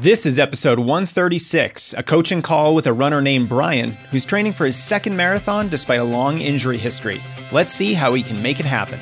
This 0.00 0.26
is 0.26 0.40
episode 0.40 0.80
136, 0.80 1.94
a 1.94 2.02
coaching 2.02 2.42
call 2.42 2.74
with 2.74 2.88
a 2.88 2.92
runner 2.92 3.22
named 3.22 3.48
Brian, 3.48 3.92
who's 4.10 4.24
training 4.24 4.52
for 4.52 4.66
his 4.66 4.76
second 4.76 5.16
marathon 5.16 5.68
despite 5.68 6.00
a 6.00 6.04
long 6.04 6.40
injury 6.40 6.78
history. 6.78 7.22
Let's 7.52 7.72
see 7.72 7.94
how 7.94 8.12
he 8.12 8.24
can 8.24 8.42
make 8.42 8.58
it 8.58 8.66
happen. 8.66 8.98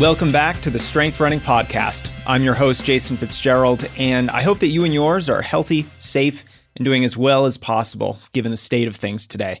Welcome 0.00 0.32
back 0.32 0.60
to 0.62 0.70
the 0.70 0.80
Strength 0.80 1.20
Running 1.20 1.40
Podcast. 1.40 2.10
I'm 2.26 2.42
your 2.42 2.54
host, 2.54 2.84
Jason 2.84 3.16
Fitzgerald, 3.16 3.88
and 3.96 4.32
I 4.32 4.42
hope 4.42 4.58
that 4.58 4.66
you 4.66 4.82
and 4.82 4.92
yours 4.92 5.28
are 5.28 5.42
healthy, 5.42 5.86
safe, 6.00 6.44
and 6.74 6.84
doing 6.84 7.04
as 7.04 7.16
well 7.16 7.46
as 7.46 7.56
possible 7.56 8.18
given 8.32 8.50
the 8.50 8.56
state 8.56 8.88
of 8.88 8.96
things 8.96 9.28
today. 9.28 9.60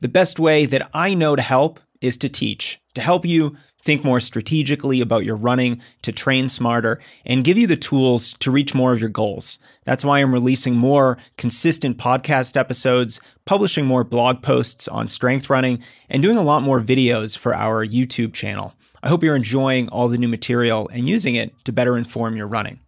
The 0.00 0.08
best 0.08 0.38
way 0.38 0.64
that 0.64 0.88
I 0.94 1.12
know 1.12 1.36
to 1.36 1.42
help 1.42 1.78
is 2.00 2.16
to 2.18 2.28
teach, 2.30 2.80
to 2.94 3.02
help 3.02 3.26
you 3.26 3.54
think 3.82 4.02
more 4.02 4.20
strategically 4.20 5.02
about 5.02 5.24
your 5.24 5.36
running, 5.36 5.80
to 6.02 6.12
train 6.12 6.48
smarter, 6.48 7.00
and 7.26 7.44
give 7.44 7.58
you 7.58 7.66
the 7.66 7.76
tools 7.76 8.34
to 8.40 8.50
reach 8.50 8.74
more 8.74 8.94
of 8.94 9.00
your 9.00 9.10
goals. 9.10 9.58
That's 9.84 10.04
why 10.04 10.20
I'm 10.20 10.32
releasing 10.32 10.74
more 10.74 11.18
consistent 11.36 11.98
podcast 11.98 12.56
episodes, 12.56 13.20
publishing 13.44 13.84
more 13.84 14.04
blog 14.04 14.42
posts 14.42 14.88
on 14.88 15.08
strength 15.08 15.50
running, 15.50 15.82
and 16.08 16.22
doing 16.22 16.38
a 16.38 16.42
lot 16.42 16.62
more 16.62 16.80
videos 16.80 17.36
for 17.36 17.54
our 17.54 17.86
YouTube 17.86 18.32
channel. 18.32 18.74
I 19.02 19.08
hope 19.08 19.22
you're 19.22 19.36
enjoying 19.36 19.88
all 19.90 20.08
the 20.08 20.18
new 20.18 20.28
material 20.28 20.88
and 20.92 21.08
using 21.08 21.34
it 21.34 21.52
to 21.64 21.72
better 21.72 21.98
inform 21.98 22.36
your 22.36 22.46
running. 22.46 22.80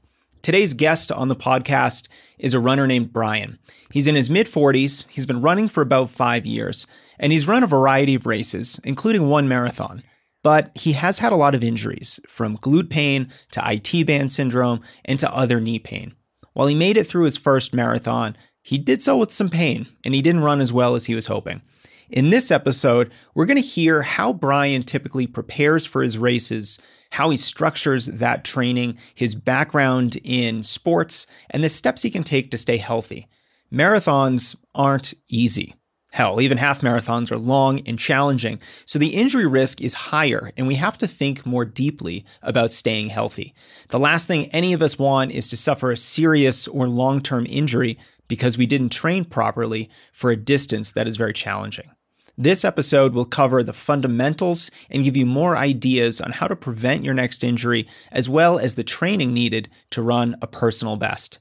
Today's 0.43 0.75
guest 0.75 1.13
on 1.13 1.29
the 1.29 1.37
podcast 1.37 2.09
is 2.43 2.53
a 2.53 2.61
runner 2.61 2.87
named 2.87 3.13
Brian. 3.13 3.59
He's 3.91 4.07
in 4.07 4.17
his 4.17 4.29
mid 4.29 4.47
40s, 4.47 5.07
he's 5.09 5.25
been 5.25 5.41
running 5.41 5.69
for 5.69 5.81
about 5.81 6.11
five 6.11 6.45
years, 6.45 6.87
and 7.19 7.33
he's 7.33 7.49
run 7.49 7.63
a 7.63 7.69
variety 7.69 8.15
of 8.15 8.27
races, 8.27 8.79
including 8.85 9.29
one 9.29 9.49
marathon. 9.49 10.03
But 10.43 10.77
he 10.77 10.93
has 10.93 11.21
had 11.21 11.33
a 11.33 11.37
lot 11.37 11.55
of 11.55 11.63
injuries, 11.63 12.19
from 12.27 12.59
glute 12.59 12.91
pain 12.91 13.31
to 13.53 13.63
IT 13.65 14.07
band 14.07 14.33
syndrome 14.33 14.81
and 15.05 15.19
to 15.21 15.35
other 15.35 15.61
knee 15.61 15.79
pain. 15.79 16.15
While 16.53 16.67
he 16.67 16.75
made 16.75 16.97
it 16.97 17.07
through 17.07 17.25
his 17.25 17.37
first 17.37 17.73
marathon, 17.73 18.37
he 18.61 18.77
did 18.77 19.01
so 19.01 19.17
with 19.17 19.31
some 19.33 19.49
pain, 19.49 19.87
and 20.05 20.15
he 20.15 20.21
didn't 20.21 20.43
run 20.43 20.61
as 20.61 20.73
well 20.73 20.95
as 20.95 21.07
he 21.07 21.15
was 21.15 21.27
hoping. 21.27 21.63
In 22.11 22.31
this 22.31 22.51
episode, 22.51 23.13
we're 23.35 23.47
going 23.47 23.57
to 23.57 23.63
hear 23.63 24.03
how 24.03 24.33
Brian 24.33 24.83
typically 24.83 25.27
prepares 25.27 25.87
for 25.87 26.03
his 26.03 26.19
races, 26.19 26.79
how 27.11 27.31
he 27.31 27.37
structures 27.37 28.07
that 28.07 28.45
training, 28.45 28.99
his 29.15 29.35
background 29.35 30.17
in 30.25 30.63
sports, 30.63 31.27
and 31.51 31.63
the 31.63 31.69
steps 31.69 32.03
he 32.03 32.11
can 32.11 32.25
take 32.25 32.51
to 32.51 32.59
stay 32.59 32.77
healthy. 32.77 33.29
Marathons 33.73 34.57
aren't 34.75 35.15
easy. 35.29 35.75
Hell, 36.13 36.43
even 36.43 36.59
half 36.59 36.83
marathons 36.83 37.33
are 37.33 37.39
long 37.39 37.81
and 37.87 37.99
challenging, 37.99 38.61
so 38.85 38.99
the 38.99 39.15
injury 39.15 39.47
risk 39.47 39.81
is 39.81 39.95
higher, 39.95 40.53
and 40.59 40.67
we 40.67 40.75
have 40.75 40.99
to 40.99 41.07
think 41.07 41.47
more 41.47 41.65
deeply 41.65 42.27
about 42.43 42.71
staying 42.71 43.09
healthy. 43.09 43.55
The 43.89 43.99
last 43.99 44.27
thing 44.27 44.49
any 44.49 44.75
of 44.75 44.83
us 44.83 44.99
want 44.99 45.33
is 45.33 45.49
to 45.49 45.57
suffer 45.57 45.91
a 45.91 45.97
serious 45.97 46.69
or 46.69 46.87
long 46.87 47.23
term 47.23 47.47
injury 47.49 47.99
because 48.33 48.57
we 48.57 48.65
didn't 48.65 48.89
train 48.89 49.27
properly 49.27 49.91
for 50.11 50.31
a 50.31 50.37
distance 50.37 50.93
that 50.93 51.07
is 51.07 51.19
very 51.19 51.35
challenging. 51.35 51.91
This 52.39 52.65
episode 52.65 53.13
will 53.13 53.27
cover 53.27 53.63
the 53.63 53.75
fundamentals 53.75 54.71
and 54.89 55.05
give 55.05 55.19
you 55.19 55.27
more 55.27 55.55
ideas 55.55 56.19
on 56.19 56.33
how 56.33 56.49
to 56.49 56.57
prevent 56.57 57.05
your 57.05 57.13
next 57.13 57.45
injury, 57.45 57.87
as 58.11 58.31
well 58.31 58.59
as 58.59 58.75
the 58.75 58.85
training 58.85 59.35
needed 59.35 59.69
to 59.91 60.01
run 60.01 60.35
a 60.41 60.47
personal 60.47 60.97
best. 60.97 61.41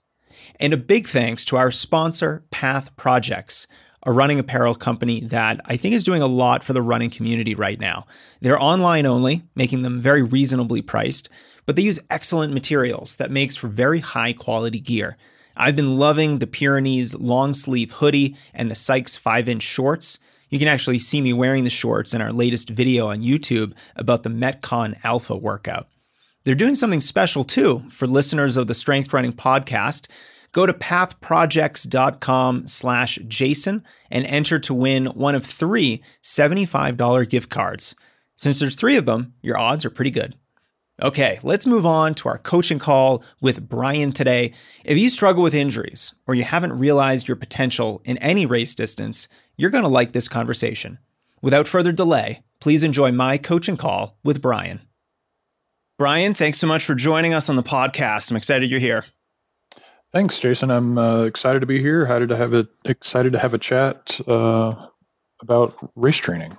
And 0.59 0.73
a 0.73 0.77
big 0.77 1.07
thanks 1.07 1.45
to 1.45 1.55
our 1.55 1.71
sponsor, 1.71 2.43
Path 2.51 2.93
Projects, 2.97 3.67
a 4.05 4.11
running 4.11 4.37
apparel 4.37 4.75
company 4.75 5.21
that 5.21 5.61
I 5.63 5.77
think 5.77 5.95
is 5.95 6.03
doing 6.03 6.21
a 6.21 6.27
lot 6.27 6.61
for 6.61 6.73
the 6.73 6.81
running 6.81 7.09
community 7.09 7.55
right 7.55 7.79
now. 7.79 8.05
They're 8.41 8.61
online 8.61 9.05
only, 9.05 9.43
making 9.55 9.83
them 9.83 10.01
very 10.01 10.23
reasonably 10.23 10.81
priced, 10.81 11.29
but 11.65 11.77
they 11.77 11.83
use 11.83 12.01
excellent 12.09 12.53
materials 12.53 13.15
that 13.15 13.31
makes 13.31 13.55
for 13.55 13.69
very 13.69 14.01
high 14.01 14.33
quality 14.33 14.81
gear. 14.81 15.15
I've 15.61 15.75
been 15.75 15.97
loving 15.97 16.39
the 16.39 16.47
Pyrenees 16.47 17.13
long 17.13 17.53
sleeve 17.53 17.91
hoodie 17.91 18.35
and 18.51 18.71
the 18.71 18.75
Sykes 18.75 19.15
5 19.15 19.47
inch 19.47 19.61
shorts. 19.61 20.17
You 20.49 20.57
can 20.57 20.67
actually 20.67 20.97
see 20.97 21.21
me 21.21 21.33
wearing 21.33 21.65
the 21.65 21.69
shorts 21.69 22.15
in 22.15 22.21
our 22.21 22.33
latest 22.33 22.71
video 22.71 23.09
on 23.09 23.21
YouTube 23.21 23.73
about 23.95 24.23
the 24.23 24.31
Metcon 24.31 24.99
Alpha 25.03 25.37
workout. 25.37 25.87
They're 26.43 26.55
doing 26.55 26.73
something 26.73 26.99
special 26.99 27.43
too 27.43 27.83
for 27.91 28.07
listeners 28.07 28.57
of 28.57 28.65
the 28.65 28.73
Strength 28.73 29.13
Running 29.13 29.33
podcast. 29.33 30.07
Go 30.51 30.65
to 30.65 30.73
pathprojects.com 30.73 32.65
slash 32.65 33.19
Jason 33.27 33.83
and 34.09 34.25
enter 34.25 34.57
to 34.57 34.73
win 34.73 35.05
one 35.05 35.35
of 35.35 35.45
three 35.45 36.01
$75 36.23 37.29
gift 37.29 37.51
cards. 37.51 37.93
Since 38.35 38.59
there's 38.59 38.75
three 38.75 38.95
of 38.95 39.05
them, 39.05 39.35
your 39.43 39.59
odds 39.59 39.85
are 39.85 39.91
pretty 39.91 40.09
good. 40.09 40.35
Okay, 41.01 41.39
let's 41.41 41.65
move 41.65 41.83
on 41.83 42.13
to 42.15 42.29
our 42.29 42.37
coaching 42.37 42.77
call 42.77 43.23
with 43.41 43.67
Brian 43.67 44.11
today. 44.11 44.53
If 44.83 44.99
you 44.99 45.09
struggle 45.09 45.41
with 45.41 45.55
injuries 45.55 46.13
or 46.27 46.35
you 46.35 46.43
haven't 46.43 46.77
realized 46.77 47.27
your 47.27 47.37
potential 47.37 48.03
in 48.05 48.19
any 48.19 48.45
race 48.45 48.75
distance, 48.75 49.27
you're 49.57 49.71
going 49.71 49.83
to 49.83 49.89
like 49.89 50.11
this 50.11 50.27
conversation. 50.27 50.99
Without 51.41 51.67
further 51.67 51.91
delay, 51.91 52.43
please 52.59 52.83
enjoy 52.83 53.11
my 53.11 53.39
coaching 53.39 53.77
call 53.77 54.19
with 54.23 54.43
Brian. 54.43 54.81
Brian, 55.97 56.35
thanks 56.35 56.59
so 56.59 56.67
much 56.67 56.85
for 56.85 56.93
joining 56.93 57.33
us 57.33 57.49
on 57.49 57.55
the 57.55 57.63
podcast. 57.63 58.29
I'm 58.29 58.37
excited 58.37 58.69
you're 58.69 58.79
here. 58.79 59.03
Thanks, 60.13 60.39
Jason. 60.39 60.69
I'm 60.69 60.99
uh, 60.99 61.23
excited 61.23 61.61
to 61.61 61.65
be 61.65 61.81
here. 61.81 62.03
Excited 62.03 62.29
to 62.29 62.35
have 62.35 62.53
a 62.53 62.67
excited 62.85 63.33
to 63.33 63.39
have 63.39 63.55
a 63.55 63.57
chat 63.57 64.19
uh, 64.27 64.75
about 65.41 65.75
race 65.95 66.17
training. 66.17 66.57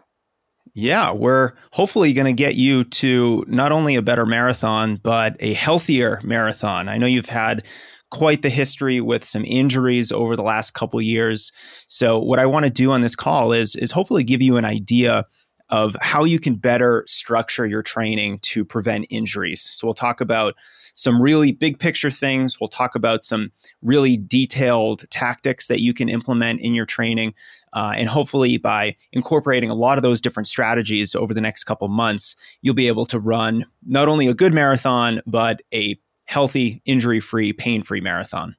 Yeah, 0.75 1.13
we're 1.13 1.53
hopefully 1.73 2.15
going 2.15 2.27
to 2.27 2.33
get 2.33 2.55
you 2.55 2.85
to 2.85 3.45
not 3.47 3.73
only 3.73 3.95
a 3.95 4.03
better 4.03 4.25
marathon, 4.25 4.99
but 5.03 5.37
a 5.41 5.53
healthier 5.53 6.21
marathon. 6.25 6.89
I 6.89 6.97
know 6.97 7.07
you've 7.07 7.27
had 7.27 7.63
quite 8.11 8.43
the 8.43 8.51
history 8.51 9.01
with 9.01 9.25
some 9.25 9.45
injuries 9.45 10.13
over 10.13 10.35
the 10.37 10.43
last 10.43 10.73
couple 10.73 11.01
years. 11.01 11.53
So 11.89 12.19
what 12.19 12.39
I 12.39 12.47
want 12.47 12.65
to 12.65 12.71
do 12.71 12.91
on 12.91 13.03
this 13.03 13.15
call 13.15 13.53
is 13.53 13.77
is 13.77 13.91
hopefully 13.91 14.25
give 14.25 14.43
you 14.43 14.57
an 14.57 14.65
idea 14.65 15.27
of 15.69 15.97
how 16.03 16.25
you 16.25 16.39
can 16.39 16.55
better 16.55 17.05
structure 17.07 17.67
your 17.67 17.83
training 17.83 18.39
to 18.43 18.65
prevent 18.65 19.07
injuries. 19.09 19.69
So 19.73 19.87
we'll 19.87 19.95
talk 19.95 20.21
about 20.21 20.55
some 20.95 21.21
really 21.21 21.53
big 21.53 21.79
picture 21.79 22.11
things. 22.11 22.61
We'll 22.61 22.69
talk 22.69 22.95
about 22.95 23.23
some 23.23 23.51
really 23.81 24.19
detailed 24.19 25.09
tactics 25.11 25.67
that 25.69 25.81
you 25.81 25.95
can 25.95 26.11
implement 26.11 26.61
in 26.61 26.75
your 26.75 26.85
training. 26.85 27.33
Uh, 27.73 27.95
and 27.97 28.09
hopefully, 28.09 28.59
by 28.59 28.97
incorporating 29.13 29.71
a 29.71 29.75
lot 29.75 29.99
of 29.99 30.03
those 30.03 30.21
different 30.21 30.47
strategies 30.47 31.15
over 31.15 31.33
the 31.33 31.41
next 31.41 31.65
couple 31.65 31.89
months, 31.89 32.37
you'll 32.61 32.75
be 32.75 32.89
able 32.89 33.07
to 33.07 33.19
run 33.19 33.65
not 33.87 34.09
only 34.09 34.27
a 34.27 34.35
good 34.35 34.53
marathon, 34.53 35.21
but 35.27 35.63
a 35.73 35.99
healthy, 36.25 36.83
injury 36.85 37.21
free, 37.21 37.53
pain 37.53 37.83
free 37.83 38.01
marathon. 38.01 38.57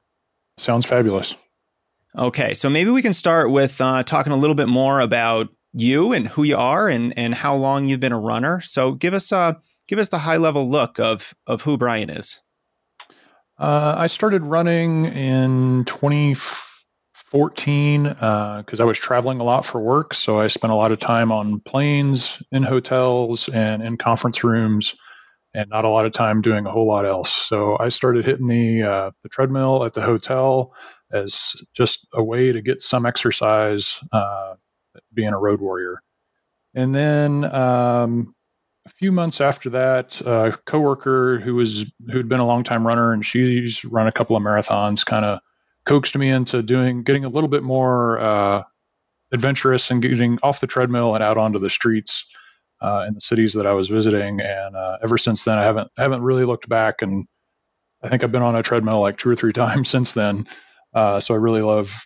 Sounds 0.57 0.85
fabulous. 0.85 1.35
Okay, 2.17 2.53
so 2.53 2.69
maybe 2.69 2.91
we 2.91 3.01
can 3.01 3.13
start 3.13 3.51
with 3.51 3.81
uh, 3.81 4.03
talking 4.03 4.33
a 4.33 4.37
little 4.37 4.55
bit 4.55 4.67
more 4.67 4.99
about 4.99 5.49
you 5.73 6.13
and 6.13 6.27
who 6.27 6.43
you 6.43 6.55
are 6.55 6.87
and 6.87 7.17
and 7.17 7.33
how 7.33 7.55
long 7.55 7.85
you've 7.85 7.99
been 7.99 8.11
a 8.11 8.19
runner. 8.19 8.61
So 8.61 8.91
give 8.91 9.13
us 9.13 9.31
a 9.31 9.59
give 9.87 9.97
us 9.97 10.09
the 10.09 10.19
high 10.19 10.37
level 10.37 10.69
look 10.69 10.99
of 10.99 11.33
of 11.47 11.63
who 11.63 11.77
Brian 11.77 12.09
is. 12.11 12.41
Uh, 13.57 13.95
I 13.97 14.07
started 14.07 14.43
running 14.43 15.05
in 15.05 15.85
2014 15.85 16.72
because 17.33 18.79
uh, 18.79 18.83
I 18.83 18.85
was 18.85 18.99
traveling 18.99 19.39
a 19.39 19.43
lot 19.43 19.65
for 19.65 19.81
work. 19.81 20.13
So 20.13 20.39
I 20.39 20.47
spent 20.47 20.71
a 20.71 20.75
lot 20.75 20.91
of 20.91 20.99
time 20.99 21.31
on 21.31 21.59
planes, 21.59 22.41
in 22.51 22.63
hotels, 22.63 23.49
and 23.49 23.83
in 23.83 23.97
conference 23.97 24.43
rooms 24.43 24.95
and 25.53 25.69
not 25.69 25.85
a 25.85 25.89
lot 25.89 26.05
of 26.05 26.13
time 26.13 26.41
doing 26.41 26.65
a 26.65 26.71
whole 26.71 26.87
lot 26.87 27.05
else. 27.05 27.31
So 27.31 27.77
I 27.79 27.89
started 27.89 28.25
hitting 28.25 28.47
the 28.47 28.83
uh, 28.83 29.11
the 29.21 29.29
treadmill 29.29 29.83
at 29.83 29.93
the 29.93 30.01
hotel 30.01 30.73
as 31.11 31.55
just 31.73 32.07
a 32.13 32.23
way 32.23 32.51
to 32.51 32.61
get 32.61 32.81
some 32.81 33.05
exercise, 33.05 34.03
uh, 34.11 34.55
being 35.13 35.33
a 35.33 35.37
road 35.37 35.61
warrior. 35.61 36.01
And 36.73 36.95
then 36.95 37.43
um, 37.43 38.33
a 38.85 38.89
few 38.89 39.11
months 39.11 39.41
after 39.41 39.71
that, 39.71 40.21
a 40.21 40.57
coworker 40.65 41.39
who 41.39 41.55
was 41.55 41.91
who'd 42.11 42.29
been 42.29 42.39
a 42.39 42.47
long 42.47 42.63
time 42.63 42.85
runner 42.85 43.13
and 43.13 43.25
she's 43.25 43.85
run 43.85 44.07
a 44.07 44.11
couple 44.11 44.35
of 44.35 44.41
marathons, 44.41 45.05
kind 45.05 45.25
of 45.25 45.39
coaxed 45.85 46.17
me 46.17 46.29
into 46.29 46.63
doing 46.63 47.03
getting 47.03 47.25
a 47.25 47.29
little 47.29 47.49
bit 47.49 47.63
more 47.63 48.19
uh, 48.19 48.63
adventurous 49.31 49.91
and 49.91 50.01
getting 50.01 50.39
off 50.43 50.59
the 50.59 50.67
treadmill 50.67 51.15
and 51.15 51.23
out 51.23 51.37
onto 51.37 51.59
the 51.59 51.69
streets 51.69 52.31
uh, 52.81 53.05
in 53.07 53.13
the 53.13 53.21
cities 53.21 53.53
that 53.53 53.65
I 53.65 53.73
was 53.73 53.89
visiting. 53.89 54.39
And 54.41 54.75
uh, 54.75 54.97
ever 55.03 55.17
since 55.17 55.43
then, 55.43 55.57
I 55.57 55.63
haven't 55.63 55.91
haven't 55.97 56.21
really 56.21 56.45
looked 56.45 56.69
back. 56.69 57.01
And 57.01 57.25
I 58.03 58.09
think 58.09 58.23
I've 58.23 58.31
been 58.31 58.43
on 58.43 58.55
a 58.55 58.63
treadmill 58.63 59.01
like 59.01 59.17
two 59.17 59.29
or 59.29 59.35
three 59.35 59.53
times 59.63 59.89
since 59.89 60.13
then. 60.13 60.47
Uh, 60.93 61.19
so 61.19 61.33
I 61.33 61.37
really 61.37 61.61
love 61.61 62.05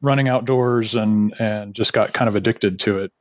running 0.00 0.28
outdoors 0.28 0.94
and 0.94 1.34
and 1.38 1.74
just 1.74 1.92
got 1.92 2.12
kind 2.12 2.28
of 2.28 2.36
addicted 2.36 2.80
to 2.80 3.00
it. 3.00 3.12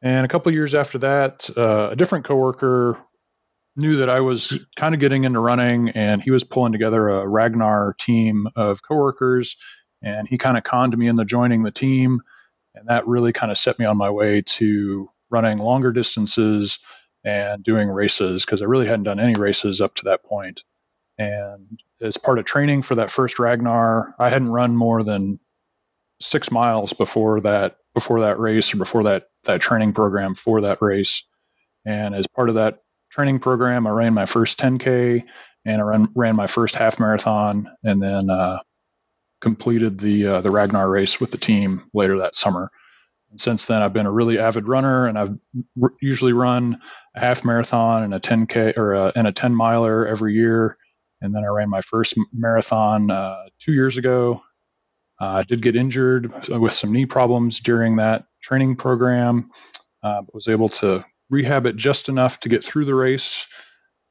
And 0.00 0.24
a 0.24 0.28
couple 0.28 0.52
years 0.52 0.74
after 0.74 0.98
that, 0.98 1.50
uh, 1.56 1.90
a 1.90 1.96
different 1.96 2.24
coworker 2.24 2.98
knew 3.78 3.96
that 3.98 4.10
I 4.10 4.20
was 4.20 4.64
kind 4.76 4.94
of 4.94 5.00
getting 5.00 5.24
into 5.24 5.40
running, 5.40 5.90
and 5.90 6.20
he 6.20 6.30
was 6.30 6.44
pulling 6.44 6.72
together 6.72 7.08
a 7.08 7.26
Ragnar 7.26 7.94
team 7.98 8.48
of 8.56 8.82
coworkers, 8.82 9.56
and 10.02 10.28
he 10.28 10.36
kind 10.36 10.58
of 10.58 10.64
conned 10.64 10.96
me 10.96 11.06
into 11.06 11.24
joining 11.24 11.62
the 11.62 11.70
team, 11.70 12.20
and 12.74 12.88
that 12.88 13.06
really 13.06 13.32
kind 13.32 13.50
of 13.50 13.58
set 13.58 13.78
me 13.78 13.86
on 13.86 13.96
my 13.96 14.10
way 14.10 14.42
to 14.42 15.08
running 15.30 15.58
longer 15.58 15.92
distances 15.92 16.80
and 17.24 17.62
doing 17.62 17.88
races 17.88 18.44
because 18.44 18.62
I 18.62 18.66
really 18.66 18.86
hadn't 18.86 19.04
done 19.04 19.20
any 19.20 19.34
races 19.34 19.80
up 19.80 19.94
to 19.96 20.04
that 20.06 20.24
point. 20.24 20.64
And 21.18 21.80
as 22.00 22.16
part 22.16 22.38
of 22.38 22.44
training 22.44 22.82
for 22.82 22.96
that 22.96 23.10
first 23.10 23.38
Ragnar, 23.38 24.14
I 24.18 24.28
hadn't 24.28 24.50
run 24.50 24.76
more 24.76 25.02
than 25.02 25.40
six 26.20 26.50
miles 26.50 26.92
before 26.92 27.40
that 27.42 27.76
before 27.94 28.20
that 28.22 28.38
race 28.38 28.72
or 28.74 28.76
before 28.78 29.04
that 29.04 29.28
that 29.44 29.60
training 29.60 29.92
program 29.92 30.34
for 30.34 30.62
that 30.62 30.80
race. 30.80 31.24
And 31.84 32.14
as 32.14 32.26
part 32.26 32.48
of 32.48 32.56
that 32.56 32.82
training 33.10 33.40
program, 33.40 33.86
I 33.86 33.90
ran 33.90 34.14
my 34.14 34.26
first 34.26 34.58
10k 34.58 35.24
and 35.64 35.80
I 35.80 35.84
ran, 35.84 36.08
ran 36.14 36.36
my 36.36 36.46
first 36.46 36.74
half 36.74 37.00
marathon, 37.00 37.70
and 37.84 38.02
then 38.02 38.30
uh, 38.30 38.58
completed 39.40 39.98
the 39.98 40.26
uh, 40.26 40.40
the 40.40 40.50
Ragnar 40.50 40.88
race 40.88 41.20
with 41.20 41.30
the 41.30 41.38
team 41.38 41.84
later 41.94 42.18
that 42.18 42.34
summer. 42.34 42.70
And 43.30 43.40
since 43.40 43.66
then, 43.66 43.82
I've 43.82 43.92
been 43.92 44.06
a 44.06 44.12
really 44.12 44.38
avid 44.38 44.68
runner, 44.68 45.06
and 45.06 45.18
I've 45.18 45.36
r- 45.82 45.94
usually 46.00 46.32
run 46.32 46.80
a 47.14 47.20
half 47.20 47.44
marathon 47.44 48.02
and 48.04 48.14
a 48.14 48.20
10k 48.20 48.76
or 48.78 48.94
a, 48.94 49.12
and 49.14 49.26
a 49.26 49.32
10 49.32 49.54
miler 49.54 50.06
every 50.06 50.34
year. 50.34 50.78
And 51.20 51.34
then 51.34 51.44
I 51.44 51.48
ran 51.48 51.68
my 51.68 51.80
first 51.82 52.14
marathon 52.32 53.10
uh, 53.10 53.44
two 53.58 53.72
years 53.72 53.98
ago. 53.98 54.42
Uh, 55.20 55.26
I 55.26 55.42
did 55.42 55.62
get 55.62 55.76
injured 55.76 56.48
with 56.48 56.72
some 56.72 56.92
knee 56.92 57.06
problems 57.06 57.60
during 57.60 57.96
that 57.96 58.26
training 58.40 58.76
program, 58.76 59.50
uh, 60.02 60.22
was 60.32 60.48
able 60.48 60.68
to 60.68 61.04
rehab 61.30 61.66
it 61.66 61.76
just 61.76 62.08
enough 62.08 62.40
to 62.40 62.48
get 62.48 62.64
through 62.64 62.84
the 62.84 62.94
race 62.94 63.46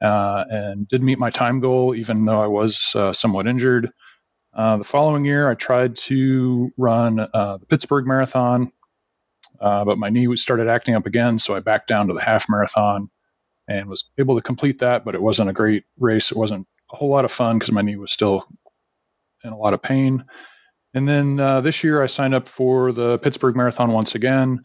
uh, 0.01 0.43
and 0.49 0.87
did 0.87 1.01
meet 1.01 1.19
my 1.19 1.29
time 1.29 1.59
goal, 1.59 1.95
even 1.95 2.25
though 2.25 2.41
I 2.41 2.47
was 2.47 2.93
uh, 2.95 3.13
somewhat 3.13 3.47
injured. 3.47 3.91
Uh, 4.53 4.77
the 4.77 4.83
following 4.83 5.25
year, 5.25 5.49
I 5.49 5.53
tried 5.55 5.95
to 5.95 6.71
run 6.77 7.19
uh, 7.19 7.57
the 7.57 7.65
Pittsburgh 7.65 8.07
Marathon, 8.07 8.71
uh, 9.59 9.85
but 9.85 9.97
my 9.97 10.09
knee 10.09 10.35
started 10.35 10.67
acting 10.67 10.95
up 10.95 11.05
again, 11.05 11.39
so 11.39 11.55
I 11.55 11.59
backed 11.59 11.87
down 11.87 12.07
to 12.07 12.13
the 12.13 12.21
half 12.21 12.45
marathon 12.49 13.09
and 13.67 13.87
was 13.87 14.09
able 14.17 14.35
to 14.35 14.41
complete 14.41 14.79
that. 14.79 15.05
But 15.05 15.15
it 15.15 15.21
wasn't 15.21 15.49
a 15.49 15.53
great 15.53 15.85
race. 15.99 16.31
It 16.31 16.37
wasn't 16.37 16.67
a 16.91 16.95
whole 16.95 17.09
lot 17.09 17.25
of 17.25 17.31
fun 17.31 17.57
because 17.57 17.71
my 17.71 17.81
knee 17.81 17.97
was 17.97 18.11
still 18.11 18.47
in 19.43 19.51
a 19.51 19.57
lot 19.57 19.73
of 19.73 19.81
pain. 19.81 20.25
And 20.93 21.07
then 21.07 21.39
uh, 21.39 21.61
this 21.61 21.83
year, 21.83 22.01
I 22.01 22.07
signed 22.07 22.33
up 22.33 22.47
for 22.47 22.91
the 22.91 23.19
Pittsburgh 23.19 23.55
Marathon 23.55 23.91
once 23.91 24.15
again. 24.15 24.61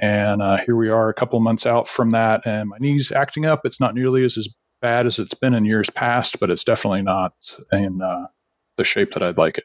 And 0.00 0.40
uh, 0.40 0.56
here 0.64 0.76
we 0.76 0.88
are 0.88 1.10
a 1.10 1.14
couple 1.14 1.36
of 1.36 1.42
months 1.42 1.66
out 1.66 1.86
from 1.86 2.12
that, 2.12 2.46
and 2.46 2.70
my 2.70 2.78
knee's 2.78 3.12
acting 3.12 3.44
up. 3.44 3.60
It's 3.64 3.80
not 3.80 3.94
nearly 3.94 4.24
as, 4.24 4.38
as 4.38 4.48
bad 4.80 5.04
as 5.04 5.18
it's 5.18 5.34
been 5.34 5.52
in 5.52 5.66
years 5.66 5.90
past, 5.90 6.40
but 6.40 6.50
it's 6.50 6.64
definitely 6.64 7.02
not 7.02 7.34
in 7.70 8.00
uh, 8.00 8.26
the 8.78 8.84
shape 8.84 9.12
that 9.12 9.22
I'd 9.22 9.36
like 9.36 9.58
it. 9.58 9.64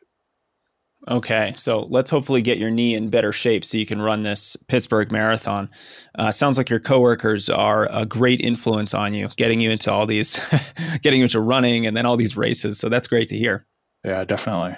Okay, 1.08 1.54
so 1.56 1.84
let's 1.90 2.10
hopefully 2.10 2.42
get 2.42 2.58
your 2.58 2.70
knee 2.72 2.96
in 2.96 3.10
better 3.10 3.32
shape 3.32 3.64
so 3.64 3.78
you 3.78 3.86
can 3.86 4.02
run 4.02 4.24
this 4.24 4.58
Pittsburgh 4.68 5.10
Marathon. 5.10 5.70
Uh, 6.18 6.32
sounds 6.32 6.58
like 6.58 6.70
your 6.70 6.80
coworkers 6.80 7.48
are 7.48 7.88
a 7.92 8.06
great 8.06 8.42
influence 8.42 8.94
on 8.94 9.14
you, 9.14 9.30
getting 9.38 9.62
you 9.62 9.70
into 9.70 9.90
all 9.90 10.06
these, 10.06 10.38
getting 11.02 11.20
you 11.20 11.26
into 11.26 11.40
running, 11.40 11.86
and 11.86 11.96
then 11.96 12.06
all 12.06 12.18
these 12.18 12.36
races. 12.36 12.78
So 12.78 12.90
that's 12.90 13.08
great 13.08 13.30
to 13.30 13.38
hear. 13.38 13.66
Yeah, 14.04 14.26
definitely. 14.26 14.76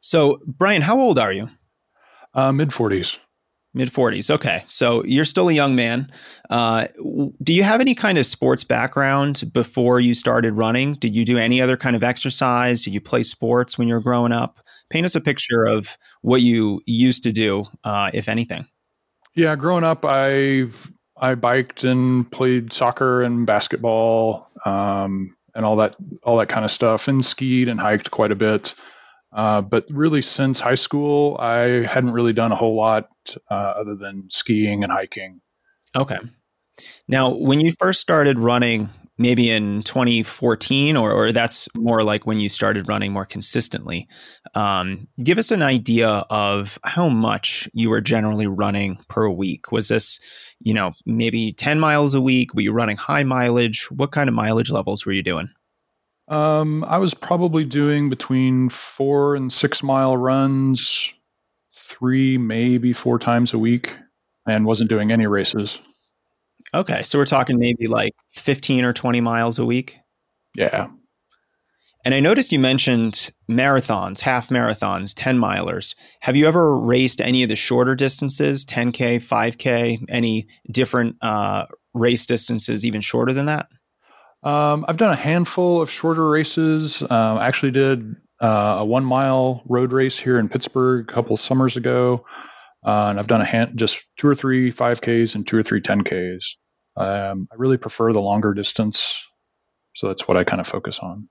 So, 0.00 0.40
Brian, 0.46 0.82
how 0.82 0.98
old 0.98 1.18
are 1.18 1.32
you? 1.32 1.48
Uh, 2.34 2.52
Mid 2.52 2.72
forties. 2.72 3.18
Mid 3.72 3.92
40s. 3.92 4.30
Okay. 4.30 4.64
So 4.68 5.04
you're 5.04 5.24
still 5.24 5.48
a 5.48 5.52
young 5.52 5.76
man. 5.76 6.10
Uh, 6.48 6.88
do 7.40 7.52
you 7.52 7.62
have 7.62 7.80
any 7.80 7.94
kind 7.94 8.18
of 8.18 8.26
sports 8.26 8.64
background 8.64 9.44
before 9.52 10.00
you 10.00 10.12
started 10.12 10.54
running? 10.54 10.94
Did 10.94 11.14
you 11.14 11.24
do 11.24 11.38
any 11.38 11.60
other 11.60 11.76
kind 11.76 11.94
of 11.94 12.02
exercise? 12.02 12.82
Did 12.82 12.94
you 12.94 13.00
play 13.00 13.22
sports 13.22 13.78
when 13.78 13.86
you 13.86 13.94
were 13.94 14.00
growing 14.00 14.32
up? 14.32 14.58
Paint 14.90 15.06
us 15.06 15.14
a 15.14 15.20
picture 15.20 15.64
of 15.66 15.96
what 16.22 16.42
you 16.42 16.80
used 16.84 17.22
to 17.22 17.32
do, 17.32 17.64
uh, 17.84 18.10
if 18.12 18.28
anything. 18.28 18.66
Yeah, 19.36 19.54
growing 19.54 19.84
up, 19.84 20.04
I 20.04 20.66
I 21.16 21.36
biked 21.36 21.84
and 21.84 22.30
played 22.30 22.72
soccer 22.72 23.22
and 23.22 23.46
basketball 23.46 24.50
um, 24.64 25.36
and 25.54 25.64
all 25.64 25.76
that 25.76 25.94
all 26.24 26.38
that 26.38 26.48
kind 26.48 26.64
of 26.64 26.72
stuff, 26.72 27.06
and 27.06 27.24
skied 27.24 27.68
and 27.68 27.78
hiked 27.78 28.10
quite 28.10 28.32
a 28.32 28.36
bit. 28.36 28.74
Uh, 29.32 29.60
but 29.60 29.86
really, 29.90 30.22
since 30.22 30.60
high 30.60 30.74
school, 30.74 31.36
I 31.38 31.86
hadn't 31.86 32.12
really 32.12 32.32
done 32.32 32.52
a 32.52 32.56
whole 32.56 32.76
lot 32.76 33.08
uh, 33.50 33.54
other 33.54 33.94
than 33.94 34.28
skiing 34.30 34.82
and 34.82 34.92
hiking. 34.92 35.40
Okay. 35.94 36.18
Now, 37.06 37.34
when 37.34 37.60
you 37.60 37.72
first 37.78 38.00
started 38.00 38.38
running, 38.38 38.90
maybe 39.18 39.50
in 39.50 39.82
2014, 39.82 40.96
or, 40.96 41.12
or 41.12 41.30
that's 41.30 41.68
more 41.76 42.02
like 42.02 42.26
when 42.26 42.40
you 42.40 42.48
started 42.48 42.88
running 42.88 43.12
more 43.12 43.26
consistently, 43.26 44.08
um, 44.54 45.06
give 45.22 45.38
us 45.38 45.50
an 45.50 45.62
idea 45.62 46.08
of 46.08 46.78
how 46.84 47.08
much 47.08 47.68
you 47.72 47.90
were 47.90 48.00
generally 48.00 48.46
running 48.46 48.98
per 49.08 49.28
week. 49.28 49.70
Was 49.70 49.88
this, 49.88 50.18
you 50.58 50.72
know, 50.72 50.92
maybe 51.04 51.52
10 51.52 51.78
miles 51.78 52.14
a 52.14 52.20
week? 52.20 52.54
Were 52.54 52.62
you 52.62 52.72
running 52.72 52.96
high 52.96 53.24
mileage? 53.24 53.90
What 53.90 54.10
kind 54.10 54.28
of 54.28 54.34
mileage 54.34 54.70
levels 54.70 55.04
were 55.04 55.12
you 55.12 55.22
doing? 55.22 55.50
Um, 56.30 56.84
I 56.84 56.98
was 56.98 57.12
probably 57.12 57.64
doing 57.64 58.08
between 58.08 58.68
four 58.68 59.34
and 59.34 59.52
six 59.52 59.82
mile 59.82 60.16
runs, 60.16 61.12
three, 61.68 62.38
maybe 62.38 62.92
four 62.92 63.18
times 63.18 63.52
a 63.52 63.58
week, 63.58 63.96
and 64.46 64.64
wasn't 64.64 64.90
doing 64.90 65.10
any 65.10 65.26
races. 65.26 65.80
Okay. 66.72 67.02
So 67.02 67.18
we're 67.18 67.26
talking 67.26 67.58
maybe 67.58 67.88
like 67.88 68.14
15 68.34 68.84
or 68.84 68.92
20 68.92 69.20
miles 69.20 69.58
a 69.58 69.66
week? 69.66 69.98
Yeah. 70.54 70.86
And 72.04 72.14
I 72.14 72.20
noticed 72.20 72.52
you 72.52 72.60
mentioned 72.60 73.30
marathons, 73.50 74.20
half 74.20 74.48
marathons, 74.48 75.12
10 75.14 75.36
milers. 75.36 75.94
Have 76.20 76.36
you 76.36 76.46
ever 76.46 76.78
raced 76.78 77.20
any 77.20 77.42
of 77.42 77.48
the 77.48 77.56
shorter 77.56 77.94
distances, 77.94 78.64
10K, 78.64 79.16
5K, 79.16 80.06
any 80.08 80.46
different 80.70 81.16
uh, 81.20 81.66
race 81.92 82.24
distances 82.24 82.86
even 82.86 83.00
shorter 83.00 83.32
than 83.32 83.46
that? 83.46 83.66
Um, 84.42 84.86
I've 84.88 84.96
done 84.96 85.12
a 85.12 85.16
handful 85.16 85.82
of 85.82 85.90
shorter 85.90 86.28
races. 86.28 87.02
Um, 87.02 87.38
I 87.38 87.46
actually 87.46 87.72
did 87.72 88.16
uh, 88.40 88.76
a 88.78 88.84
one 88.84 89.04
mile 89.04 89.62
road 89.66 89.92
race 89.92 90.18
here 90.18 90.38
in 90.38 90.48
Pittsburgh 90.48 91.08
a 91.08 91.12
couple 91.12 91.36
summers 91.36 91.76
ago. 91.76 92.24
Uh, 92.84 93.08
and 93.08 93.18
I've 93.18 93.26
done 93.26 93.42
a 93.42 93.44
hand, 93.44 93.72
just 93.76 94.06
two 94.16 94.26
or 94.26 94.34
three 94.34 94.72
5Ks 94.72 95.34
and 95.34 95.46
two 95.46 95.58
or 95.58 95.62
three 95.62 95.82
10Ks. 95.82 96.56
Um, 96.96 97.48
I 97.52 97.56
really 97.56 97.76
prefer 97.76 98.12
the 98.12 98.20
longer 98.20 98.54
distance. 98.54 99.26
So 99.94 100.08
that's 100.08 100.26
what 100.26 100.38
I 100.38 100.44
kind 100.44 100.60
of 100.60 100.66
focus 100.66 101.00
on. 101.00 101.28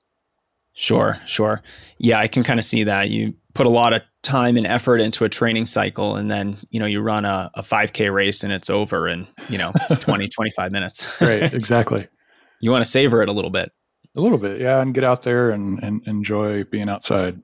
Sure, 0.75 1.19
sure. 1.25 1.63
Yeah, 1.97 2.19
I 2.19 2.27
can 2.27 2.44
kind 2.44 2.59
of 2.59 2.65
see 2.65 2.83
that. 2.83 3.09
You 3.09 3.33
put 3.55 3.65
a 3.65 3.69
lot 3.71 3.94
of 3.94 4.03
time 4.21 4.55
and 4.55 4.67
effort 4.67 5.01
into 5.01 5.25
a 5.25 5.29
training 5.29 5.65
cycle 5.65 6.15
and 6.15 6.29
then, 6.29 6.57
you 6.69 6.79
know, 6.79 6.85
you 6.85 7.01
run 7.01 7.25
a, 7.25 7.50
a 7.55 7.63
5K 7.63 8.13
race 8.13 8.43
and 8.43 8.53
it's 8.53 8.69
over 8.69 9.07
in, 9.07 9.27
you 9.50 9.57
know, 9.57 9.74
20, 10.01 10.27
25 10.27 10.72
minutes. 10.72 11.07
right, 11.19 11.51
exactly 11.51 12.07
you 12.62 12.72
want 12.72 12.84
to 12.84 12.89
savor 12.89 13.22
it 13.22 13.30
a 13.30 13.34
little 13.34 13.51
bit. 13.51 13.72
A 14.16 14.22
little 14.22 14.38
bit, 14.38 14.60
yeah, 14.60 14.82
and 14.82 14.94
get 14.94 15.04
out 15.04 15.24
there 15.24 15.51
and, 15.51 15.82
and 15.84 16.06
enjoy 16.08 16.63
being 16.63 16.89
outside. 16.89 17.42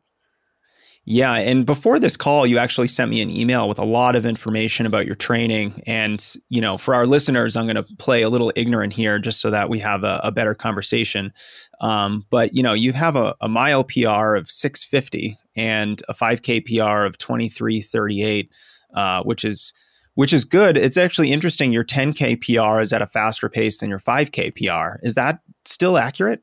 Yeah. 1.08 1.36
And 1.36 1.68
before 1.68 2.00
this 2.00 2.18
call, 2.18 2.48
you 2.48 2.58
actually 2.58 2.88
sent 2.88 3.12
me 3.12 3.22
an 3.22 3.30
email 3.30 3.70
with 3.70 3.78
a 3.78 3.86
lot 3.86 4.16
of 4.16 4.26
information 4.26 4.88
about 4.88 5.06
your 5.06 5.16
training. 5.16 5.84
And, 5.86 6.36
you 6.50 6.60
know, 6.60 6.80
for 6.80 6.96
our 6.96 7.06
listeners, 7.06 7.56
I'm 7.56 7.68
going 7.68 7.76
to 7.76 7.86
play 8.00 8.24
a 8.24 8.30
little 8.30 8.52
ignorant 8.56 8.92
here 8.92 9.20
just 9.20 9.40
so 9.40 9.52
that 9.52 9.70
we 9.70 9.78
have 9.80 10.04
a, 10.04 10.20
a 10.24 10.32
better 10.32 10.56
conversation. 10.56 11.32
Um, 11.80 12.26
but, 12.32 12.56
you 12.56 12.64
know, 12.64 12.74
you 12.74 12.92
have 12.94 13.16
a, 13.16 13.36
a, 13.40 13.48
mile 13.48 13.84
PR 13.84 14.34
of 14.34 14.50
650 14.50 15.38
and 15.56 16.02
a 16.10 16.16
5K 16.16 16.66
PR 16.66 17.06
of 17.06 17.20
2338, 17.20 18.50
uh, 18.96 19.22
which 19.22 19.46
is 19.46 19.74
which 20.16 20.34
is 20.34 20.44
good. 20.44 20.78
It's 20.78 20.98
actually 20.98 21.32
interesting. 21.32 21.72
Your 21.72 21.84
10K 21.84 22.42
PR 22.42 22.82
is 22.82 22.92
at 22.92 23.02
a 23.02 23.08
faster 23.08 23.50
pace 23.50 23.78
than 23.78 23.90
your 23.90 24.00
5K 24.00 24.56
PR. 24.56 25.00
Is 25.06 25.16
that 25.16 25.40
still 25.66 25.98
accurate? 25.98 26.42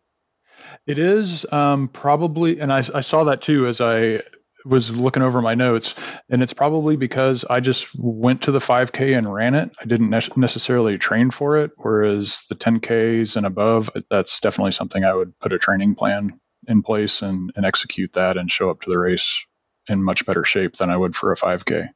It 0.86 0.98
is 0.98 1.50
um, 1.52 1.88
probably, 1.88 2.60
and 2.60 2.72
I, 2.72 2.78
I, 2.78 3.00
saw 3.00 3.24
that 3.24 3.42
too 3.42 3.66
as 3.66 3.80
I 3.80 4.22
was 4.64 4.94
looking 4.94 5.22
over 5.22 5.42
my 5.42 5.54
notes, 5.54 5.94
and 6.28 6.42
it's 6.42 6.52
probably 6.52 6.96
because 6.96 7.44
I 7.44 7.60
just 7.60 7.88
went 7.96 8.42
to 8.42 8.52
the 8.52 8.58
5K 8.58 9.16
and 9.16 9.32
ran 9.32 9.54
it. 9.54 9.70
I 9.80 9.84
didn't 9.84 10.10
ne- 10.10 10.20
necessarily 10.36 10.98
train 10.98 11.30
for 11.30 11.58
it, 11.58 11.72
whereas 11.76 12.46
the 12.48 12.54
10Ks 12.54 13.36
and 13.36 13.46
above, 13.46 13.90
that's 14.08 14.40
definitely 14.40 14.72
something 14.72 15.04
I 15.04 15.14
would 15.14 15.38
put 15.40 15.52
a 15.52 15.58
training 15.58 15.94
plan 15.94 16.40
in 16.68 16.82
place 16.82 17.22
and, 17.22 17.52
and 17.56 17.66
execute 17.66 18.12
that 18.14 18.36
and 18.36 18.50
show 18.50 18.70
up 18.70 18.82
to 18.82 18.90
the 18.90 18.98
race 18.98 19.46
in 19.88 20.02
much 20.02 20.26
better 20.26 20.44
shape 20.44 20.76
than 20.76 20.90
I 20.90 20.96
would 20.96 21.16
for 21.16 21.32
a 21.32 21.36
5K. 21.36 21.88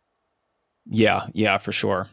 Yeah, 0.88 1.26
yeah, 1.32 1.58
for 1.58 1.72
sure. 1.72 2.08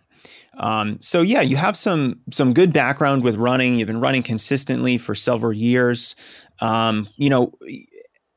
Um, 0.57 0.99
so 1.01 1.21
yeah, 1.21 1.41
you 1.41 1.55
have 1.55 1.75
some 1.75 2.19
some 2.31 2.53
good 2.53 2.71
background 2.73 3.23
with 3.23 3.35
running. 3.35 3.75
You've 3.75 3.87
been 3.87 4.01
running 4.01 4.23
consistently 4.23 4.97
for 4.97 5.15
several 5.15 5.53
years. 5.53 6.15
Um, 6.59 7.09
you 7.17 7.29
know, 7.29 7.53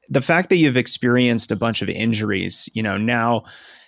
the 0.09 0.23
fact 0.23 0.49
that 0.49 0.57
you've 0.57 0.77
experienced 0.77 1.51
a 1.51 1.57
bunch 1.57 1.83
of 1.83 1.89
injuries, 1.89 2.69
you 2.73 2.83
know, 2.83 2.97
now, 2.97 3.45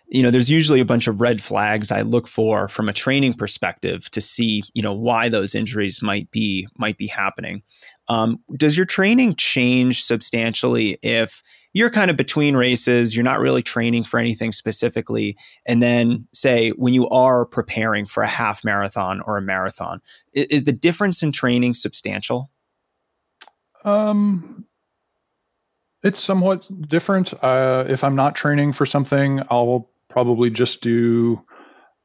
you 0.09 0.23
know, 0.23 0.31
there's 0.31 0.51
usually 0.51 0.81
a 0.81 0.85
bunch 0.85 1.07
of 1.07 1.21
red 1.21 1.43
flags 1.43 1.91
I 1.91 2.03
look 2.03 2.29
for 2.29 2.69
from 2.69 2.89
a 2.89 2.93
training 2.93 3.35
perspective 3.35 4.11
to 4.11 4.21
see, 4.21 4.63
you 4.75 4.83
know, 4.83 4.95
why 4.95 5.29
those 5.29 5.55
injuries 5.55 6.03
might 6.03 6.31
be 6.31 6.67
might 6.77 6.99
be 6.99 7.07
happening. 7.07 7.63
Um, 8.09 8.41
does 8.57 8.77
your 8.77 8.87
training 8.87 9.37
change 9.37 10.03
substantially 10.03 10.99
if 11.03 11.43
you're 11.79 11.91
kind 11.91 12.11
of 12.11 12.17
between 12.17 12.57
races, 12.57 13.15
you're 13.15 13.23
not 13.23 13.39
really 13.39 13.63
training 13.63 14.03
for 14.03 14.19
anything 14.19 14.51
specifically. 14.51 15.37
And 15.65 15.81
then, 15.81 16.27
say, 16.33 16.71
when 16.71 16.93
you 16.93 17.09
are 17.11 17.47
preparing 17.47 18.05
for 18.05 18.25
a 18.25 18.29
half 18.29 18.65
marathon 18.65 19.21
or 19.21 19.39
a 19.39 19.43
marathon, 19.43 20.03
is, 20.33 20.47
is 20.47 20.65
the 20.65 20.73
difference 20.73 21.23
in 21.23 21.31
training 21.31 21.75
substantial? 21.75 22.51
Um, 23.85 24.67
it's 26.03 26.19
somewhat 26.19 26.69
different. 26.89 27.33
Uh, 27.43 27.85
if 27.89 28.03
I'm 28.03 28.17
not 28.17 28.35
training 28.35 28.73
for 28.73 28.85
something, 28.85 29.41
I'll 29.49 29.89
probably 30.09 30.51
just 30.51 30.83
do 30.83 31.45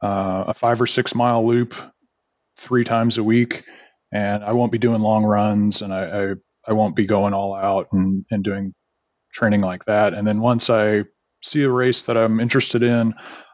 uh, 0.03 0.46
a 0.50 0.53
five 0.53 0.80
or 0.80 0.88
six 0.88 1.15
mile 1.15 1.48
loop 1.48 1.74
three 2.58 2.84
times 2.84 3.18
a 3.18 3.24
week, 3.24 3.65
and 4.12 4.44
I 4.44 4.51
won't 4.53 4.72
be 4.72 4.77
doing 4.77 5.01
long 5.01 5.25
runs, 5.25 5.82
and 5.82 5.92
I 5.92 6.03
I, 6.03 6.34
I 6.68 6.74
won't 6.74 6.96
be 6.96 7.08
going 7.08 7.34
all 7.34 7.56
out 7.56 7.88
and, 7.92 8.24
and 8.30 8.44
doing 8.44 8.75
training 9.34 9.62
like 9.62 9.86
that. 9.86 10.13
And 10.13 10.25
then 10.25 10.40
once 10.40 10.70
I 10.70 11.04
see 11.42 11.63
a 11.63 11.70
race 11.70 12.04
that 12.04 12.18
I'm 12.18 12.40
interested 12.40 12.84
in, 12.84 13.13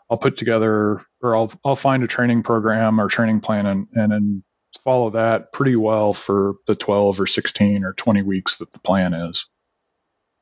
I'll 0.10 0.18
put 0.18 0.38
together 0.38 1.02
or 1.22 1.36
I'll 1.36 1.52
I'll 1.64 1.76
find 1.76 2.04
a 2.04 2.08
training 2.08 2.44
program 2.44 3.00
or 3.00 3.08
training 3.08 3.42
plan 3.42 3.66
and 3.66 3.88
and, 3.94 4.14
and 4.14 4.44
follow 4.84 5.12
that 5.12 5.52
pretty 5.52 5.76
well 5.76 6.14
for 6.14 6.56
the 6.68 6.76
12 6.76 7.20
or 7.20 7.26
16 7.26 7.84
or 7.84 7.94
20 7.94 8.22
weeks 8.22 8.58
that 8.58 8.72
the 8.72 8.80
plan 8.80 9.14
is. 9.14 9.50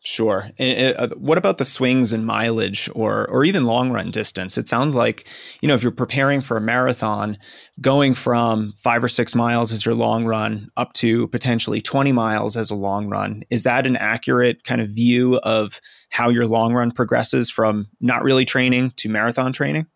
Sure. 0.03 0.49
And, 0.57 0.95
uh, 0.95 1.07
what 1.17 1.37
about 1.37 1.57
the 1.57 1.65
swings 1.65 2.13
in 2.13 2.23
mileage 2.23 2.89
or 2.93 3.27
or 3.29 3.43
even 3.43 3.65
long 3.65 3.91
run 3.91 4.09
distance? 4.11 4.57
It 4.57 4.67
sounds 4.67 4.95
like, 4.95 5.27
you 5.61 5.67
know, 5.67 5.73
if 5.73 5.83
you're 5.83 5.91
preparing 5.91 6.39
for 6.39 6.55
a 6.55 6.61
marathon, 6.61 7.37
going 7.81 8.13
from 8.13 8.73
5 8.77 9.03
or 9.03 9.09
6 9.09 9.35
miles 9.35 9.71
as 9.73 9.85
your 9.85 9.95
long 9.95 10.25
run 10.25 10.69
up 10.77 10.93
to 10.93 11.27
potentially 11.29 11.81
20 11.81 12.11
miles 12.13 12.55
as 12.55 12.71
a 12.71 12.75
long 12.75 13.07
run, 13.09 13.43
is 13.49 13.63
that 13.63 13.85
an 13.85 13.97
accurate 13.97 14.63
kind 14.63 14.79
of 14.81 14.89
view 14.89 15.37
of 15.39 15.81
how 16.09 16.29
your 16.29 16.47
long 16.47 16.73
run 16.73 16.91
progresses 16.91 17.49
from 17.49 17.87
not 17.99 18.23
really 18.23 18.45
training 18.45 18.93
to 18.97 19.09
marathon 19.09 19.51
training? 19.51 19.87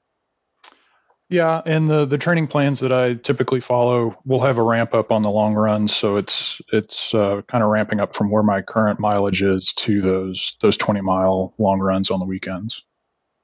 Yeah, 1.32 1.62
and 1.66 1.90
the 1.90 2.04
the 2.04 2.18
training 2.18 2.48
plans 2.48 2.82
that 2.82 2.92
I 2.92 3.14
typically 3.14 3.62
follow 3.62 4.20
will 4.26 4.42
have 4.42 4.58
a 4.58 4.64
ramp 4.64 4.94
up 4.94 5.14
on 5.14 5.22
the 5.22 5.30
long 5.32 5.54
runs, 5.54 5.96
so 5.96 6.18
it's 6.18 6.62
it's 6.74 7.16
uh, 7.16 7.42
kind 7.48 7.64
of 7.64 7.70
ramping 7.70 8.02
up 8.02 8.14
from 8.14 8.30
where 8.30 8.44
my 8.44 8.62
current 8.62 9.00
mileage 9.00 9.42
is 9.42 9.72
to 9.76 10.02
those 10.02 10.58
those 10.60 10.76
20 10.76 11.00
mile 11.00 11.54
long 11.58 11.80
runs 11.80 12.12
on 12.12 12.20
the 12.20 12.26
weekends. 12.26 12.84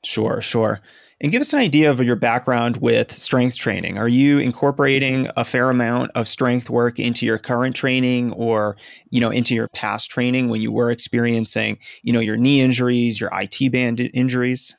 Sure, 0.03 0.41
sure. 0.41 0.81
And 1.21 1.31
give 1.31 1.39
us 1.39 1.53
an 1.53 1.59
idea 1.59 1.89
of 1.89 2.03
your 2.03 2.17
background 2.17 2.77
with 2.77 3.09
strength 3.13 3.55
training. 3.55 3.97
Are 3.97 4.09
you 4.09 4.37
incorporating 4.39 5.29
a 5.37 5.45
fair 5.45 5.69
amount 5.69 6.11
of 6.13 6.27
strength 6.27 6.69
work 6.69 6.99
into 6.99 7.25
your 7.25 7.37
current 7.37 7.75
training 7.75 8.33
or, 8.33 8.75
you 9.11 9.21
know, 9.21 9.31
into 9.31 9.55
your 9.55 9.69
past 9.69 10.11
training 10.11 10.49
when 10.49 10.59
you 10.59 10.73
were 10.73 10.91
experiencing, 10.91 11.79
you 12.03 12.11
know, 12.11 12.19
your 12.19 12.37
knee 12.37 12.59
injuries, 12.59 13.19
your 13.19 13.31
IT 13.33 13.71
band 13.71 14.01
injuries? 14.13 14.75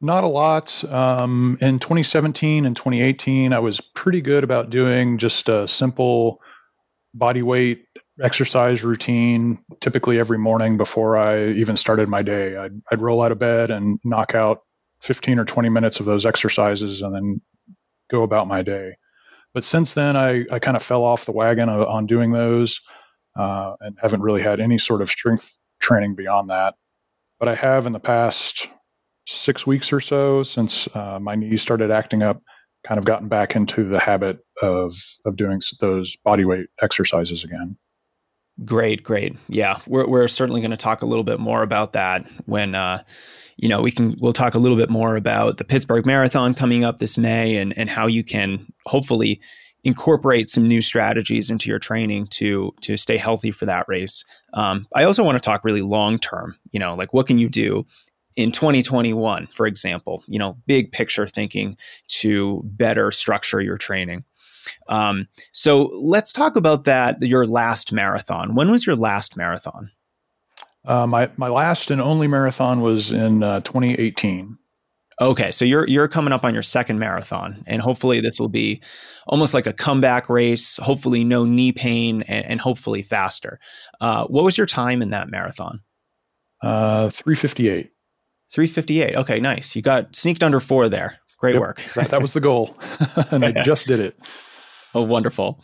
Not 0.00 0.24
a 0.24 0.28
lot. 0.28 0.84
Um, 0.84 1.58
in 1.60 1.78
2017 1.78 2.66
and 2.66 2.76
2018, 2.76 3.52
I 3.52 3.60
was 3.60 3.80
pretty 3.80 4.20
good 4.20 4.44
about 4.44 4.70
doing 4.70 5.18
just 5.18 5.48
a 5.48 5.66
simple 5.66 6.40
body 7.14 7.42
weight 7.42 7.86
exercise 8.22 8.84
routine, 8.84 9.58
typically 9.80 10.18
every 10.18 10.38
morning 10.38 10.76
before 10.76 11.16
I 11.16 11.48
even 11.52 11.76
started 11.76 12.08
my 12.08 12.22
day. 12.22 12.56
I'd, 12.56 12.80
I'd 12.90 13.02
roll 13.02 13.22
out 13.22 13.32
of 13.32 13.38
bed 13.38 13.70
and 13.70 13.98
knock 14.04 14.34
out 14.34 14.62
15 15.00 15.38
or 15.38 15.44
20 15.44 15.68
minutes 15.70 16.00
of 16.00 16.06
those 16.06 16.26
exercises 16.26 17.02
and 17.02 17.14
then 17.14 17.40
go 18.10 18.22
about 18.22 18.48
my 18.48 18.62
day. 18.62 18.96
But 19.54 19.64
since 19.64 19.94
then, 19.94 20.16
I, 20.16 20.44
I 20.50 20.58
kind 20.58 20.76
of 20.76 20.82
fell 20.82 21.04
off 21.04 21.24
the 21.24 21.32
wagon 21.32 21.70
on 21.70 22.06
doing 22.06 22.30
those 22.30 22.80
uh, 23.38 23.74
and 23.80 23.96
haven't 24.00 24.22
really 24.22 24.42
had 24.42 24.60
any 24.60 24.76
sort 24.76 25.00
of 25.00 25.10
strength 25.10 25.58
training 25.80 26.14
beyond 26.14 26.50
that. 26.50 26.74
But 27.38 27.48
I 27.48 27.54
have 27.54 27.86
in 27.86 27.92
the 27.92 28.00
past 28.00 28.68
six 29.26 29.66
weeks 29.66 29.92
or 29.92 30.00
so 30.00 30.42
since 30.42 30.88
uh, 30.94 31.18
my 31.20 31.34
knees 31.34 31.62
started 31.62 31.90
acting 31.90 32.22
up, 32.22 32.42
kind 32.86 32.98
of 32.98 33.04
gotten 33.04 33.28
back 33.28 33.56
into 33.56 33.84
the 33.84 33.98
habit 33.98 34.38
of 34.62 34.94
of 35.24 35.36
doing 35.36 35.60
those 35.80 36.16
body 36.16 36.44
weight 36.44 36.66
exercises 36.80 37.44
again. 37.44 37.76
Great, 38.64 39.02
great. 39.02 39.36
Yeah, 39.48 39.80
we're 39.86 40.06
we're 40.06 40.28
certainly 40.28 40.60
going 40.62 40.70
to 40.70 40.78
talk 40.78 41.02
a 41.02 41.06
little 41.06 41.24
bit 41.24 41.38
more 41.38 41.62
about 41.62 41.92
that 41.92 42.24
when 42.46 42.74
uh, 42.74 43.02
you 43.56 43.68
know 43.68 43.82
we 43.82 43.90
can. 43.90 44.16
We'll 44.18 44.32
talk 44.32 44.54
a 44.54 44.58
little 44.58 44.78
bit 44.78 44.88
more 44.88 45.16
about 45.16 45.58
the 45.58 45.64
Pittsburgh 45.64 46.06
Marathon 46.06 46.54
coming 46.54 46.82
up 46.82 46.98
this 46.98 47.18
May 47.18 47.56
and 47.56 47.76
and 47.76 47.90
how 47.90 48.06
you 48.06 48.24
can 48.24 48.72
hopefully 48.86 49.40
incorporate 49.84 50.48
some 50.48 50.66
new 50.66 50.80
strategies 50.80 51.50
into 51.50 51.68
your 51.68 51.78
training 51.78 52.28
to 52.28 52.72
to 52.80 52.96
stay 52.96 53.18
healthy 53.18 53.50
for 53.50 53.66
that 53.66 53.84
race. 53.88 54.24
Um, 54.54 54.86
I 54.94 55.04
also 55.04 55.22
want 55.22 55.36
to 55.36 55.44
talk 55.44 55.62
really 55.62 55.82
long 55.82 56.18
term. 56.18 56.56
You 56.70 56.80
know, 56.80 56.94
like 56.94 57.12
what 57.12 57.26
can 57.26 57.38
you 57.38 57.50
do 57.50 57.84
in 58.36 58.52
2021, 58.52 59.48
for 59.52 59.66
example, 59.66 60.22
you 60.26 60.38
know, 60.38 60.58
big 60.66 60.92
picture 60.92 61.26
thinking 61.26 61.76
to 62.08 62.62
better 62.64 63.10
structure 63.10 63.60
your 63.60 63.78
training. 63.78 64.24
Um, 64.88 65.28
so 65.52 65.90
let's 65.94 66.32
talk 66.32 66.56
about 66.56 66.84
that. 66.84 67.22
Your 67.22 67.46
last 67.46 67.92
marathon. 67.92 68.54
When 68.54 68.70
was 68.70 68.86
your 68.86 68.96
last 68.96 69.36
marathon? 69.36 69.90
Uh, 70.84 71.06
my 71.06 71.30
my 71.36 71.48
last 71.48 71.90
and 71.90 72.00
only 72.00 72.28
marathon 72.28 72.80
was 72.80 73.10
in 73.10 73.42
uh, 73.42 73.60
2018. 73.60 74.56
Okay, 75.20 75.50
so 75.50 75.64
you're 75.64 75.86
you're 75.88 76.08
coming 76.08 76.32
up 76.32 76.44
on 76.44 76.52
your 76.52 76.62
second 76.62 76.98
marathon, 76.98 77.64
and 77.66 77.80
hopefully 77.80 78.20
this 78.20 78.38
will 78.38 78.50
be 78.50 78.82
almost 79.26 79.54
like 79.54 79.66
a 79.66 79.72
comeback 79.72 80.28
race. 80.28 80.76
Hopefully, 80.76 81.24
no 81.24 81.44
knee 81.44 81.72
pain, 81.72 82.22
and, 82.22 82.44
and 82.44 82.60
hopefully 82.60 83.02
faster. 83.02 83.58
Uh, 84.00 84.26
what 84.26 84.44
was 84.44 84.58
your 84.58 84.66
time 84.66 85.00
in 85.00 85.10
that 85.10 85.30
marathon? 85.30 85.80
Uh, 86.62 87.08
358. 87.10 87.90
358. 88.52 89.16
Okay, 89.16 89.40
nice. 89.40 89.74
You 89.74 89.82
got 89.82 90.14
sneaked 90.14 90.42
under 90.42 90.60
four 90.60 90.88
there. 90.88 91.18
Great 91.38 91.54
yep, 91.54 91.60
work. 91.60 91.82
that, 91.94 92.10
that, 92.10 92.22
was 92.22 92.32
the 92.32 92.40
goal. 92.40 92.76
and 93.30 93.44
I 93.44 93.52
just 93.62 93.86
did 93.86 94.00
it. 94.00 94.16
Oh, 94.94 95.02
wonderful. 95.02 95.62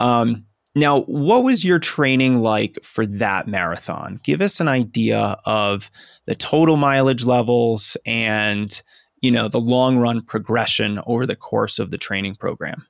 Um, 0.00 0.46
now, 0.74 1.02
what 1.02 1.44
was 1.44 1.64
your 1.64 1.78
training 1.78 2.38
like 2.38 2.78
for 2.82 3.06
that 3.06 3.46
marathon? 3.46 4.18
Give 4.24 4.40
us 4.40 4.58
an 4.58 4.68
idea 4.68 5.36
of 5.44 5.90
the 6.26 6.34
total 6.34 6.76
mileage 6.76 7.24
levels 7.24 7.96
and, 8.06 8.82
you 9.20 9.30
know, 9.30 9.48
the 9.48 9.60
long 9.60 9.98
run 9.98 10.22
progression 10.22 10.98
over 11.06 11.26
the 11.26 11.36
course 11.36 11.78
of 11.78 11.90
the 11.90 11.98
training 11.98 12.36
program. 12.36 12.86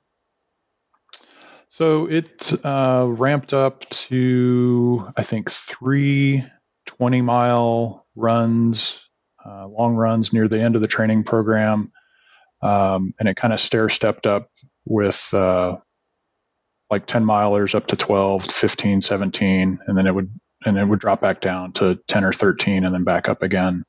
So 1.69 2.05
it 2.05 2.53
uh, 2.63 3.07
ramped 3.09 3.53
up 3.53 3.89
to, 3.89 5.11
I 5.17 5.23
think, 5.23 5.51
three 5.51 6.43
20 6.85 7.21
mile 7.21 8.05
runs 8.15 9.09
uh, 9.45 9.67
long 9.67 9.95
runs 9.95 10.33
near 10.33 10.47
the 10.47 10.61
end 10.61 10.75
of 10.75 10.81
the 10.81 10.87
training 10.87 11.23
program. 11.23 11.91
Um, 12.61 13.13
and 13.19 13.27
it 13.27 13.35
kind 13.35 13.53
of 13.53 13.59
stair 13.59 13.89
stepped 13.89 14.25
up 14.25 14.49
with 14.85 15.33
uh, 15.33 15.77
like 16.89 17.05
10 17.05 17.25
milers 17.25 17.75
up 17.75 17.87
to 17.87 17.95
12, 17.95 18.45
15, 18.45 19.01
17, 19.01 19.79
and 19.85 19.97
then 19.97 20.07
it 20.07 20.15
would 20.15 20.31
and 20.65 20.77
it 20.77 20.85
would 20.85 20.99
drop 20.99 21.19
back 21.19 21.41
down 21.41 21.73
to 21.73 21.99
10 22.07 22.23
or 22.23 22.31
13 22.31 22.85
and 22.85 22.93
then 22.93 23.03
back 23.03 23.27
up 23.27 23.41
again. 23.41 23.83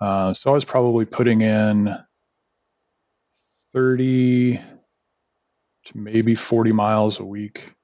Uh, 0.00 0.32
so 0.32 0.50
I 0.50 0.54
was 0.54 0.64
probably 0.64 1.04
putting 1.04 1.42
in 1.42 1.94
30 3.74 4.56
to 5.86 5.98
maybe 5.98 6.34
40 6.34 6.72
miles 6.72 7.20
a 7.20 7.24
week 7.24 7.74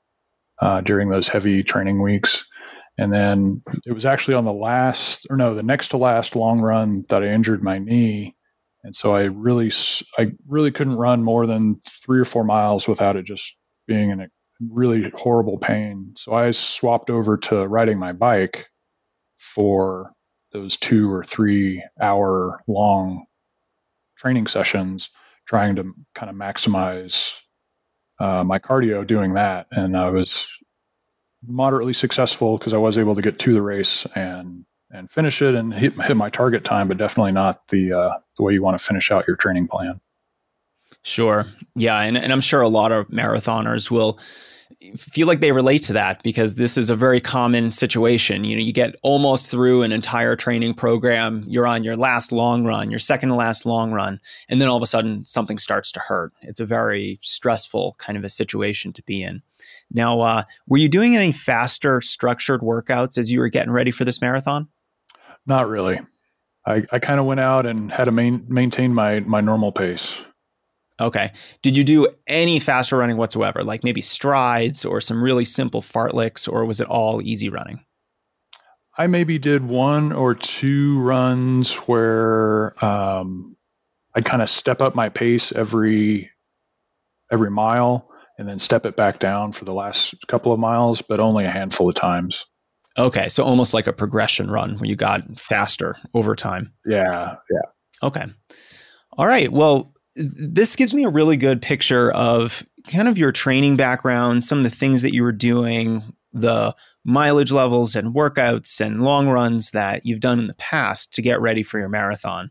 uh, 0.60 0.80
during 0.80 1.10
those 1.10 1.28
heavy 1.28 1.62
training 1.62 2.00
weeks. 2.00 2.46
And 2.96 3.12
then 3.12 3.62
it 3.86 3.92
was 3.92 4.06
actually 4.06 4.34
on 4.34 4.44
the 4.44 4.52
last, 4.52 5.26
or 5.28 5.36
no, 5.36 5.54
the 5.54 5.62
next 5.62 5.88
to 5.88 5.96
last 5.96 6.36
long 6.36 6.60
run 6.60 7.04
that 7.08 7.22
I 7.22 7.28
injured 7.28 7.62
my 7.62 7.78
knee. 7.78 8.36
And 8.84 8.94
so 8.94 9.16
I 9.16 9.24
really, 9.24 9.70
I 10.18 10.32
really 10.46 10.70
couldn't 10.70 10.96
run 10.96 11.22
more 11.22 11.46
than 11.46 11.80
three 11.88 12.20
or 12.20 12.24
four 12.24 12.44
miles 12.44 12.86
without 12.86 13.16
it 13.16 13.24
just 13.24 13.56
being 13.86 14.10
in 14.10 14.20
a 14.20 14.28
really 14.60 15.10
horrible 15.10 15.58
pain. 15.58 16.12
So 16.16 16.32
I 16.32 16.52
swapped 16.52 17.10
over 17.10 17.38
to 17.38 17.66
riding 17.66 17.98
my 17.98 18.12
bike 18.12 18.68
for 19.38 20.12
those 20.52 20.76
two 20.76 21.12
or 21.12 21.24
three 21.24 21.82
hour 22.00 22.62
long 22.68 23.26
training 24.16 24.46
sessions, 24.46 25.10
trying 25.46 25.76
to 25.76 25.92
kind 26.14 26.30
of 26.30 26.36
maximize 26.36 27.40
uh, 28.20 28.44
my 28.44 28.60
cardio 28.60 29.06
doing 29.06 29.34
that. 29.34 29.66
And 29.72 29.96
I 29.96 30.10
was 30.10 30.62
moderately 31.46 31.92
successful 31.92 32.58
because 32.58 32.74
I 32.74 32.78
was 32.78 32.98
able 32.98 33.14
to 33.14 33.22
get 33.22 33.38
to 33.40 33.52
the 33.52 33.62
race 33.62 34.06
and 34.14 34.64
and 34.90 35.10
finish 35.10 35.42
it 35.42 35.54
and 35.54 35.74
hit, 35.74 36.00
hit 36.00 36.16
my 36.16 36.30
target 36.30 36.64
time, 36.64 36.86
but 36.86 36.96
definitely 36.96 37.32
not 37.32 37.66
the 37.68 37.92
uh, 37.92 38.10
the 38.36 38.42
way 38.42 38.52
you 38.52 38.62
want 38.62 38.78
to 38.78 38.84
finish 38.84 39.10
out 39.10 39.26
your 39.26 39.36
training 39.36 39.68
plan. 39.68 40.00
Sure, 41.02 41.46
yeah, 41.74 42.00
and 42.00 42.16
and 42.16 42.32
I'm 42.32 42.40
sure 42.40 42.60
a 42.60 42.68
lot 42.68 42.92
of 42.92 43.08
marathoners 43.08 43.90
will 43.90 44.18
feel 44.96 45.26
like 45.26 45.40
they 45.40 45.52
relate 45.52 45.82
to 45.84 45.92
that 45.92 46.22
because 46.22 46.54
this 46.54 46.76
is 46.76 46.90
a 46.90 46.96
very 46.96 47.20
common 47.20 47.70
situation. 47.70 48.44
You 48.44 48.56
know, 48.56 48.62
you 48.62 48.72
get 48.72 48.96
almost 49.02 49.50
through 49.50 49.82
an 49.82 49.92
entire 49.92 50.36
training 50.36 50.74
program, 50.74 51.44
you're 51.46 51.66
on 51.66 51.84
your 51.84 51.96
last 51.96 52.32
long 52.32 52.64
run, 52.64 52.90
your 52.90 52.98
second 52.98 53.30
to 53.30 53.34
last 53.34 53.66
long 53.66 53.92
run, 53.92 54.20
and 54.48 54.60
then 54.60 54.68
all 54.68 54.76
of 54.76 54.82
a 54.82 54.86
sudden 54.86 55.24
something 55.24 55.58
starts 55.58 55.92
to 55.92 56.00
hurt. 56.00 56.32
It's 56.42 56.60
a 56.60 56.66
very 56.66 57.18
stressful 57.22 57.96
kind 57.98 58.16
of 58.18 58.24
a 58.24 58.28
situation 58.28 58.92
to 58.92 59.02
be 59.02 59.22
in. 59.22 59.42
Now, 59.90 60.20
uh, 60.20 60.42
were 60.66 60.78
you 60.78 60.88
doing 60.88 61.16
any 61.16 61.32
faster 61.32 62.00
structured 62.00 62.60
workouts 62.60 63.18
as 63.18 63.30
you 63.30 63.40
were 63.40 63.48
getting 63.48 63.72
ready 63.72 63.90
for 63.90 64.04
this 64.04 64.20
marathon? 64.20 64.68
Not 65.46 65.68
really. 65.68 66.00
I, 66.66 66.82
I 66.90 66.98
kind 66.98 67.20
of 67.20 67.26
went 67.26 67.40
out 67.40 67.66
and 67.66 67.92
had 67.92 68.04
to 68.04 68.12
main, 68.12 68.44
maintain 68.48 68.94
my 68.94 69.20
my 69.20 69.40
normal 69.40 69.72
pace. 69.72 70.24
Okay. 71.00 71.32
Did 71.62 71.76
you 71.76 71.84
do 71.84 72.08
any 72.26 72.60
faster 72.60 72.96
running 72.96 73.16
whatsoever, 73.16 73.64
like 73.64 73.82
maybe 73.82 74.00
strides 74.00 74.84
or 74.84 75.00
some 75.00 75.22
really 75.22 75.44
simple 75.44 75.82
fartleks, 75.82 76.50
or 76.50 76.64
was 76.64 76.80
it 76.80 76.88
all 76.88 77.20
easy 77.22 77.48
running? 77.48 77.84
I 78.96 79.08
maybe 79.08 79.38
did 79.38 79.66
one 79.66 80.12
or 80.12 80.34
two 80.34 81.00
runs 81.00 81.74
where 81.74 82.74
um, 82.84 83.56
I 84.14 84.20
kind 84.20 84.40
of 84.40 84.48
step 84.48 84.80
up 84.80 84.94
my 84.94 85.08
pace 85.08 85.50
every 85.50 86.30
every 87.32 87.50
mile 87.50 88.08
and 88.38 88.48
then 88.48 88.58
step 88.58 88.86
it 88.86 88.96
back 88.96 89.18
down 89.18 89.50
for 89.52 89.64
the 89.64 89.74
last 89.74 90.14
couple 90.28 90.52
of 90.52 90.60
miles, 90.60 91.02
but 91.02 91.18
only 91.18 91.44
a 91.44 91.50
handful 91.50 91.88
of 91.88 91.94
times. 91.94 92.46
Okay, 92.96 93.28
so 93.28 93.42
almost 93.42 93.74
like 93.74 93.88
a 93.88 93.92
progression 93.92 94.48
run 94.48 94.78
where 94.78 94.88
you 94.88 94.94
got 94.94 95.40
faster 95.40 95.96
over 96.14 96.36
time. 96.36 96.72
Yeah, 96.86 97.36
yeah. 97.50 98.06
Okay. 98.06 98.26
All 99.16 99.26
right. 99.26 99.50
Well, 99.50 99.93
this 100.16 100.76
gives 100.76 100.94
me 100.94 101.04
a 101.04 101.10
really 101.10 101.36
good 101.36 101.60
picture 101.60 102.10
of 102.12 102.66
kind 102.88 103.08
of 103.08 103.18
your 103.18 103.32
training 103.32 103.76
background, 103.76 104.44
some 104.44 104.58
of 104.58 104.64
the 104.64 104.70
things 104.70 105.02
that 105.02 105.14
you 105.14 105.22
were 105.22 105.32
doing, 105.32 106.14
the 106.32 106.74
mileage 107.04 107.52
levels 107.52 107.94
and 107.94 108.14
workouts 108.14 108.80
and 108.80 109.02
long 109.02 109.28
runs 109.28 109.70
that 109.70 110.06
you've 110.06 110.20
done 110.20 110.38
in 110.38 110.46
the 110.46 110.54
past 110.54 111.12
to 111.12 111.22
get 111.22 111.40
ready 111.40 111.62
for 111.62 111.78
your 111.78 111.88
marathon. 111.88 112.50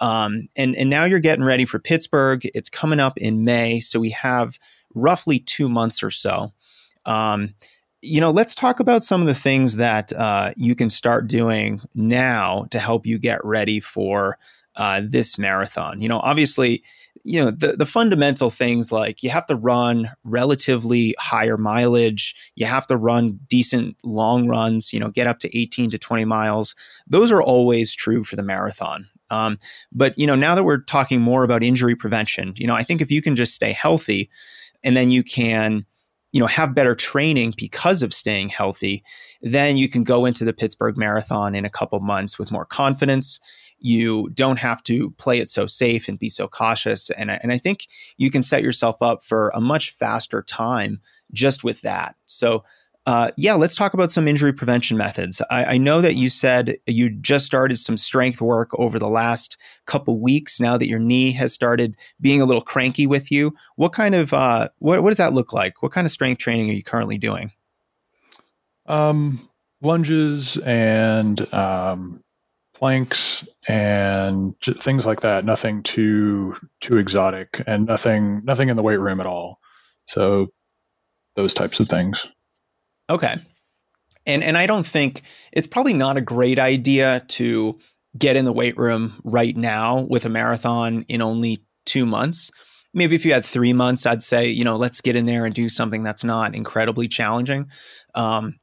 Um, 0.00 0.48
and, 0.56 0.76
and 0.76 0.88
now 0.88 1.04
you're 1.04 1.18
getting 1.18 1.44
ready 1.44 1.64
for 1.64 1.78
Pittsburgh. 1.78 2.48
It's 2.54 2.68
coming 2.68 3.00
up 3.00 3.18
in 3.18 3.44
May. 3.44 3.80
So 3.80 3.98
we 3.98 4.10
have 4.10 4.58
roughly 4.94 5.40
two 5.40 5.68
months 5.68 6.02
or 6.02 6.10
so. 6.10 6.52
Um, 7.06 7.54
you 8.00 8.20
know, 8.20 8.30
let's 8.30 8.54
talk 8.54 8.78
about 8.78 9.02
some 9.02 9.20
of 9.20 9.26
the 9.26 9.34
things 9.34 9.76
that 9.76 10.12
uh, 10.12 10.52
you 10.56 10.76
can 10.76 10.88
start 10.88 11.26
doing 11.26 11.80
now 11.94 12.66
to 12.70 12.78
help 12.78 13.06
you 13.06 13.18
get 13.18 13.44
ready 13.44 13.80
for 13.80 14.38
uh, 14.76 15.02
this 15.04 15.36
marathon. 15.36 16.00
You 16.00 16.08
know, 16.08 16.20
obviously, 16.20 16.84
you 17.24 17.42
know 17.42 17.50
the 17.50 17.76
the 17.76 17.86
fundamental 17.86 18.50
things 18.50 18.90
like 18.92 19.22
you 19.22 19.30
have 19.30 19.46
to 19.46 19.56
run 19.56 20.10
relatively 20.24 21.14
higher 21.18 21.56
mileage, 21.56 22.34
you 22.54 22.66
have 22.66 22.86
to 22.88 22.96
run 22.96 23.38
decent 23.48 23.96
long 24.04 24.48
runs. 24.48 24.92
You 24.92 25.00
know, 25.00 25.08
get 25.08 25.26
up 25.26 25.38
to 25.40 25.58
eighteen 25.58 25.90
to 25.90 25.98
twenty 25.98 26.24
miles. 26.24 26.74
Those 27.06 27.32
are 27.32 27.42
always 27.42 27.94
true 27.94 28.24
for 28.24 28.36
the 28.36 28.42
marathon. 28.42 29.06
Um, 29.30 29.58
but 29.92 30.18
you 30.18 30.26
know, 30.26 30.34
now 30.34 30.54
that 30.54 30.64
we're 30.64 30.82
talking 30.82 31.20
more 31.20 31.44
about 31.44 31.62
injury 31.62 31.94
prevention, 31.94 32.54
you 32.56 32.66
know, 32.66 32.74
I 32.74 32.84
think 32.84 33.00
if 33.00 33.10
you 33.10 33.22
can 33.22 33.36
just 33.36 33.54
stay 33.54 33.72
healthy, 33.72 34.30
and 34.82 34.96
then 34.96 35.10
you 35.10 35.22
can 35.22 35.84
you 36.32 36.40
know 36.40 36.46
have 36.46 36.74
better 36.74 36.94
training 36.94 37.54
because 37.56 38.02
of 38.02 38.12
staying 38.12 38.50
healthy 38.50 39.02
then 39.40 39.76
you 39.76 39.88
can 39.88 40.04
go 40.04 40.26
into 40.26 40.44
the 40.44 40.52
pittsburgh 40.52 40.96
marathon 40.96 41.54
in 41.54 41.64
a 41.64 41.70
couple 41.70 41.98
months 42.00 42.38
with 42.38 42.50
more 42.50 42.66
confidence 42.66 43.40
you 43.80 44.28
don't 44.30 44.58
have 44.58 44.82
to 44.82 45.10
play 45.12 45.38
it 45.38 45.48
so 45.48 45.66
safe 45.66 46.08
and 46.08 46.18
be 46.18 46.28
so 46.28 46.48
cautious 46.48 47.10
and, 47.10 47.30
and 47.30 47.52
i 47.52 47.58
think 47.58 47.86
you 48.16 48.30
can 48.30 48.42
set 48.42 48.62
yourself 48.62 49.00
up 49.00 49.24
for 49.24 49.50
a 49.54 49.60
much 49.60 49.90
faster 49.90 50.42
time 50.42 51.00
just 51.32 51.64
with 51.64 51.80
that 51.82 52.16
so 52.26 52.64
uh, 53.08 53.30
yeah, 53.38 53.54
let's 53.54 53.74
talk 53.74 53.94
about 53.94 54.10
some 54.10 54.28
injury 54.28 54.52
prevention 54.52 54.94
methods. 54.94 55.40
I, 55.48 55.64
I, 55.64 55.78
know 55.78 56.02
that 56.02 56.16
you 56.16 56.28
said 56.28 56.76
you 56.86 57.08
just 57.08 57.46
started 57.46 57.78
some 57.78 57.96
strength 57.96 58.42
work 58.42 58.68
over 58.78 58.98
the 58.98 59.08
last 59.08 59.56
couple 59.86 60.20
weeks. 60.20 60.60
Now 60.60 60.76
that 60.76 60.88
your 60.88 60.98
knee 60.98 61.32
has 61.32 61.54
started 61.54 61.96
being 62.20 62.42
a 62.42 62.44
little 62.44 62.60
cranky 62.60 63.06
with 63.06 63.32
you, 63.32 63.54
what 63.76 63.94
kind 63.94 64.14
of 64.14 64.34
uh, 64.34 64.68
what, 64.80 65.02
what 65.02 65.08
does 65.08 65.16
that 65.16 65.32
look 65.32 65.54
like? 65.54 65.82
What 65.82 65.90
kind 65.90 66.06
of 66.06 66.10
strength 66.10 66.40
training 66.40 66.68
are 66.68 66.74
you 66.74 66.82
currently 66.82 67.16
doing? 67.16 67.50
Um, 68.84 69.48
lunges 69.80 70.58
and 70.58 71.40
um, 71.54 72.22
planks 72.78 73.46
and 73.66 74.54
things 74.60 75.04
like 75.04 75.22
that. 75.22 75.44
Nothing 75.44 75.82
too 75.82 76.54
too 76.80 76.98
exotic, 76.98 77.62
and 77.66 77.86
nothing 77.86 78.42
nothing 78.44 78.68
in 78.68 78.76
the 78.76 78.82
weight 78.82 79.00
room 79.00 79.20
at 79.20 79.26
all. 79.26 79.58
So 80.06 80.48
those 81.34 81.54
types 81.54 81.80
of 81.80 81.88
things. 81.88 82.26
Okay. 83.10 83.36
And 84.26 84.44
and 84.44 84.56
I 84.56 84.66
don't 84.66 84.86
think 84.86 85.22
it's 85.52 85.66
probably 85.66 85.94
not 85.94 86.16
a 86.16 86.22
great 86.22 86.58
idea 86.58 87.24
to 87.28 87.78
get 88.16 88.36
in 88.36 88.44
the 88.44 88.52
weight 88.52 88.76
room 88.76 89.20
right 89.24 89.56
now 89.56 90.00
with 90.00 90.24
a 90.24 90.28
marathon 90.28 91.04
in 91.08 91.20
only 91.20 91.64
2 91.86 92.06
months. 92.06 92.50
Maybe 92.94 93.14
if 93.14 93.24
you 93.24 93.32
had 93.32 93.44
3 93.44 93.72
months, 93.72 94.06
I'd 94.06 94.22
say, 94.22 94.48
you 94.48 94.64
know, 94.64 94.76
let's 94.76 95.00
get 95.00 95.14
in 95.16 95.26
there 95.26 95.44
and 95.44 95.54
do 95.54 95.68
something 95.68 96.02
that's 96.02 96.24
not 96.24 96.54
incredibly 96.54 97.06
challenging. 97.06 97.68
Um, 98.14 98.58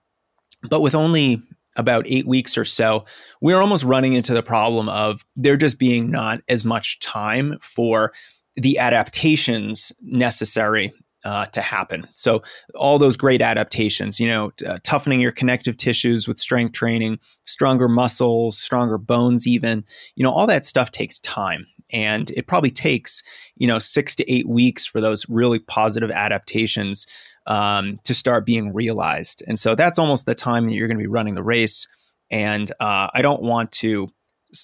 but 0.69 0.81
with 0.81 0.95
only 0.95 1.43
about 1.75 2.05
eight 2.07 2.27
weeks 2.27 2.57
or 2.57 2.65
so, 2.65 3.05
we're 3.41 3.61
almost 3.61 3.83
running 3.83 4.13
into 4.13 4.33
the 4.33 4.43
problem 4.43 4.89
of 4.89 5.25
there 5.35 5.57
just 5.57 5.79
being 5.79 6.09
not 6.09 6.41
as 6.47 6.63
much 6.63 6.99
time 6.99 7.57
for 7.61 8.13
the 8.55 8.79
adaptations 8.79 9.91
necessary 10.01 10.93
uh, 11.25 11.47
to 11.47 11.59
happen. 11.59 12.07
So 12.13 12.43
all 12.75 12.99
those 12.99 13.17
great 13.17 13.41
adaptations, 13.41 14.19
you 14.19 14.27
know, 14.27 14.51
uh, 14.65 14.77
toughening 14.83 15.19
your 15.19 15.31
connective 15.31 15.75
tissues 15.75 16.27
with 16.27 16.37
strength 16.37 16.73
training, 16.73 17.19
stronger 17.45 17.89
muscles, 17.89 18.57
stronger 18.57 18.99
bones, 18.99 19.47
even, 19.47 19.83
you 20.15 20.23
know, 20.23 20.31
all 20.31 20.45
that 20.47 20.65
stuff 20.65 20.91
takes 20.91 21.19
time. 21.19 21.65
And 21.91 22.29
it 22.31 22.47
probably 22.47 22.71
takes, 22.71 23.23
you 23.55 23.67
know, 23.67 23.79
six 23.79 24.15
to 24.15 24.31
eight 24.31 24.47
weeks 24.47 24.85
for 24.85 25.01
those 25.01 25.27
really 25.27 25.59
positive 25.59 26.11
adaptations 26.11 27.07
um, 27.47 27.99
to 28.03 28.13
start 28.13 28.45
being 28.45 28.73
realized. 28.73 29.43
And 29.47 29.57
so 29.59 29.75
that's 29.75 29.99
almost 29.99 30.25
the 30.25 30.35
time 30.35 30.67
that 30.67 30.73
you're 30.73 30.87
going 30.87 30.97
to 30.97 31.03
be 31.03 31.07
running 31.07 31.35
the 31.35 31.43
race. 31.43 31.87
And 32.31 32.71
uh, 32.79 33.09
I 33.13 33.21
don't 33.21 33.41
want 33.41 33.71
to 33.73 34.09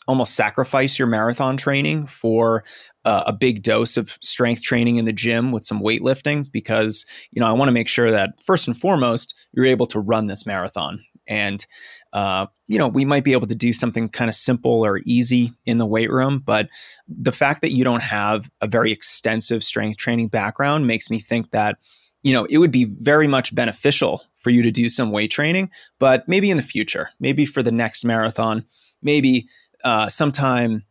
almost 0.07 0.35
sacrifice 0.35 0.97
your 0.97 1.07
marathon 1.07 1.57
training 1.57 2.07
for 2.07 2.63
uh, 3.05 3.23
a 3.27 3.33
big 3.33 3.63
dose 3.63 3.97
of 3.97 4.17
strength 4.21 4.63
training 4.63 4.97
in 4.97 5.05
the 5.05 5.13
gym 5.13 5.51
with 5.51 5.65
some 5.65 5.81
weightlifting 5.81 6.49
because 6.51 7.05
you 7.31 7.39
know 7.39 7.47
I 7.47 7.51
want 7.51 7.67
to 7.67 7.73
make 7.73 7.87
sure 7.87 8.11
that 8.11 8.29
first 8.43 8.67
and 8.67 8.77
foremost 8.77 9.35
you're 9.51 9.65
able 9.65 9.87
to 9.87 9.99
run 9.99 10.27
this 10.27 10.45
marathon 10.45 11.03
and 11.27 11.65
uh, 12.13 12.45
you 12.67 12.77
know 12.77 12.87
we 12.87 13.05
might 13.05 13.23
be 13.23 13.33
able 13.33 13.47
to 13.47 13.55
do 13.55 13.73
something 13.73 14.07
kind 14.07 14.29
of 14.29 14.35
simple 14.35 14.85
or 14.85 15.01
easy 15.05 15.51
in 15.65 15.77
the 15.77 15.85
weight 15.85 16.11
room 16.11 16.41
but 16.45 16.69
the 17.07 17.31
fact 17.31 17.61
that 17.61 17.71
you 17.71 17.83
don't 17.83 18.03
have 18.03 18.49
a 18.61 18.67
very 18.67 18.91
extensive 18.91 19.63
strength 19.63 19.97
training 19.97 20.27
background 20.27 20.87
makes 20.87 21.09
me 21.09 21.19
think 21.19 21.51
that 21.51 21.77
you 22.23 22.33
know 22.33 22.45
it 22.45 22.57
would 22.57 22.71
be 22.71 22.85
very 22.85 23.27
much 23.27 23.53
beneficial 23.53 24.23
for 24.37 24.49
you 24.49 24.61
to 24.61 24.71
do 24.71 24.89
some 24.89 25.11
weight 25.11 25.31
training 25.31 25.69
but 25.99 26.27
maybe 26.27 26.49
in 26.49 26.57
the 26.57 26.63
future 26.63 27.09
maybe 27.19 27.45
for 27.45 27.61
the 27.63 27.71
next 27.71 28.03
marathon 28.03 28.65
maybe 29.01 29.47
uh, 29.83 30.07
sometime 30.07 30.83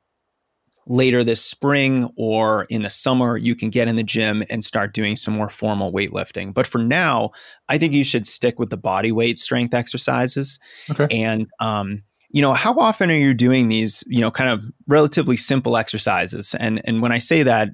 later 0.91 1.23
this 1.23 1.43
spring 1.43 2.11
or 2.17 2.65
in 2.65 2.83
the 2.83 2.91
summer, 2.91 3.37
you 3.37 3.55
can 3.55 3.71
get 3.71 3.87
in 3.87 3.95
the 3.95 4.03
gym 4.03 4.43
and 4.51 4.65
start 4.65 4.93
doing 4.93 5.15
some 5.15 5.33
more 5.35 5.49
formal 5.49 5.93
weightlifting. 5.93 6.53
But 6.53 6.67
for 6.67 6.79
now, 6.79 7.31
I 7.69 7.79
think 7.79 7.93
you 7.93 8.03
should 8.03 8.27
stick 8.27 8.59
with 8.59 8.71
the 8.71 8.77
body 8.77 9.13
weight 9.13 9.39
strength 9.39 9.73
exercises. 9.73 10.59
Okay. 10.91 11.07
And, 11.11 11.49
um, 11.61 12.03
you 12.31 12.43
know, 12.43 12.55
how 12.55 12.75
often 12.75 13.11
are 13.11 13.15
you 13.15 13.35
doing 13.35 13.69
these, 13.69 14.03
you 14.09 14.21
know, 14.21 14.33
kind 14.33 14.51
of 14.51 14.63
relatively 14.89 15.37
simple 15.37 15.77
exercises? 15.77 16.55
And 16.59 16.81
and 16.85 17.03
when 17.03 17.13
I 17.13 17.19
say 17.19 17.43
that, 17.45 17.71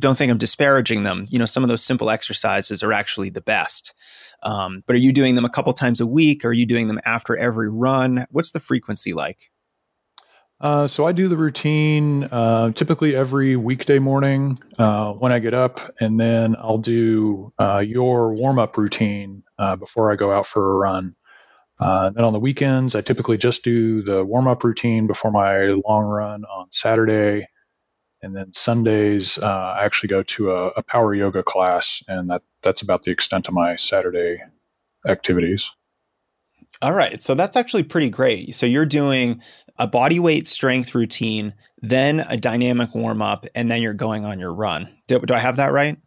don't 0.00 0.18
think 0.18 0.30
I'm 0.30 0.38
disparaging 0.38 1.04
them. 1.04 1.26
You 1.28 1.38
know, 1.38 1.46
some 1.46 1.62
of 1.62 1.68
those 1.68 1.84
simple 1.84 2.10
exercises 2.10 2.82
are 2.82 2.92
actually 2.92 3.30
the 3.30 3.40
best. 3.40 3.94
Um, 4.42 4.82
but 4.86 4.96
are 4.96 5.00
you 5.00 5.12
doing 5.12 5.34
them 5.34 5.44
a 5.44 5.50
couple 5.50 5.72
times 5.72 6.00
a 6.00 6.06
week? 6.06 6.44
Are 6.44 6.52
you 6.52 6.66
doing 6.66 6.88
them 6.88 7.00
after 7.04 7.36
every 7.36 7.68
run? 7.68 8.26
What's 8.30 8.50
the 8.50 8.60
frequency 8.60 9.12
like? 9.12 9.50
Uh, 10.60 10.86
so 10.86 11.06
I 11.06 11.12
do 11.12 11.28
the 11.28 11.38
routine 11.38 12.24
uh, 12.24 12.72
typically 12.72 13.16
every 13.16 13.56
weekday 13.56 13.98
morning 13.98 14.58
uh, 14.78 15.12
when 15.12 15.32
I 15.32 15.38
get 15.38 15.54
up, 15.54 15.80
and 16.00 16.20
then 16.20 16.54
I'll 16.58 16.78
do 16.78 17.52
uh, 17.58 17.78
your 17.78 18.34
warm 18.34 18.58
up 18.58 18.76
routine 18.76 19.42
uh, 19.58 19.76
before 19.76 20.12
I 20.12 20.16
go 20.16 20.32
out 20.32 20.46
for 20.46 20.72
a 20.72 20.76
run. 20.76 21.16
Uh, 21.78 22.10
then 22.10 22.24
on 22.24 22.34
the 22.34 22.40
weekends, 22.40 22.94
I 22.94 23.00
typically 23.00 23.38
just 23.38 23.64
do 23.64 24.02
the 24.02 24.22
warm 24.22 24.46
up 24.46 24.62
routine 24.62 25.06
before 25.06 25.30
my 25.30 25.80
long 25.88 26.04
run 26.04 26.44
on 26.44 26.66
Saturday, 26.70 27.48
and 28.22 28.36
then 28.36 28.52
Sundays 28.52 29.38
uh, 29.38 29.46
I 29.46 29.84
actually 29.84 30.08
go 30.08 30.22
to 30.22 30.50
a, 30.50 30.66
a 30.68 30.82
power 30.82 31.14
yoga 31.14 31.42
class, 31.42 32.02
and 32.08 32.30
that 32.30 32.42
that's 32.62 32.82
about 32.82 33.02
the 33.02 33.10
extent 33.10 33.48
of 33.48 33.54
my 33.54 33.76
Saturday 33.76 34.42
activities. 35.06 35.74
All 36.82 36.92
right. 36.92 37.20
So 37.20 37.34
that's 37.34 37.56
actually 37.56 37.82
pretty 37.82 38.10
great. 38.10 38.54
So 38.54 38.66
you're 38.66 38.86
doing 38.86 39.42
a 39.76 39.86
body 39.86 40.18
weight 40.18 40.46
strength 40.46 40.94
routine, 40.94 41.54
then 41.82 42.20
a 42.20 42.36
dynamic 42.36 42.94
warm 42.94 43.22
up, 43.22 43.46
and 43.54 43.70
then 43.70 43.82
you're 43.82 43.94
going 43.94 44.24
on 44.24 44.38
your 44.38 44.54
run. 44.54 44.88
Do, 45.08 45.18
do 45.20 45.34
I 45.34 45.38
have 45.38 45.56
that 45.56 45.72
right? 45.72 45.98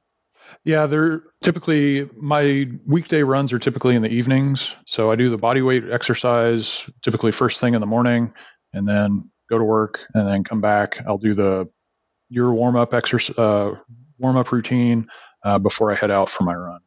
Yeah, 0.64 0.86
they're 0.86 1.24
typically 1.42 2.10
my 2.16 2.70
weekday 2.86 3.24
runs 3.24 3.54
are 3.54 3.60
typically 3.60 3.96
in 3.96 4.02
the 4.02 4.10
evenings. 4.10 4.76
So 4.86 5.12
I 5.12 5.16
do 5.16 5.30
the 5.30 5.38
body 5.38 5.62
weight 5.62 5.90
exercise 5.90 6.90
typically 7.02 7.32
first 7.32 7.60
thing 7.60 7.74
in 7.74 7.82
the 7.82 7.88
morning 7.88 8.34
and 8.74 8.88
then 8.88 9.30
go 9.50 9.58
to 9.58 9.64
work 9.64 10.06
and 10.14 10.28
then 10.28 10.44
come 10.44 10.62
back. 10.62 11.02
I'll 11.08 11.18
do 11.18 11.34
the 11.34 11.70
your 12.34 12.52
warm 12.52 12.76
up 12.76 12.96
exercise 12.96 13.38
uh, 13.38 13.76
warm 14.18 14.38
up 14.38 14.52
routine 14.52 15.08
uh, 15.44 15.60
before 15.60 15.92
I 15.92 15.96
head 15.96 16.10
out 16.10 16.30
for 16.30 16.44
my 16.44 16.56
run. 16.56 16.80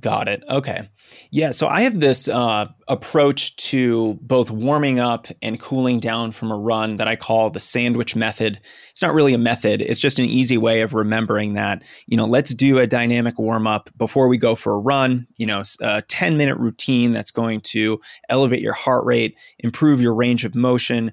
Got 0.00 0.28
it. 0.28 0.44
Okay. 0.48 0.88
Yeah. 1.30 1.50
So 1.50 1.66
I 1.66 1.80
have 1.80 1.98
this 1.98 2.28
uh, 2.28 2.66
approach 2.86 3.56
to 3.56 4.16
both 4.22 4.48
warming 4.48 5.00
up 5.00 5.26
and 5.42 5.58
cooling 5.58 5.98
down 5.98 6.30
from 6.30 6.52
a 6.52 6.56
run 6.56 6.98
that 6.98 7.08
I 7.08 7.16
call 7.16 7.50
the 7.50 7.58
sandwich 7.58 8.14
method. 8.14 8.60
It's 8.90 9.02
not 9.02 9.12
really 9.12 9.34
a 9.34 9.38
method, 9.38 9.80
it's 9.82 9.98
just 9.98 10.20
an 10.20 10.26
easy 10.26 10.56
way 10.56 10.82
of 10.82 10.94
remembering 10.94 11.54
that, 11.54 11.82
you 12.06 12.16
know, 12.16 12.26
let's 12.26 12.54
do 12.54 12.78
a 12.78 12.86
dynamic 12.86 13.38
warm 13.38 13.66
up 13.66 13.90
before 13.96 14.28
we 14.28 14.38
go 14.38 14.54
for 14.54 14.74
a 14.74 14.78
run, 14.78 15.26
you 15.36 15.46
know, 15.46 15.64
a 15.80 16.02
10 16.02 16.36
minute 16.36 16.58
routine 16.58 17.12
that's 17.12 17.32
going 17.32 17.60
to 17.62 18.00
elevate 18.28 18.60
your 18.60 18.74
heart 18.74 19.04
rate, 19.04 19.36
improve 19.58 20.00
your 20.00 20.14
range 20.14 20.44
of 20.44 20.54
motion, 20.54 21.12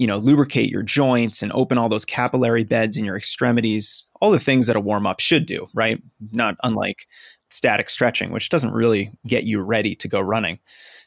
you 0.00 0.06
know, 0.06 0.16
lubricate 0.16 0.70
your 0.70 0.82
joints 0.82 1.42
and 1.42 1.52
open 1.52 1.76
all 1.76 1.90
those 1.90 2.06
capillary 2.06 2.64
beds 2.64 2.96
in 2.96 3.04
your 3.04 3.18
extremities, 3.18 4.04
all 4.22 4.30
the 4.30 4.40
things 4.40 4.66
that 4.66 4.74
a 4.74 4.80
warm 4.80 5.06
up 5.06 5.20
should 5.20 5.44
do, 5.44 5.68
right? 5.74 6.02
Not 6.32 6.56
unlike 6.64 7.06
static 7.50 7.90
stretching, 7.90 8.32
which 8.32 8.48
doesn't 8.48 8.72
really 8.72 9.12
get 9.26 9.44
you 9.44 9.60
ready 9.60 9.94
to 9.96 10.08
go 10.08 10.18
running. 10.18 10.58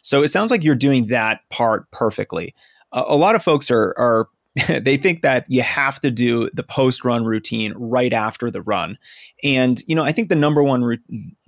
So 0.03 0.21
it 0.21 0.27
sounds 0.27 0.51
like 0.51 0.63
you're 0.63 0.75
doing 0.75 1.07
that 1.07 1.39
part 1.49 1.89
perfectly. 1.89 2.53
A, 2.91 3.03
a 3.07 3.17
lot 3.17 3.33
of 3.33 3.41
folks 3.41 3.71
are 3.71 3.95
are 3.97 4.29
they 4.67 4.97
think 4.97 5.23
that 5.23 5.45
you 5.47 5.63
have 5.63 5.99
to 6.01 6.11
do 6.11 6.51
the 6.53 6.61
post 6.61 7.03
run 7.03 7.25
routine 7.25 7.73
right 7.75 8.13
after 8.13 8.51
the 8.51 8.61
run. 8.61 8.99
And 9.43 9.81
you 9.87 9.95
know, 9.95 10.03
I 10.03 10.11
think 10.11 10.29
the 10.29 10.35
number 10.35 10.61
one 10.61 10.99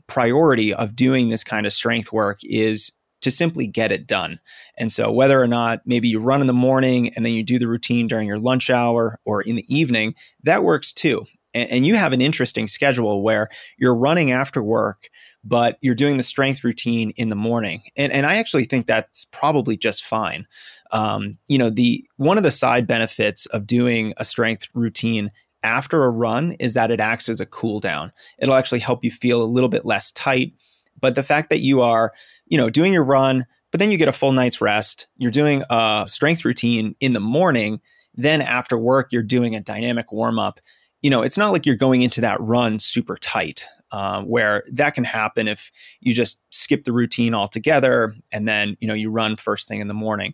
priority 0.07 0.73
of 0.73 0.95
doing 0.95 1.29
this 1.29 1.43
kind 1.43 1.67
of 1.67 1.73
strength 1.73 2.11
work 2.11 2.39
is 2.41 2.91
to 3.25 3.31
simply 3.31 3.67
get 3.67 3.91
it 3.91 4.07
done. 4.07 4.39
And 4.77 4.91
so, 4.91 5.11
whether 5.11 5.41
or 5.41 5.47
not 5.47 5.81
maybe 5.85 6.07
you 6.07 6.19
run 6.19 6.41
in 6.41 6.47
the 6.47 6.53
morning 6.53 7.11
and 7.15 7.25
then 7.25 7.33
you 7.33 7.43
do 7.43 7.59
the 7.59 7.67
routine 7.67 8.07
during 8.07 8.27
your 8.27 8.39
lunch 8.39 8.69
hour 8.69 9.19
or 9.25 9.41
in 9.41 9.55
the 9.55 9.75
evening, 9.75 10.15
that 10.43 10.63
works 10.63 10.93
too 10.93 11.25
and, 11.55 11.71
and 11.71 11.85
you 11.87 11.95
have 11.95 12.13
an 12.13 12.21
interesting 12.21 12.67
schedule 12.67 13.23
where 13.23 13.49
you're 13.77 13.95
running 13.95 14.31
after 14.31 14.61
work, 14.61 15.09
but 15.43 15.77
you're 15.81 15.95
doing 15.95 16.17
the 16.17 16.23
strength 16.23 16.63
routine 16.63 17.11
in 17.11 17.29
the 17.29 17.35
morning. 17.35 17.81
And, 17.95 18.11
and 18.11 18.27
I 18.27 18.35
actually 18.35 18.65
think 18.65 18.85
that's 18.85 19.25
probably 19.25 19.77
just 19.77 20.03
fine. 20.03 20.45
Um, 20.91 21.39
you 21.47 21.57
know, 21.57 21.71
the 21.71 22.05
one 22.17 22.37
of 22.37 22.43
the 22.43 22.51
side 22.51 22.85
benefits 22.85 23.47
of 23.47 23.65
doing 23.65 24.13
a 24.17 24.25
strength 24.25 24.67
routine 24.75 25.31
after 25.63 26.03
a 26.03 26.11
run 26.11 26.51
is 26.59 26.73
that 26.73 26.91
it 26.91 26.99
acts 26.99 27.27
as 27.27 27.39
a 27.39 27.45
cool 27.45 27.79
down. 27.79 28.11
It'll 28.37 28.53
actually 28.53 28.79
help 28.79 29.03
you 29.03 29.09
feel 29.09 29.41
a 29.41 29.45
little 29.45 29.69
bit 29.69 29.85
less 29.85 30.11
tight. 30.11 30.53
But 30.99 31.15
the 31.15 31.23
fact 31.23 31.49
that 31.49 31.59
you 31.59 31.81
are, 31.81 32.13
you 32.45 32.57
know, 32.57 32.69
doing 32.69 32.93
your 32.93 33.03
run, 33.03 33.45
but 33.71 33.79
then 33.79 33.91
you 33.91 33.97
get 33.97 34.07
a 34.07 34.13
full 34.13 34.31
night's 34.31 34.61
rest, 34.61 35.07
you're 35.17 35.31
doing 35.31 35.63
a 35.69 36.05
strength 36.07 36.45
routine 36.45 36.95
in 36.99 37.13
the 37.13 37.19
morning, 37.19 37.81
then 38.13 38.41
after 38.41 38.77
work, 38.77 39.11
you're 39.11 39.23
doing 39.23 39.55
a 39.55 39.59
dynamic 39.59 40.11
warm 40.11 40.39
up 40.39 40.59
you 41.05 41.11
know, 41.11 41.21
it's 41.21 41.37
not 41.37 41.51
like 41.51 41.67
you're 41.67 41.75
going 41.75 42.01
into 42.01 42.19
that 42.21 42.41
run 42.41 42.79
super 42.79 43.15
tight, 43.15 43.67
uh, 43.91 44.23
where 44.23 44.63
that 44.71 44.95
can 44.95 45.03
happen 45.03 45.47
if 45.47 45.71
you 45.99 46.15
just 46.15 46.41
skip 46.49 46.83
the 46.83 46.91
routine 46.91 47.35
altogether 47.35 48.15
and 48.31 48.47
then, 48.47 48.75
you 48.79 48.87
know, 48.87 48.95
you 48.95 49.11
run 49.11 49.35
first 49.35 49.67
thing 49.67 49.81
in 49.81 49.87
the 49.87 49.93
morning. 49.93 50.33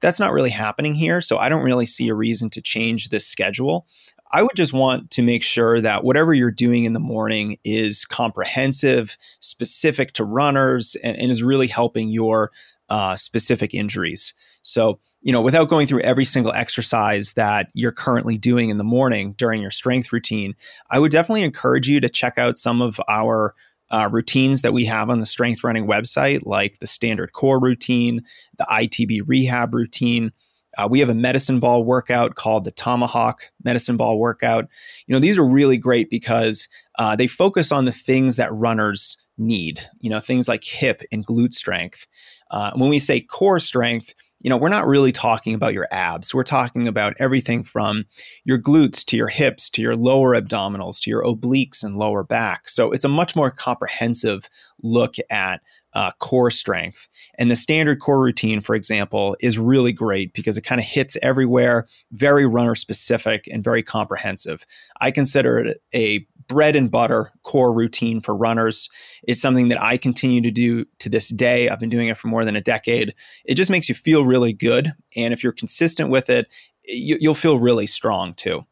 That's 0.00 0.20
not 0.20 0.32
really 0.32 0.50
happening 0.50 0.94
here. 0.94 1.20
So 1.20 1.38
I 1.38 1.48
don't 1.48 1.64
really 1.64 1.86
see 1.86 2.08
a 2.08 2.14
reason 2.14 2.50
to 2.50 2.62
change 2.62 3.08
this 3.08 3.26
schedule. 3.26 3.88
I 4.32 4.42
would 4.42 4.56
just 4.56 4.72
want 4.72 5.10
to 5.12 5.22
make 5.22 5.42
sure 5.42 5.80
that 5.80 6.04
whatever 6.04 6.32
you're 6.32 6.50
doing 6.50 6.84
in 6.84 6.92
the 6.92 7.00
morning 7.00 7.58
is 7.64 8.04
comprehensive, 8.04 9.16
specific 9.40 10.12
to 10.14 10.24
runners, 10.24 10.96
and, 11.02 11.16
and 11.16 11.30
is 11.30 11.42
really 11.42 11.66
helping 11.66 12.08
your 12.08 12.50
uh, 12.88 13.16
specific 13.16 13.74
injuries. 13.74 14.34
So 14.62 15.00
you 15.22 15.32
know, 15.32 15.40
without 15.40 15.68
going 15.68 15.86
through 15.86 16.00
every 16.00 16.24
single 16.24 16.52
exercise 16.52 17.34
that 17.34 17.68
you're 17.74 17.92
currently 17.92 18.36
doing 18.36 18.70
in 18.70 18.78
the 18.78 18.84
morning 18.84 19.34
during 19.38 19.62
your 19.62 19.70
strength 19.70 20.12
routine, 20.12 20.54
I 20.90 20.98
would 20.98 21.12
definitely 21.12 21.44
encourage 21.44 21.88
you 21.88 22.00
to 22.00 22.08
check 22.08 22.38
out 22.38 22.58
some 22.58 22.82
of 22.82 23.00
our 23.08 23.54
uh, 23.90 24.08
routines 24.10 24.62
that 24.62 24.72
we 24.72 24.84
have 24.86 25.10
on 25.10 25.20
the 25.20 25.26
strength 25.26 25.62
running 25.62 25.86
website, 25.86 26.44
like 26.44 26.80
the 26.80 26.86
standard 26.86 27.32
core 27.32 27.60
routine, 27.60 28.24
the 28.58 28.64
ITB 28.64 29.22
rehab 29.26 29.74
routine. 29.74 30.32
Uh, 30.78 30.88
we 30.90 31.00
have 31.00 31.08
a 31.08 31.14
medicine 31.14 31.60
ball 31.60 31.84
workout 31.84 32.34
called 32.34 32.64
the 32.64 32.70
Tomahawk 32.70 33.50
Medicine 33.62 33.96
Ball 33.96 34.18
Workout. 34.18 34.68
You 35.06 35.14
know, 35.14 35.20
these 35.20 35.38
are 35.38 35.46
really 35.46 35.78
great 35.78 36.10
because 36.10 36.68
uh, 36.98 37.16
they 37.16 37.26
focus 37.26 37.72
on 37.72 37.84
the 37.84 37.92
things 37.92 38.36
that 38.36 38.52
runners 38.52 39.16
need, 39.38 39.80
you 40.00 40.10
know, 40.10 40.20
things 40.20 40.48
like 40.48 40.64
hip 40.64 41.02
and 41.10 41.26
glute 41.26 41.54
strength. 41.54 42.06
Uh, 42.50 42.72
when 42.74 42.90
we 42.90 42.98
say 42.98 43.20
core 43.20 43.58
strength, 43.58 44.14
you 44.40 44.50
know, 44.50 44.56
we're 44.56 44.68
not 44.68 44.86
really 44.86 45.12
talking 45.12 45.54
about 45.54 45.72
your 45.72 45.86
abs. 45.92 46.34
We're 46.34 46.42
talking 46.42 46.88
about 46.88 47.14
everything 47.18 47.62
from 47.62 48.04
your 48.44 48.58
glutes 48.58 49.04
to 49.06 49.16
your 49.16 49.28
hips 49.28 49.70
to 49.70 49.82
your 49.82 49.96
lower 49.96 50.34
abdominals 50.34 51.00
to 51.02 51.10
your 51.10 51.22
obliques 51.22 51.84
and 51.84 51.96
lower 51.96 52.24
back. 52.24 52.68
So 52.68 52.90
it's 52.90 53.04
a 53.04 53.08
much 53.08 53.36
more 53.36 53.50
comprehensive 53.50 54.50
look 54.82 55.14
at 55.30 55.60
uh, 55.94 56.12
core 56.18 56.50
strength. 56.50 57.08
And 57.38 57.50
the 57.50 57.56
standard 57.56 58.00
core 58.00 58.20
routine, 58.20 58.60
for 58.60 58.74
example, 58.74 59.36
is 59.40 59.58
really 59.58 59.92
great 59.92 60.32
because 60.32 60.56
it 60.56 60.62
kind 60.62 60.80
of 60.80 60.86
hits 60.86 61.16
everywhere, 61.22 61.86
very 62.12 62.46
runner 62.46 62.74
specific 62.74 63.46
and 63.50 63.62
very 63.62 63.82
comprehensive. 63.82 64.64
I 65.00 65.10
consider 65.10 65.58
it 65.58 65.82
a 65.94 66.26
bread 66.48 66.76
and 66.76 66.90
butter 66.90 67.32
core 67.44 67.72
routine 67.72 68.20
for 68.20 68.36
runners. 68.36 68.88
It's 69.22 69.40
something 69.40 69.68
that 69.68 69.82
I 69.82 69.96
continue 69.96 70.40
to 70.42 70.50
do 70.50 70.84
to 70.98 71.08
this 71.08 71.28
day. 71.28 71.68
I've 71.68 71.80
been 71.80 71.88
doing 71.88 72.08
it 72.08 72.18
for 72.18 72.28
more 72.28 72.44
than 72.44 72.56
a 72.56 72.60
decade. 72.60 73.14
It 73.44 73.54
just 73.54 73.70
makes 73.70 73.88
you 73.88 73.94
feel 73.94 74.24
really 74.24 74.52
good. 74.52 74.92
And 75.16 75.32
if 75.32 75.42
you're 75.42 75.52
consistent 75.52 76.10
with 76.10 76.30
it, 76.30 76.48
you, 76.84 77.18
will 77.22 77.34
feel 77.34 77.58
really 77.58 77.86
strong 77.86 78.34
too. 78.34 78.64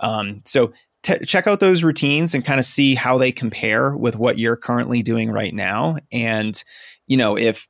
Um, 0.00 0.42
so 0.44 0.72
t- 1.02 1.24
check 1.24 1.46
out 1.46 1.60
those 1.60 1.82
routines 1.82 2.34
and 2.34 2.44
kind 2.44 2.58
of 2.58 2.64
see 2.64 2.94
how 2.94 3.18
they 3.18 3.32
compare 3.32 3.96
with 3.96 4.16
what 4.16 4.38
you're 4.38 4.56
currently 4.56 5.02
doing 5.02 5.30
right 5.30 5.54
now. 5.54 5.96
And, 6.10 6.62
you 7.06 7.16
know, 7.16 7.36
if 7.36 7.68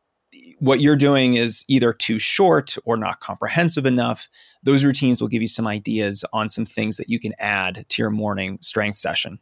what 0.59 0.81
you're 0.81 0.97
doing 0.97 1.35
is 1.35 1.65
either 1.69 1.93
too 1.93 2.19
short 2.19 2.77
or 2.85 2.97
not 2.97 3.21
comprehensive 3.21 3.85
enough, 3.85 4.29
those 4.63 4.85
routines 4.85 5.21
will 5.21 5.29
give 5.29 5.43
you 5.43 5.49
some 5.49 5.67
ideas 5.67 6.25
on 6.33 6.49
some 6.49 6.65
things 6.65 6.99
that 6.99 7.09
you 7.09 7.19
can 7.19 7.35
add 7.39 7.85
to 7.89 8.03
your 8.03 8.11
morning 8.11 8.59
strength 8.61 8.97
session. 8.97 9.41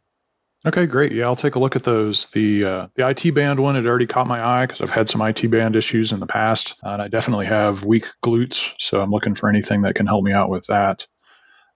Okay, 0.65 0.85
great. 0.85 1.11
Yeah, 1.11 1.25
I'll 1.25 1.35
take 1.35 1.55
a 1.55 1.59
look 1.59 1.75
at 1.75 1.83
those. 1.83 2.27
The 2.27 2.63
uh, 2.63 2.87
the 2.93 3.07
IT 3.09 3.33
band 3.33 3.59
one 3.59 3.73
had 3.73 3.87
already 3.87 4.05
caught 4.05 4.27
my 4.27 4.43
eye 4.43 4.67
because 4.67 4.81
I've 4.81 4.91
had 4.91 5.09
some 5.09 5.21
IT 5.21 5.49
band 5.49 5.75
issues 5.75 6.11
in 6.11 6.19
the 6.19 6.27
past, 6.27 6.79
and 6.83 7.01
I 7.01 7.07
definitely 7.07 7.47
have 7.47 7.83
weak 7.83 8.05
glutes, 8.23 8.75
so 8.77 9.01
I'm 9.01 9.09
looking 9.09 9.33
for 9.33 9.49
anything 9.49 9.81
that 9.83 9.95
can 9.95 10.05
help 10.05 10.23
me 10.23 10.33
out 10.33 10.49
with 10.49 10.67
that. 10.67 11.07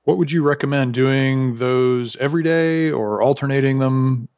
What 0.06 0.18
would 0.18 0.32
you 0.32 0.44
recommend 0.44 0.94
doing 0.94 1.56
those 1.56 2.16
every 2.18 2.44
day 2.44 2.92
or 2.92 3.22
alternating 3.22 3.80
them? 3.80 4.30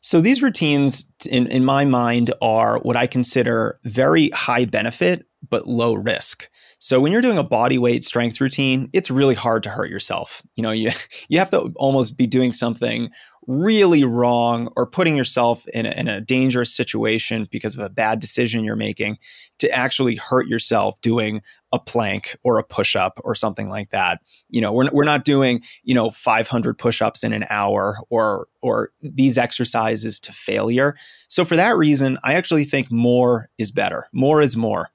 So 0.00 0.20
these 0.20 0.42
routines, 0.42 1.10
in, 1.28 1.46
in 1.46 1.64
my 1.64 1.84
mind, 1.84 2.32
are 2.40 2.78
what 2.80 2.96
I 2.96 3.06
consider 3.06 3.80
very 3.84 4.30
high 4.30 4.64
benefit 4.64 5.26
but 5.48 5.66
low 5.66 5.94
risk. 5.94 6.48
So 6.78 7.00
when 7.00 7.10
you're 7.10 7.22
doing 7.22 7.38
a 7.38 7.44
body 7.44 7.78
weight 7.78 8.04
strength 8.04 8.40
routine, 8.40 8.90
it's 8.92 9.10
really 9.10 9.34
hard 9.34 9.62
to 9.62 9.70
hurt 9.70 9.88
yourself. 9.88 10.42
You 10.56 10.62
know, 10.62 10.72
you 10.72 10.90
you 11.28 11.38
have 11.38 11.50
to 11.50 11.72
almost 11.76 12.16
be 12.16 12.26
doing 12.26 12.52
something 12.52 13.10
really 13.46 14.04
wrong 14.04 14.68
or 14.76 14.86
putting 14.86 15.16
yourself 15.16 15.66
in 15.68 15.86
a, 15.86 15.90
in 15.90 16.08
a 16.08 16.20
dangerous 16.20 16.74
situation 16.74 17.46
because 17.50 17.76
of 17.76 17.84
a 17.84 17.90
bad 17.90 18.18
decision 18.18 18.64
you're 18.64 18.76
making 18.76 19.18
to 19.58 19.70
actually 19.70 20.16
hurt 20.16 20.48
yourself 20.48 21.00
doing 21.00 21.40
a 21.72 21.78
plank 21.78 22.36
or 22.42 22.58
a 22.58 22.64
push 22.64 22.96
up 22.96 23.20
or 23.24 23.34
something 23.34 23.68
like 23.68 23.90
that. 23.90 24.20
You 24.48 24.60
know, 24.60 24.72
we're, 24.72 24.90
we're 24.92 25.04
not 25.04 25.24
doing, 25.24 25.62
you 25.84 25.94
know, 25.94 26.10
500 26.10 26.78
push 26.78 27.00
ups 27.00 27.22
in 27.22 27.32
an 27.32 27.44
hour 27.48 27.98
or, 28.10 28.48
or 28.62 28.90
these 29.00 29.38
exercises 29.38 30.18
to 30.20 30.32
failure. 30.32 30.96
So 31.28 31.44
for 31.44 31.56
that 31.56 31.76
reason, 31.76 32.18
I 32.24 32.34
actually 32.34 32.64
think 32.64 32.90
more 32.90 33.48
is 33.58 33.70
better. 33.70 34.08
More 34.12 34.40
is 34.40 34.56
more. 34.56 34.90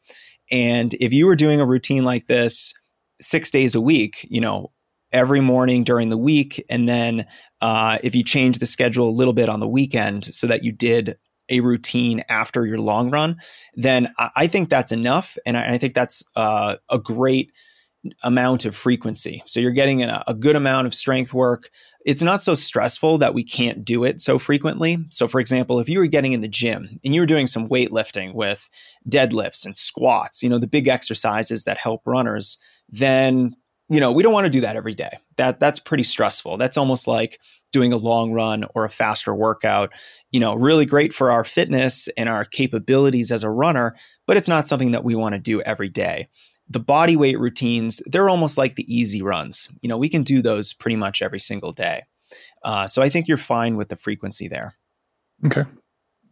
And 0.52 0.94
if 0.96 1.14
you 1.14 1.26
were 1.26 1.36
doing 1.36 1.62
a 1.62 1.66
routine 1.66 2.04
like 2.04 2.28
this 2.28 2.74
six 3.22 3.50
days 3.50 3.76
a 3.76 3.82
week, 3.82 4.28
you 4.30 4.42
know, 4.42 4.72
every 5.12 5.41
morning 5.41 5.84
during 5.84 6.10
the 6.10 6.17
week. 6.17 6.63
And 6.69 6.88
then 6.88 7.28
uh, 7.62 7.97
if 8.04 8.15
you 8.15 8.24
change 8.24 8.60
the 8.60 8.65
schedule 8.65 9.10
a 9.10 9.12
little 9.12 9.34
bit 9.34 9.50
on 9.50 9.60
the 9.60 9.67
weekend 9.67 10.34
so 10.34 10.47
that 10.47 10.63
you 10.63 10.71
did 10.71 11.17
a 11.50 11.60
routine 11.60 12.24
after 12.30 12.65
your 12.65 12.78
long 12.78 13.12
run, 13.12 13.38
then 13.76 14.13
I, 14.36 14.47
think 14.47 14.69
that's 14.69 14.91
enough. 14.91 15.38
And 15.45 15.58
I, 15.58 15.78
think 15.78 15.93
that's 15.93 16.24
uh, 16.36 16.78
a 16.89 16.97
great 16.97 17.52
amount 18.24 18.65
of 18.65 18.76
frequency. 18.76 19.43
So 19.45 19.60
you're 19.60 19.71
getting 19.71 20.02
a, 20.02 20.24
a 20.28 20.34
good 20.34 20.56
amount 20.56 20.88
of 20.88 20.93
strength 20.93 21.34
work. 21.34 21.69
It's 22.06 22.24
not 22.24 22.41
so 22.41 22.56
stressful 22.56 23.19
that 23.19 23.34
we 23.34 23.43
can't 23.43 23.86
do 23.86 24.04
it 24.04 24.21
so 24.21 24.39
frequently. 24.39 24.97
So, 25.12 25.28
for 25.28 25.39
example, 25.39 25.80
if 25.80 25.88
you 25.88 26.00
were 26.00 26.08
getting 26.08 26.34
in 26.34 26.41
the 26.41 26.47
gym 26.47 27.00
and 27.04 27.13
you 27.13 27.21
were 27.21 27.28
doing 27.28 27.45
some 27.45 27.69
weightlifting 27.69 28.34
with 28.34 28.69
deadlifts 29.08 29.65
and 29.65 29.78
squats, 29.78 30.41
you 30.41 30.50
know, 30.50 30.58
the 30.58 30.67
big 30.67 30.88
exercises 30.88 31.65
that 31.65 31.78
help 31.78 32.02
runners, 32.08 32.58
then 32.89 33.56
you 33.92 34.00
know, 34.00 34.14
we 34.14 34.24
don't 34.24 34.32
want 34.32 34.46
to 34.46 34.50
do 34.50 34.62
that 34.62 34.78
every 34.78 34.96
day. 34.96 35.18
That 35.36 35.60
that's 35.60 35.80
pretty 35.80 36.04
stressful. 36.04 36.58
That's 36.58 36.78
almost 36.78 37.10
like 37.10 37.40
doing 37.74 37.92
a 37.92 37.98
long 37.98 38.32
run 38.32 38.66
or 38.74 38.86
a 38.86 38.90
faster 38.90 39.36
workout. 39.36 39.92
You 40.32 40.40
know, 40.40 40.56
really 40.56 40.86
great 40.86 41.14
for 41.14 41.30
our 41.30 41.44
fitness 41.44 42.08
and 42.16 42.30
our 42.30 42.46
capabilities 42.46 43.32
as 43.32 43.44
a 43.44 43.50
runner, 43.50 43.98
but 44.28 44.38
it's 44.38 44.48
not 44.48 44.66
something 44.66 44.92
that 44.92 45.04
we 45.04 45.14
want 45.14 45.36
to 45.36 45.40
do 45.40 45.62
every 45.62 45.90
day. 45.90 46.30
The 46.70 46.80
body 46.80 47.18
weight 47.18 47.38
routines, 47.38 48.02
they're 48.06 48.30
almost 48.30 48.58
like 48.58 48.76
the 48.76 48.94
easy 48.94 49.22
runs. 49.22 49.68
You 49.82 49.90
know, 49.90 49.98
we 49.98 50.08
can 50.08 50.24
do 50.24 50.42
those 50.42 50.72
pretty 50.72 50.96
much 50.96 51.22
every 51.22 51.40
single 51.40 51.74
day. 51.74 52.04
Uh, 52.64 52.88
so 52.88 53.02
I 53.02 53.10
think 53.10 53.28
you're 53.28 53.36
fine 53.36 53.76
with 53.76 53.90
the 53.90 53.98
frequency 53.98 54.48
there. 54.48 54.76
Okay. 55.46 55.66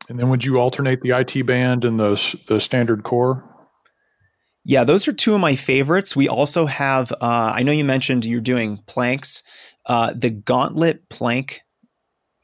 And 0.07 0.17
then 0.17 0.29
would 0.29 0.45
you 0.45 0.59
alternate 0.59 1.01
the 1.01 1.09
IT 1.09 1.45
band 1.45 1.83
and 1.83 1.99
the 1.99 2.41
the 2.47 2.61
standard 2.61 3.03
core? 3.03 3.43
Yeah, 4.69 4.83
those 4.83 5.07
are 5.07 5.13
two 5.13 5.33
of 5.33 5.39
my 5.39 5.55
favorites. 5.55 6.15
We 6.15 6.29
also 6.29 6.67
have. 6.67 7.11
Uh, 7.11 7.53
I 7.55 7.63
know 7.63 7.71
you 7.71 7.83
mentioned 7.83 8.23
you're 8.23 8.39
doing 8.39 8.77
planks. 8.85 9.41
Uh, 9.87 10.13
the 10.15 10.29
gauntlet 10.29 11.09
plank 11.09 11.61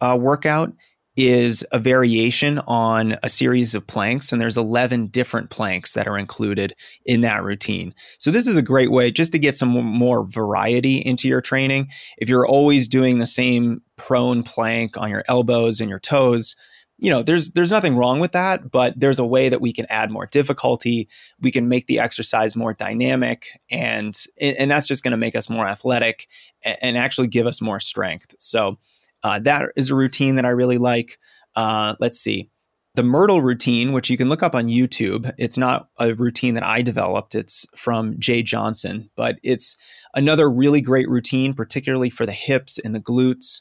uh, 0.02 0.18
workout 0.20 0.74
is 1.16 1.64
a 1.72 1.78
variation 1.78 2.58
on 2.66 3.20
a 3.22 3.30
series 3.30 3.76
of 3.76 3.86
planks 3.86 4.32
and 4.32 4.42
there's 4.42 4.58
11 4.58 5.10
different 5.10 5.52
planks 5.52 5.94
that 5.94 6.08
are 6.08 6.18
included 6.18 6.74
in 7.06 7.22
that 7.22 7.44
routine. 7.44 7.94
So 8.18 8.32
this 8.32 8.48
is 8.48 8.58
a 8.58 8.64
great 8.64 8.92
way 8.92 9.12
just 9.12 9.32
to 9.34 9.40
get 9.40 9.56
some 9.56 9.70
more 9.70 10.28
variety 10.28 10.98
into 10.98 11.28
your 11.28 11.42
training. 11.42 11.90
If 12.18 12.28
you're 12.28 12.48
always 12.48 12.88
doing 12.88 13.20
the 13.20 13.28
same 13.28 13.84
prone 13.98 14.42
plank 14.42 14.98
on 14.98 15.12
your 15.12 15.24
elbows 15.28 15.80
and 15.80 15.92
your 15.92 16.00
toes, 16.00 16.56
you 16.98 17.10
know, 17.10 17.24
there's 17.24 17.52
there's 17.52 17.72
nothing 17.72 17.98
wrong 17.98 18.20
with 18.20 18.32
that, 18.32 18.72
but 18.72 18.98
there's 18.98 19.20
a 19.20 19.26
way 19.26 19.50
that 19.50 19.62
we 19.62 19.74
can 19.74 19.86
add 19.90 20.12
more 20.12 20.28
difficulty. 20.28 21.10
We 21.42 21.52
can 21.52 21.68
make 21.68 21.88
the 21.88 22.00
exercise 22.00 22.56
more 22.56 22.74
dynamic, 22.74 23.48
and 23.70 24.16
and 24.40 24.72
that's 24.72 24.88
just 24.88 25.04
going 25.04 25.12
to 25.12 25.18
make 25.18 25.36
us 25.36 25.50
more 25.50 25.68
athletic 25.68 26.28
and 26.64 26.98
actually 26.98 27.28
give 27.28 27.48
us 27.48 27.62
more 27.62 27.80
strength. 27.80 28.34
So 28.40 28.80
uh, 29.24 29.40
that 29.40 29.70
is 29.76 29.90
a 29.90 29.96
routine 29.96 30.36
that 30.36 30.46
I 30.46 30.50
really 30.50 30.78
like. 30.78 31.18
Uh, 31.56 31.96
let's 32.00 32.20
see. 32.20 32.50
The 32.96 33.04
Myrtle 33.04 33.42
routine, 33.42 33.92
which 33.92 34.10
you 34.10 34.16
can 34.16 34.30
look 34.30 34.42
up 34.42 34.56
on 34.56 34.70
YouTube, 34.70 35.34
it's 35.38 35.58
not 35.58 35.90
a 36.00 36.14
routine 36.14 36.54
that 36.54 36.66
I 36.66 36.82
developed. 36.82 37.36
It's 37.36 37.66
from 37.76 38.18
Jay 38.20 38.42
Johnson, 38.42 39.10
but 39.18 39.36
it's 39.44 39.76
another 40.14 40.50
really 40.50 40.80
great 40.80 41.10
routine, 41.10 41.54
particularly 41.54 42.10
for 42.10 42.26
the 42.26 42.32
hips 42.32 42.80
and 42.80 42.96
the 42.96 43.02
glutes. 43.02 43.60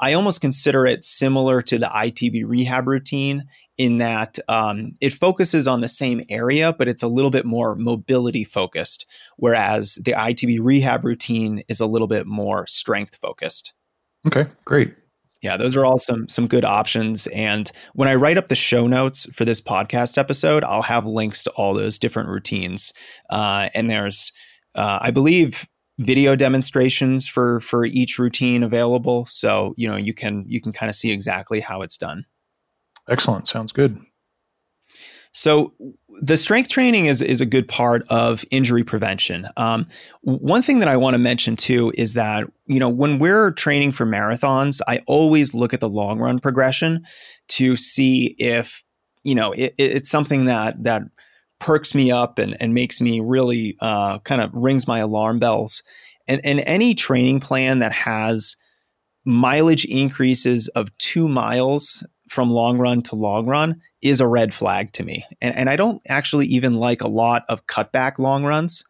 I 0.00 0.12
almost 0.12 0.40
consider 0.40 0.86
it 0.86 1.04
similar 1.04 1.62
to 1.62 1.78
the 1.78 1.86
ITB 1.86 2.44
rehab 2.46 2.86
routine 2.86 3.44
in 3.78 3.98
that 3.98 4.38
um, 4.48 4.92
it 5.00 5.12
focuses 5.12 5.66
on 5.66 5.80
the 5.80 5.88
same 5.88 6.22
area, 6.28 6.72
but 6.72 6.88
it's 6.88 7.02
a 7.02 7.08
little 7.08 7.30
bit 7.30 7.44
more 7.44 7.74
mobility 7.74 8.44
focused, 8.44 9.06
whereas 9.36 9.98
the 10.04 10.12
ITB 10.12 10.58
rehab 10.60 11.04
routine 11.04 11.62
is 11.68 11.80
a 11.80 11.86
little 11.86 12.08
bit 12.08 12.26
more 12.26 12.66
strength 12.66 13.18
focused. 13.20 13.72
Okay, 14.26 14.46
great 14.64 14.94
yeah, 15.44 15.58
those 15.58 15.76
are 15.76 15.84
all 15.84 15.98
some 15.98 16.26
some 16.26 16.48
good 16.48 16.64
options. 16.64 17.26
And 17.28 17.70
when 17.92 18.08
I 18.08 18.14
write 18.14 18.38
up 18.38 18.48
the 18.48 18.54
show 18.54 18.86
notes 18.86 19.26
for 19.34 19.44
this 19.44 19.60
podcast 19.60 20.16
episode, 20.16 20.64
I'll 20.64 20.82
have 20.82 21.04
links 21.04 21.44
to 21.44 21.50
all 21.50 21.74
those 21.74 21.98
different 21.98 22.30
routines. 22.30 22.94
Uh, 23.28 23.68
and 23.74 23.90
there's, 23.90 24.32
uh, 24.74 25.00
I 25.02 25.10
believe, 25.10 25.68
video 25.98 26.34
demonstrations 26.36 27.28
for 27.28 27.60
for 27.60 27.84
each 27.84 28.18
routine 28.18 28.62
available. 28.62 29.24
So 29.26 29.74
you 29.76 29.88
know 29.88 29.96
you 29.96 30.14
can 30.14 30.44
you 30.46 30.60
can 30.60 30.72
kind 30.72 30.88
of 30.88 30.94
see 30.94 31.10
exactly 31.10 31.60
how 31.60 31.82
it's 31.82 31.96
done. 31.96 32.24
Excellent. 33.08 33.48
Sounds 33.48 33.72
good. 33.72 34.00
So 35.32 35.72
the 36.22 36.36
strength 36.36 36.70
training 36.70 37.06
is 37.06 37.20
is 37.20 37.40
a 37.40 37.46
good 37.46 37.66
part 37.66 38.04
of 38.08 38.44
injury 38.52 38.84
prevention. 38.84 39.48
Um, 39.56 39.88
one 40.22 40.62
thing 40.62 40.78
that 40.78 40.88
I 40.88 40.96
want 40.96 41.14
to 41.14 41.18
mention 41.18 41.56
too 41.56 41.92
is 41.96 42.14
that 42.14 42.46
you 42.66 42.78
know 42.78 42.88
when 42.88 43.18
we're 43.18 43.50
training 43.50 43.92
for 43.92 44.06
marathons, 44.06 44.80
I 44.86 45.00
always 45.06 45.52
look 45.52 45.74
at 45.74 45.80
the 45.80 45.88
long 45.88 46.20
run 46.20 46.38
progression 46.38 47.04
to 47.48 47.76
see 47.76 48.36
if 48.38 48.84
you 49.24 49.34
know 49.34 49.52
it, 49.52 49.74
it's 49.76 50.10
something 50.10 50.44
that 50.44 50.82
that 50.84 51.02
perks 51.58 51.94
me 51.94 52.10
up 52.10 52.38
and, 52.38 52.56
and 52.60 52.74
makes 52.74 53.00
me 53.00 53.20
really 53.20 53.76
uh, 53.80 54.18
kind 54.20 54.40
of 54.40 54.50
rings 54.52 54.86
my 54.86 54.98
alarm 54.98 55.38
bells. 55.38 55.82
And, 56.26 56.40
and 56.44 56.60
any 56.60 56.94
training 56.94 57.40
plan 57.40 57.80
that 57.80 57.92
has 57.92 58.56
mileage 59.24 59.84
increases 59.84 60.68
of 60.68 60.96
two 60.98 61.28
miles 61.28 62.06
from 62.28 62.50
long 62.50 62.78
run 62.78 63.02
to 63.02 63.14
long 63.14 63.46
run 63.46 63.80
is 64.02 64.20
a 64.20 64.26
red 64.26 64.52
flag 64.52 64.92
to 64.92 65.04
me. 65.04 65.24
And, 65.40 65.54
and 65.56 65.70
I 65.70 65.76
don't 65.76 66.02
actually 66.08 66.46
even 66.46 66.74
like 66.74 67.00
a 67.00 67.08
lot 67.08 67.44
of 67.48 67.66
cutback 67.66 68.18
long 68.18 68.44
runs 68.44 68.84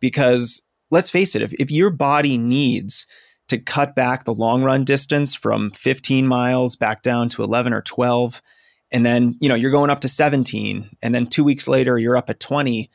because 0.00 0.62
let's 0.90 1.10
face 1.10 1.34
it, 1.34 1.42
if, 1.42 1.52
if 1.54 1.70
your 1.70 1.90
body 1.90 2.38
needs 2.38 3.06
to 3.48 3.58
cut 3.58 3.96
back 3.96 4.24
the 4.24 4.34
long 4.34 4.62
run 4.62 4.84
distance 4.84 5.34
from 5.34 5.72
15 5.72 6.26
miles 6.26 6.76
back 6.76 7.02
down 7.02 7.28
to 7.30 7.42
11 7.42 7.72
or 7.72 7.82
12, 7.82 8.40
and 8.92 9.04
then 9.04 9.36
you 9.40 9.48
know 9.48 9.54
you're 9.54 9.70
going 9.70 9.90
up 9.90 10.00
to 10.00 10.08
17, 10.08 10.96
and 11.02 11.14
then 11.14 11.26
two 11.26 11.44
weeks 11.44 11.68
later 11.68 11.98
you're 11.98 12.16
up 12.16 12.30
at 12.30 12.40
20. 12.40 12.90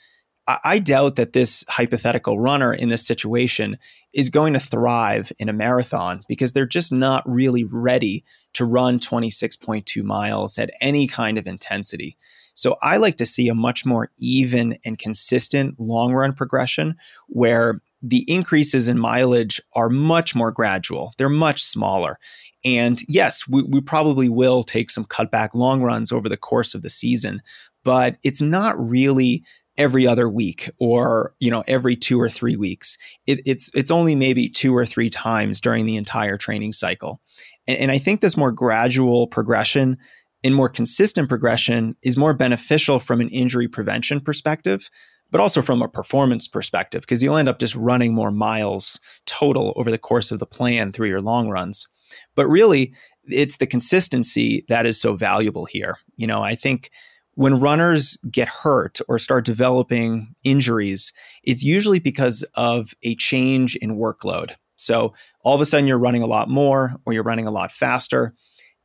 I, 0.48 0.60
I 0.64 0.80
doubt 0.80 1.16
that 1.16 1.34
this 1.34 1.64
hypothetical 1.68 2.40
runner 2.40 2.74
in 2.74 2.90
this 2.90 3.06
situation 3.06 3.78
is 4.14 4.30
going 4.30 4.54
to 4.54 4.60
thrive 4.60 5.32
in 5.40 5.50
a 5.50 5.54
marathon 5.54 6.24
because 6.30 6.54
they're 6.54 6.66
just 6.66 6.92
not 6.92 7.30
really 7.30 7.66
ready 7.66 8.24
to 8.54 8.64
run 8.64 9.00
26.2 9.00 10.04
miles 10.04 10.58
at 10.58 10.72
any 10.80 11.08
kind 11.08 11.38
of 11.38 11.48
intensity. 11.48 12.18
So 12.54 12.78
I 12.82 12.96
like 12.98 13.18
to 13.18 13.26
see 13.26 13.50
a 13.50 13.54
much 13.54 13.86
more 13.86 14.12
even 14.18 14.80
and 14.86 14.98
consistent 14.98 15.78
long 15.78 16.14
run 16.14 16.34
progression 16.34 16.96
where 17.28 17.82
the 18.08 18.24
increases 18.32 18.88
in 18.88 19.00
mileage 19.00 19.60
are 19.74 19.90
much 19.90 20.36
more 20.36 20.52
gradual. 20.52 21.14
They're 21.18 21.28
much 21.28 21.64
smaller. 21.64 22.20
And 22.64 23.02
yes, 23.08 23.48
we, 23.48 23.64
we 23.64 23.82
probably 23.82 24.30
will 24.30 24.64
take 24.64 24.92
some 24.92 25.06
cutback 25.06 25.50
long 25.54 25.82
runs 25.82 26.12
over 26.12 26.30
the 26.30 26.38
course 26.38 26.76
of 26.76 26.84
the 26.84 26.90
season, 26.90 27.42
but 27.84 28.18
it's 28.24 28.42
not 28.42 28.80
really 28.80 29.44
every 29.78 30.08
other 30.08 30.30
week 30.30 30.70
or 30.80 31.34
you 31.40 31.52
know 31.52 31.62
every 31.68 31.98
two 31.98 32.18
or 32.22 32.30
three 32.30 32.56
weeks 32.56 32.98
it, 33.28 33.42
it's 33.46 33.70
it's 33.76 33.92
only 33.92 34.16
maybe 34.16 34.48
two 34.48 34.74
or 34.74 34.86
three 34.86 35.10
times 35.10 35.60
during 35.60 35.86
the 35.86 35.98
entire 35.98 36.38
training 36.38 36.72
cycle 36.72 37.20
and, 37.68 37.78
and 37.78 37.92
i 37.92 37.98
think 37.98 38.22
this 38.22 38.38
more 38.38 38.54
gradual 38.54 39.28
progression 39.28 39.98
and 40.46 40.56
more 40.56 40.70
consistent 40.70 41.28
progression 41.28 41.94
is 42.04 42.16
more 42.16 42.34
beneficial 42.34 43.00
from 43.00 43.20
an 43.20 43.28
injury 43.28 43.68
prevention 43.68 44.22
perspective 44.22 44.90
but 45.32 45.42
also 45.42 45.62
from 45.62 45.82
a 45.82 45.88
performance 45.88 46.48
perspective 46.48 47.02
because 47.02 47.22
you'll 47.22 47.38
end 47.38 47.50
up 47.50 47.60
just 47.60 47.76
running 47.76 48.14
more 48.14 48.32
miles 48.32 49.00
total 49.26 49.74
over 49.76 49.92
the 49.92 49.98
course 49.98 50.32
of 50.32 50.40
the 50.40 50.46
plan 50.46 50.92
through 50.92 51.08
your 51.08 51.22
long 51.22 51.50
runs 51.50 51.88
but 52.36 52.48
really 52.48 52.94
it's 53.28 53.58
the 53.58 53.68
consistency 53.68 54.66
that 54.70 54.86
is 54.86 55.00
so 55.00 55.16
valuable 55.16 55.66
here 55.66 55.98
you 56.16 56.28
know 56.28 56.42
i 56.42 56.56
think 56.56 56.92
when 57.36 57.60
runners 57.60 58.18
get 58.32 58.48
hurt 58.48 59.00
or 59.08 59.20
start 59.20 59.46
developing 59.46 60.34
injuries, 60.44 61.14
it's 61.44 61.64
usually 61.64 62.00
because 62.00 62.44
of 62.56 62.94
a 63.04 63.16
change 63.16 63.76
in 63.76 63.98
workload. 63.98 64.56
So 64.78 65.14
all 65.42 65.54
of 65.54 65.62
a 65.62 65.66
sudden 65.66 65.88
you're 65.88 65.98
running 66.00 66.24
a 66.24 66.28
lot 66.28 66.50
more 66.50 66.96
or 67.06 67.14
you're 67.14 67.24
running 67.24 67.48
a 67.48 67.52
lot 67.52 67.72
faster. 67.72 68.34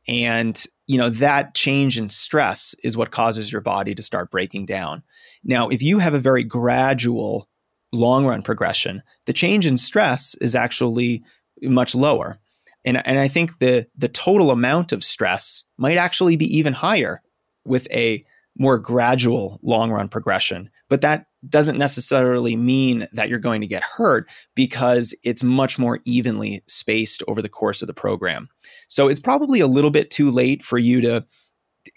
And 0.07 0.61
you 0.87 0.97
know 0.97 1.09
that 1.09 1.55
change 1.55 1.97
in 1.97 2.09
stress 2.09 2.75
is 2.83 2.97
what 2.97 3.11
causes 3.11 3.51
your 3.51 3.61
body 3.61 3.95
to 3.95 4.01
start 4.01 4.31
breaking 4.31 4.65
down. 4.65 5.03
Now, 5.43 5.69
if 5.69 5.81
you 5.81 5.99
have 5.99 6.13
a 6.13 6.19
very 6.19 6.43
gradual 6.43 7.47
long 7.91 8.25
run 8.25 8.41
progression, 8.41 9.01
the 9.25 9.33
change 9.33 9.65
in 9.65 9.77
stress 9.77 10.35
is 10.35 10.55
actually 10.55 11.23
much 11.61 11.95
lower. 11.95 12.39
And, 12.85 13.05
and 13.05 13.19
I 13.19 13.27
think 13.27 13.59
the 13.59 13.87
the 13.95 14.07
total 14.07 14.51
amount 14.51 14.91
of 14.91 15.03
stress 15.03 15.65
might 15.77 15.97
actually 15.97 16.35
be 16.35 16.57
even 16.57 16.73
higher 16.73 17.21
with 17.63 17.87
a 17.91 18.25
more 18.57 18.77
gradual 18.77 19.59
long 19.61 19.91
run 19.91 20.09
progression. 20.09 20.69
But 20.89 21.01
that 21.01 21.27
doesn't 21.47 21.77
necessarily 21.77 22.55
mean 22.55 23.07
that 23.13 23.29
you're 23.29 23.39
going 23.39 23.61
to 23.61 23.67
get 23.67 23.83
hurt 23.83 24.29
because 24.55 25.15
it's 25.23 25.43
much 25.43 25.79
more 25.79 25.99
evenly 26.05 26.63
spaced 26.67 27.23
over 27.27 27.41
the 27.41 27.49
course 27.49 27.81
of 27.81 27.87
the 27.87 27.93
program. 27.93 28.49
So 28.87 29.07
it's 29.07 29.19
probably 29.19 29.59
a 29.59 29.67
little 29.67 29.91
bit 29.91 30.11
too 30.11 30.29
late 30.29 30.63
for 30.63 30.77
you 30.77 31.01
to 31.01 31.25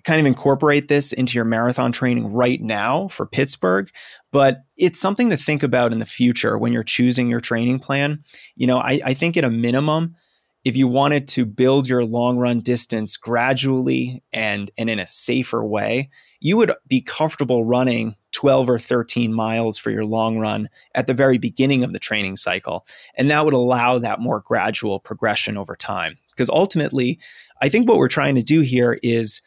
kind 0.05 0.21
of 0.21 0.27
incorporate 0.27 0.89
this 0.89 1.13
into 1.13 1.37
your 1.37 1.45
marathon 1.45 1.93
training 1.93 2.33
right 2.33 2.61
now 2.61 3.09
for 3.09 3.27
Pittsburgh, 3.27 3.91
but 4.33 4.65
it's 4.77 4.99
something 4.99 5.31
to 5.31 5.37
think 5.37 5.63
about 5.63 5.93
in 5.93 5.99
the 5.99 6.07
future 6.07 6.59
when 6.59 6.73
you're 6.73 6.83
choosing 6.83 7.29
your 7.29 7.41
training 7.41 7.79
plan. 7.79 8.25
You 8.57 8.67
know, 8.67 8.79
I, 8.79 9.01
I 9.05 9.15
think 9.15 9.37
at 9.37 9.45
a 9.45 9.51
minimum, 9.51 10.17
if 10.65 10.77
you 10.77 10.89
wanted 10.89 11.29
to 11.29 11.45
build 11.45 11.89
your 11.89 12.05
long 12.05 12.39
run 12.39 12.61
distance 12.61 13.17
gradually 13.17 14.23
and, 14.33 14.71
and 14.79 14.89
in 14.89 14.99
a 14.99 15.07
safer 15.07 15.65
way, 15.65 16.11
you 16.41 16.57
would 16.57 16.73
be 16.89 17.01
comfortable 17.01 17.65
running 17.65 18.17
12 18.33 18.69
or 18.69 18.79
13 18.79 19.33
miles 19.33 19.79
for 19.79 19.91
your 19.91 20.05
long 20.05 20.39
run 20.39 20.69
at 20.95 21.07
the 21.07 21.15
very 21.15 21.39
beginning 21.39 21.85
of 21.85 21.93
the 21.93 21.99
training 21.99 22.37
cycle. 22.37 22.87
And 23.15 23.31
that 23.31 23.45
would 23.45 23.55
allow 23.55 23.99
that 23.99 24.21
more 24.21 24.41
gradual 24.41 25.01
progression 25.01 25.57
over 25.57 25.77
time. 25.77 26.17
Because 26.31 26.51
ultimately, 26.51 27.21
I 27.63 27.69
think 27.69 27.89
what 27.89 27.99
we're 27.99 28.09
trying 28.09 28.35
to 28.35 28.43
do 28.43 28.61
here 28.61 28.99
is 29.03 29.41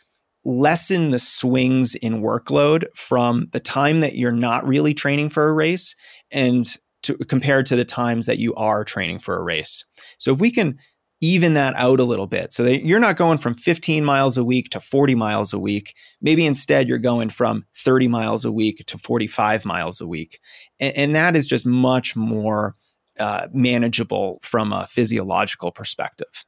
lessen 0.47 1.11
the 1.11 1.19
swings 1.19 1.93
in 1.93 2.21
workload 2.21 2.85
from 2.95 3.49
the 3.51 3.59
time 3.59 3.99
that 3.99 4.15
you're 4.15 4.31
not 4.31 4.65
really 4.65 4.93
training 4.93 5.29
for 5.29 5.49
a 5.49 5.53
race 5.53 5.93
and 6.31 6.77
to, 7.03 7.17
compared 7.25 7.65
to 7.65 7.75
the 7.75 7.83
times 7.83 8.25
that 8.25 8.39
you 8.39 8.55
are 8.55 8.85
training 8.85 9.19
for 9.19 9.37
a 9.37 9.43
race. 9.43 9.83
So 10.17 10.33
if 10.33 10.39
we 10.39 10.49
can 10.49 10.77
even 11.19 11.55
that 11.55 11.73
out 11.75 11.99
a 11.99 12.03
little 12.03 12.27
bit 12.27 12.53
so 12.53 12.63
that 12.63 12.85
you're 12.85 12.99
not 12.99 13.17
going 13.17 13.39
from 13.39 13.55
15 13.55 14.05
miles 14.05 14.37
a 14.37 14.43
week 14.43 14.69
to 14.69 14.79
40 14.79 15.15
miles 15.15 15.51
a 15.51 15.59
week. 15.59 15.95
Maybe 16.21 16.45
instead 16.45 16.87
you're 16.87 16.97
going 16.97 17.29
from 17.29 17.65
30 17.75 18.07
miles 18.07 18.45
a 18.45 18.51
week 18.51 18.83
to 18.85 18.97
45 18.97 19.65
miles 19.65 19.99
a 19.99 20.07
week. 20.07 20.39
And, 20.79 20.95
and 20.95 21.15
that 21.15 21.35
is 21.35 21.47
just 21.47 21.65
much 21.65 22.15
more 22.15 22.75
uh, 23.19 23.47
manageable 23.51 24.39
from 24.43 24.71
a 24.71 24.85
physiological 24.87 25.71
perspective. 25.71 26.45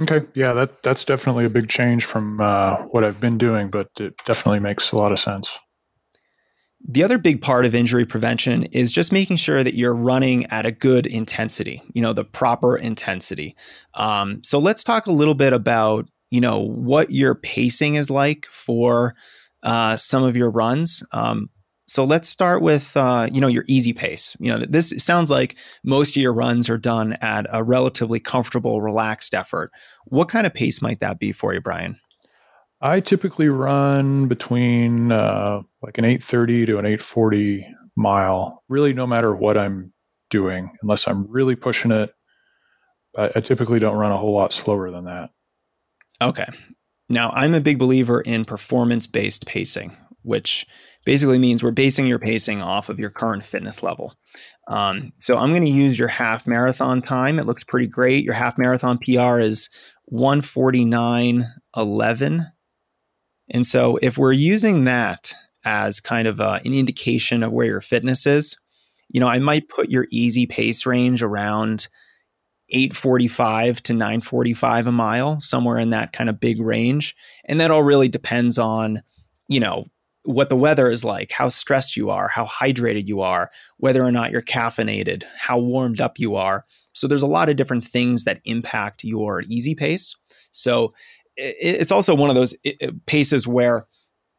Okay, 0.00 0.26
yeah, 0.34 0.52
that 0.52 0.82
that's 0.82 1.04
definitely 1.04 1.44
a 1.44 1.50
big 1.50 1.68
change 1.68 2.04
from 2.04 2.40
uh, 2.40 2.76
what 2.90 3.02
I've 3.02 3.20
been 3.20 3.36
doing, 3.36 3.68
but 3.68 3.88
it 3.98 4.14
definitely 4.24 4.60
makes 4.60 4.92
a 4.92 4.96
lot 4.96 5.10
of 5.10 5.18
sense. 5.18 5.58
The 6.86 7.02
other 7.02 7.18
big 7.18 7.42
part 7.42 7.64
of 7.64 7.74
injury 7.74 8.06
prevention 8.06 8.62
is 8.64 8.92
just 8.92 9.12
making 9.12 9.38
sure 9.38 9.64
that 9.64 9.74
you're 9.74 9.94
running 9.94 10.46
at 10.46 10.64
a 10.64 10.70
good 10.70 11.06
intensity, 11.06 11.82
you 11.92 12.00
know, 12.00 12.12
the 12.12 12.24
proper 12.24 12.76
intensity. 12.76 13.56
Um, 13.94 14.40
so 14.44 14.60
let's 14.60 14.84
talk 14.84 15.06
a 15.06 15.12
little 15.12 15.34
bit 15.34 15.52
about, 15.52 16.08
you 16.30 16.40
know, 16.40 16.60
what 16.60 17.10
your 17.10 17.34
pacing 17.34 17.96
is 17.96 18.10
like 18.10 18.46
for 18.52 19.16
uh, 19.64 19.96
some 19.96 20.22
of 20.22 20.36
your 20.36 20.50
runs. 20.50 21.02
Um, 21.12 21.50
so 21.88 22.04
let's 22.04 22.28
start 22.28 22.62
with 22.62 22.96
uh, 22.96 23.28
you 23.32 23.40
know 23.40 23.48
your 23.48 23.64
easy 23.66 23.92
pace. 23.92 24.36
You 24.38 24.52
know 24.52 24.64
this 24.68 24.92
sounds 24.98 25.30
like 25.30 25.56
most 25.82 26.16
of 26.16 26.22
your 26.22 26.34
runs 26.34 26.68
are 26.68 26.78
done 26.78 27.14
at 27.14 27.46
a 27.50 27.64
relatively 27.64 28.20
comfortable, 28.20 28.80
relaxed 28.80 29.34
effort. 29.34 29.72
What 30.04 30.28
kind 30.28 30.46
of 30.46 30.54
pace 30.54 30.82
might 30.82 31.00
that 31.00 31.18
be 31.18 31.32
for 31.32 31.54
you, 31.54 31.60
Brian? 31.60 31.98
I 32.80 33.00
typically 33.00 33.48
run 33.48 34.28
between 34.28 35.10
uh, 35.10 35.62
like 35.82 35.98
an 35.98 36.04
8:30 36.04 36.66
to 36.66 36.78
an 36.78 36.84
8:40 36.84 37.64
mile. 37.96 38.62
Really, 38.68 38.92
no 38.92 39.06
matter 39.06 39.34
what 39.34 39.56
I'm 39.56 39.92
doing, 40.30 40.76
unless 40.82 41.08
I'm 41.08 41.26
really 41.30 41.56
pushing 41.56 41.90
it. 41.90 42.14
I, 43.16 43.30
I 43.36 43.40
typically 43.40 43.78
don't 43.78 43.96
run 43.96 44.12
a 44.12 44.18
whole 44.18 44.34
lot 44.34 44.52
slower 44.52 44.90
than 44.90 45.04
that. 45.06 45.30
Okay. 46.20 46.46
Now, 47.08 47.30
I'm 47.30 47.54
a 47.54 47.60
big 47.60 47.78
believer 47.78 48.20
in 48.20 48.44
performance 48.44 49.06
based 49.06 49.46
pacing, 49.46 49.96
which 50.22 50.66
basically 51.04 51.38
means 51.38 51.62
we're 51.62 51.70
basing 51.70 52.06
your 52.06 52.18
pacing 52.18 52.60
off 52.60 52.88
of 52.88 52.98
your 52.98 53.10
current 53.10 53.44
fitness 53.44 53.82
level. 53.82 54.14
Um, 54.68 55.12
so 55.16 55.38
I'm 55.38 55.50
going 55.50 55.64
to 55.64 55.70
use 55.70 55.98
your 55.98 56.08
half 56.08 56.46
marathon 56.46 57.02
time. 57.02 57.38
It 57.38 57.46
looks 57.46 57.64
pretty 57.64 57.86
great. 57.86 58.24
Your 58.24 58.34
half 58.34 58.58
marathon 58.58 58.98
PR 58.98 59.40
is 59.40 59.70
149.11. 60.12 62.52
And 63.50 63.66
so 63.66 63.98
if 64.02 64.18
we're 64.18 64.32
using 64.32 64.84
that 64.84 65.34
as 65.64 66.00
kind 66.00 66.28
of 66.28 66.40
uh, 66.40 66.60
an 66.64 66.74
indication 66.74 67.42
of 67.42 67.52
where 67.52 67.66
your 67.66 67.80
fitness 67.80 68.26
is, 68.26 68.58
you 69.08 69.20
know, 69.20 69.28
I 69.28 69.38
might 69.38 69.68
put 69.68 69.90
your 69.90 70.06
easy 70.10 70.46
pace 70.46 70.84
range 70.84 71.22
around 71.22 71.88
845 72.70 73.82
to 73.84 73.94
945 73.94 74.86
a 74.86 74.92
mile, 74.92 75.40
somewhere 75.40 75.78
in 75.78 75.90
that 75.90 76.12
kind 76.12 76.28
of 76.28 76.38
big 76.38 76.60
range. 76.60 77.16
And 77.46 77.60
that 77.60 77.70
all 77.70 77.82
really 77.82 78.08
depends 78.08 78.58
on, 78.58 79.02
you 79.48 79.60
know, 79.60 79.86
what 80.28 80.50
the 80.50 80.56
weather 80.56 80.90
is 80.90 81.06
like, 81.06 81.32
how 81.32 81.48
stressed 81.48 81.96
you 81.96 82.10
are, 82.10 82.28
how 82.28 82.44
hydrated 82.44 83.06
you 83.06 83.22
are, 83.22 83.50
whether 83.78 84.04
or 84.04 84.12
not 84.12 84.30
you're 84.30 84.42
caffeinated, 84.42 85.22
how 85.38 85.58
warmed 85.58 86.02
up 86.02 86.18
you 86.18 86.36
are. 86.36 86.66
So 86.92 87.08
there's 87.08 87.22
a 87.22 87.26
lot 87.26 87.48
of 87.48 87.56
different 87.56 87.82
things 87.82 88.24
that 88.24 88.42
impact 88.44 89.04
your 89.04 89.40
easy 89.48 89.74
pace. 89.74 90.14
So 90.50 90.92
it's 91.36 91.90
also 91.90 92.14
one 92.14 92.28
of 92.28 92.36
those 92.36 92.54
paces 93.06 93.46
where 93.46 93.86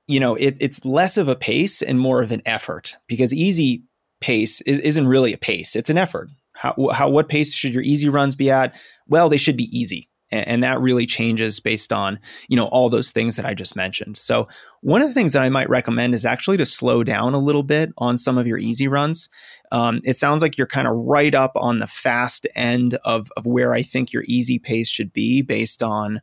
you 0.07 0.19
know 0.19 0.35
it, 0.35 0.57
it's 0.59 0.85
less 0.85 1.17
of 1.17 1.27
a 1.27 1.35
pace 1.35 1.81
and 1.81 1.99
more 1.99 2.21
of 2.21 2.31
an 2.31 2.43
effort 2.45 2.95
because 3.07 3.33
easy 3.33 3.83
pace 4.21 4.61
is, 4.61 4.97
not 4.97 5.07
really 5.07 5.33
a 5.33 5.37
pace; 5.37 5.75
it's 5.75 5.89
an 5.89 5.97
effort. 5.97 6.29
How, 6.53 6.75
how 6.91 7.09
what 7.09 7.29
pace 7.29 7.53
should 7.53 7.73
your 7.73 7.83
easy 7.83 8.09
runs 8.09 8.35
be 8.35 8.51
at? 8.51 8.75
Well, 9.07 9.29
they 9.29 9.37
should 9.37 9.55
be 9.55 9.75
easy 9.75 10.08
and, 10.31 10.47
and 10.47 10.63
that 10.63 10.79
really 10.79 11.05
changes 11.05 11.59
based 11.59 11.91
on 11.91 12.19
you 12.47 12.55
know 12.55 12.67
all 12.67 12.89
those 12.89 13.11
things 13.11 13.35
that 13.35 13.45
i 13.45 13.53
just 13.53 13.75
mentioned. 13.75 14.17
So 14.17 14.47
one 14.81 15.01
of 15.01 15.07
the 15.07 15.13
things 15.13 15.33
that 15.33 15.41
i 15.41 15.49
might 15.49 15.69
recommend 15.69 16.13
is 16.13 16.25
actually 16.25 16.57
to 16.57 16.65
slow 16.65 17.03
down 17.03 17.33
a 17.33 17.39
little 17.39 17.63
bit 17.63 17.89
on 17.97 18.17
some 18.17 18.37
of 18.37 18.47
your 18.47 18.57
easy 18.57 18.87
runs. 18.87 19.29
Um, 19.71 20.01
it 20.03 20.17
sounds 20.17 20.41
like 20.41 20.57
you're 20.57 20.67
kind 20.67 20.87
of 20.87 20.95
right 20.95 21.35
up 21.35 21.51
on 21.55 21.79
the 21.79 21.87
fast 21.87 22.47
end 22.55 22.95
of, 23.05 23.31
of 23.37 23.45
where 23.45 23.73
i 23.73 23.81
think 23.81 24.13
your 24.13 24.23
easy 24.27 24.59
pace 24.59 24.89
should 24.89 25.13
be 25.13 25.41
based 25.41 25.83
on 25.83 26.21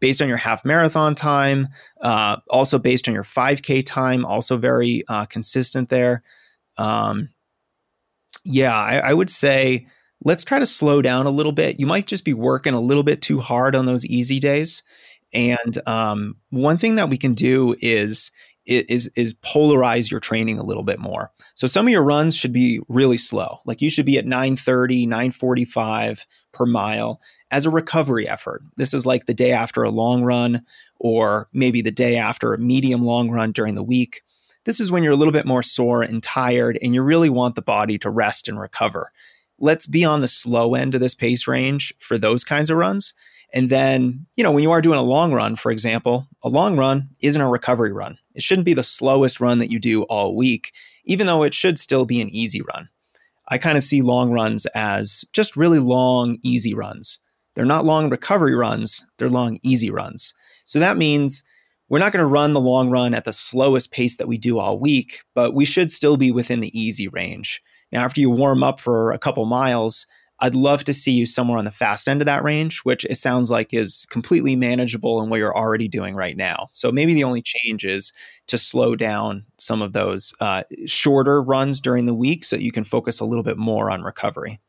based 0.00 0.20
on 0.20 0.28
your 0.28 0.36
half 0.36 0.64
marathon 0.64 1.14
time 1.14 1.68
uh, 2.00 2.36
also 2.50 2.78
based 2.78 3.08
on 3.08 3.14
your 3.14 3.22
5k 3.22 3.84
time 3.86 4.24
also 4.24 4.56
very 4.56 5.04
uh, 5.08 5.26
consistent 5.26 5.88
there. 5.88 6.24
Um, 6.76 7.28
yeah 8.44 8.76
I, 8.76 8.98
I 8.98 9.14
would 9.14 9.30
say 9.30 9.86
let's 10.24 10.44
try 10.44 10.58
to 10.58 10.66
slow 10.66 11.02
down 11.02 11.26
a 11.26 11.30
little 11.30 11.52
bit. 11.52 11.80
You 11.80 11.86
might 11.86 12.06
just 12.06 12.24
be 12.24 12.34
working 12.34 12.74
a 12.74 12.80
little 12.80 13.02
bit 13.02 13.22
too 13.22 13.40
hard 13.40 13.74
on 13.74 13.86
those 13.86 14.06
easy 14.06 14.38
days. 14.38 14.82
And 15.32 15.80
um, 15.86 16.36
one 16.50 16.76
thing 16.76 16.96
that 16.96 17.08
we 17.08 17.16
can 17.16 17.34
do 17.34 17.74
is 17.80 18.30
is 18.64 19.08
is 19.16 19.34
polarize 19.34 20.08
your 20.08 20.20
training 20.20 20.58
a 20.58 20.62
little 20.62 20.84
bit 20.84 21.00
more. 21.00 21.32
So 21.54 21.66
some 21.66 21.86
of 21.86 21.92
your 21.92 22.04
runs 22.04 22.36
should 22.36 22.52
be 22.52 22.80
really 22.88 23.16
slow. 23.16 23.58
Like 23.64 23.82
you 23.82 23.90
should 23.90 24.06
be 24.06 24.18
at 24.18 24.26
930, 24.26 25.06
945 25.06 26.26
per 26.52 26.66
mile 26.66 27.20
as 27.50 27.66
a 27.66 27.70
recovery 27.70 28.28
effort. 28.28 28.62
This 28.76 28.94
is 28.94 29.04
like 29.04 29.26
the 29.26 29.34
day 29.34 29.50
after 29.50 29.82
a 29.82 29.90
long 29.90 30.22
run 30.22 30.64
or 31.00 31.48
maybe 31.52 31.82
the 31.82 31.90
day 31.90 32.16
after 32.16 32.54
a 32.54 32.58
medium 32.58 33.02
long 33.02 33.30
run 33.30 33.50
during 33.50 33.74
the 33.74 33.82
week. 33.82 34.22
This 34.64 34.78
is 34.78 34.92
when 34.92 35.02
you're 35.02 35.12
a 35.12 35.16
little 35.16 35.32
bit 35.32 35.46
more 35.46 35.64
sore 35.64 36.02
and 36.02 36.22
tired 36.22 36.78
and 36.80 36.94
you 36.94 37.02
really 37.02 37.30
want 37.30 37.56
the 37.56 37.62
body 37.62 37.98
to 37.98 38.10
rest 38.10 38.46
and 38.46 38.60
recover 38.60 39.10
let's 39.62 39.86
be 39.86 40.04
on 40.04 40.20
the 40.20 40.28
slow 40.28 40.74
end 40.74 40.94
of 40.94 41.00
this 41.00 41.14
pace 41.14 41.46
range 41.46 41.94
for 42.00 42.18
those 42.18 42.42
kinds 42.42 42.68
of 42.68 42.76
runs. 42.76 43.14
And 43.54 43.70
then, 43.70 44.26
you 44.34 44.42
know, 44.42 44.50
when 44.50 44.64
you 44.64 44.72
are 44.72 44.82
doing 44.82 44.98
a 44.98 45.04
long 45.04 45.32
run, 45.32 45.54
for 45.54 45.70
example, 45.70 46.26
a 46.42 46.48
long 46.48 46.76
run 46.76 47.10
isn't 47.20 47.40
a 47.40 47.48
recovery 47.48 47.92
run. 47.92 48.18
It 48.34 48.42
shouldn't 48.42 48.64
be 48.64 48.74
the 48.74 48.82
slowest 48.82 49.40
run 49.40 49.60
that 49.60 49.70
you 49.70 49.78
do 49.78 50.02
all 50.02 50.36
week, 50.36 50.72
even 51.04 51.28
though 51.28 51.44
it 51.44 51.54
should 51.54 51.78
still 51.78 52.04
be 52.04 52.20
an 52.20 52.28
easy 52.30 52.60
run. 52.60 52.88
I 53.48 53.58
kind 53.58 53.78
of 53.78 53.84
see 53.84 54.02
long 54.02 54.32
runs 54.32 54.66
as 54.74 55.24
just 55.32 55.56
really 55.56 55.78
long, 55.78 56.38
easy 56.42 56.74
runs. 56.74 57.20
They're 57.54 57.64
not 57.64 57.84
long 57.84 58.10
recovery 58.10 58.56
runs, 58.56 59.04
they're 59.18 59.30
long, 59.30 59.60
easy 59.62 59.90
runs. 59.90 60.34
So 60.64 60.80
that 60.80 60.96
means 60.96 61.44
we're 61.88 61.98
not 61.98 62.12
going 62.12 62.22
to 62.22 62.26
run 62.26 62.52
the 62.52 62.60
long 62.60 62.90
run 62.90 63.14
at 63.14 63.24
the 63.24 63.32
slowest 63.32 63.92
pace 63.92 64.16
that 64.16 64.26
we 64.26 64.38
do 64.38 64.58
all 64.58 64.78
week, 64.78 65.20
but 65.34 65.54
we 65.54 65.66
should 65.66 65.90
still 65.92 66.16
be 66.16 66.32
within 66.32 66.60
the 66.60 66.76
easy 66.76 67.06
range. 67.06 67.62
Now, 67.92 68.04
after 68.04 68.20
you 68.20 68.30
warm 68.30 68.62
up 68.62 68.80
for 68.80 69.12
a 69.12 69.18
couple 69.18 69.44
miles, 69.44 70.06
I'd 70.40 70.56
love 70.56 70.82
to 70.84 70.92
see 70.92 71.12
you 71.12 71.24
somewhere 71.24 71.58
on 71.58 71.64
the 71.64 71.70
fast 71.70 72.08
end 72.08 72.20
of 72.20 72.26
that 72.26 72.42
range, 72.42 72.80
which 72.80 73.04
it 73.04 73.16
sounds 73.16 73.48
like 73.48 73.72
is 73.72 74.06
completely 74.10 74.56
manageable 74.56 75.22
in 75.22 75.30
what 75.30 75.38
you're 75.38 75.56
already 75.56 75.86
doing 75.86 76.16
right 76.16 76.36
now. 76.36 76.68
So 76.72 76.90
maybe 76.90 77.14
the 77.14 77.22
only 77.22 77.42
change 77.42 77.84
is 77.84 78.12
to 78.48 78.58
slow 78.58 78.96
down 78.96 79.44
some 79.58 79.82
of 79.82 79.92
those 79.92 80.34
uh, 80.40 80.64
shorter 80.84 81.40
runs 81.40 81.80
during 81.80 82.06
the 82.06 82.14
week 82.14 82.44
so 82.44 82.56
that 82.56 82.64
you 82.64 82.72
can 82.72 82.82
focus 82.82 83.20
a 83.20 83.24
little 83.24 83.44
bit 83.44 83.56
more 83.56 83.88
on 83.88 84.02
recovery. 84.02 84.60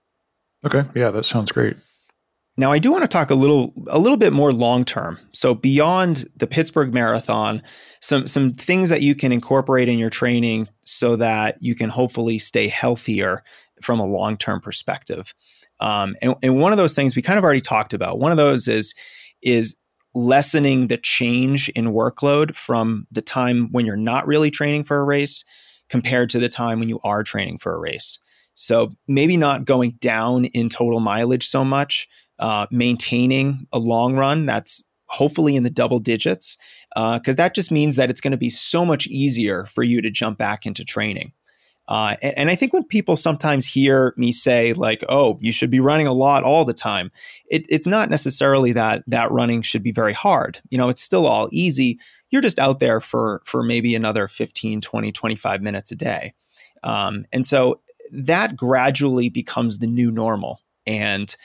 Okay. 0.64 0.84
Yeah, 0.94 1.10
that 1.10 1.26
sounds 1.26 1.52
great. 1.52 1.76
Now, 2.56 2.72
I 2.72 2.78
do 2.78 2.92
want 2.92 3.04
to 3.04 3.08
talk 3.08 3.32
a 3.32 3.36
little 3.36 3.74
a 3.88 3.98
little 3.98 4.18
bit 4.18 4.32
more 4.32 4.54
long 4.54 4.86
term. 4.86 5.20
So 5.34 5.56
beyond 5.56 6.30
the 6.38 6.46
Pittsburgh 6.46 6.94
Marathon, 6.94 7.64
some 8.00 8.28
some 8.28 8.54
things 8.54 8.90
that 8.90 9.02
you 9.02 9.16
can 9.16 9.32
incorporate 9.32 9.90
in 9.90 9.98
your 9.98 10.12
training 10.12 10.68
so 10.82 11.16
that 11.16 11.58
you 11.62 11.74
can 11.74 11.90
hopefully 11.90 12.38
stay 12.38 12.68
healthier 12.68 13.44
from 13.82 14.00
a 14.00 14.06
long 14.06 14.38
term 14.38 14.62
perspective. 14.62 15.34
Um, 15.80 16.16
and, 16.22 16.36
and 16.44 16.60
one 16.60 16.72
of 16.72 16.78
those 16.78 16.94
things 16.96 17.16
we 17.16 17.22
kind 17.22 17.40
of 17.40 17.44
already 17.44 17.62
talked 17.62 17.94
about. 17.94 18.20
One 18.20 18.32
of 18.32 18.38
those 18.38 18.68
is 18.68 18.94
is 19.42 19.76
lessening 20.14 20.88
the 20.88 20.98
change 20.98 21.70
in 21.70 21.86
workload 21.88 22.56
from 22.56 23.08
the 23.12 23.22
time 23.22 23.70
when 23.72 23.86
you're 23.86 23.96
not 23.98 24.28
really 24.28 24.52
training 24.52 24.84
for 24.84 25.00
a 25.00 25.04
race 25.04 25.44
compared 25.90 26.30
to 26.30 26.40
the 26.40 26.50
time 26.50 26.80
when 26.80 26.90
you 26.90 27.00
are 27.04 27.24
training 27.24 27.58
for 27.58 27.74
a 27.74 27.80
race. 27.80 28.20
So 28.56 28.92
maybe 29.08 29.38
not 29.38 29.66
going 29.66 29.98
down 30.00 30.46
in 30.46 30.70
total 30.70 31.00
mileage 31.00 31.48
so 31.48 31.66
much, 31.66 32.08
uh, 32.40 32.68
maintaining 32.72 33.68
a 33.72 33.80
long 33.80 34.16
run 34.16 34.46
that's 34.46 34.84
hopefully 35.08 35.56
in 35.56 35.64
the 35.64 35.70
double 35.70 36.00
digits, 36.00 36.58
because 36.96 37.36
uh, 37.36 37.38
that 37.38 37.54
just 37.54 37.72
means 37.72 37.96
that 37.96 38.10
it's 38.10 38.22
going 38.22 38.32
to 38.32 38.38
be 38.38 38.50
so 38.50 38.84
much 38.84 39.08
easier 39.08 39.66
for 39.66 39.84
you 39.84 40.02
to 40.02 40.10
jump 40.10 40.38
back 40.38 40.66
into 40.66 40.84
training. 40.84 41.32
Uh, 41.88 42.16
and, 42.22 42.38
and, 42.38 42.50
I 42.50 42.56
think 42.56 42.72
when 42.72 42.86
people 42.86 43.18
sometimes 43.18 43.68
hear 43.68 44.14
me 44.16 44.32
say 44.32 44.72
like, 44.72 45.04
"Oh, 45.10 45.38
you 45.42 45.52
should 45.52 45.70
be 45.70 45.82
running 45.82 46.08
a 46.08 46.14
lot 46.14 46.44
all 46.44 46.64
the 46.64 46.74
time," 46.74 47.12
it, 47.50 47.66
it's 47.68 47.86
not 47.86 48.10
necessarily 48.10 48.72
that 48.72 49.04
that 49.08 49.32
running 49.32 49.62
should 49.62 49.84
be 49.84 49.92
very 49.92 50.14
hard. 50.14 50.62
You 50.70 50.78
know, 50.78 50.88
it's 50.88 51.04
still 51.04 51.28
all 51.28 51.50
easy. 51.52 52.00
You're 52.30 52.42
just 52.42 52.58
out 52.58 52.80
there 52.80 53.02
for 53.02 53.42
for 53.44 53.64
maybe 53.64 53.96
another 53.96 54.30
15, 54.30 54.80
20, 54.80 55.12
25 55.12 55.62
minutes 55.62 55.92
a 55.92 55.96
day. 55.96 56.34
Um, 56.84 57.26
and 57.34 57.46
so 57.46 57.82
that 58.12 58.56
gradually 58.56 59.30
becomes 59.30 59.80
the 59.80 59.88
new 59.88 60.10
normal. 60.10 60.62
And 60.86 61.36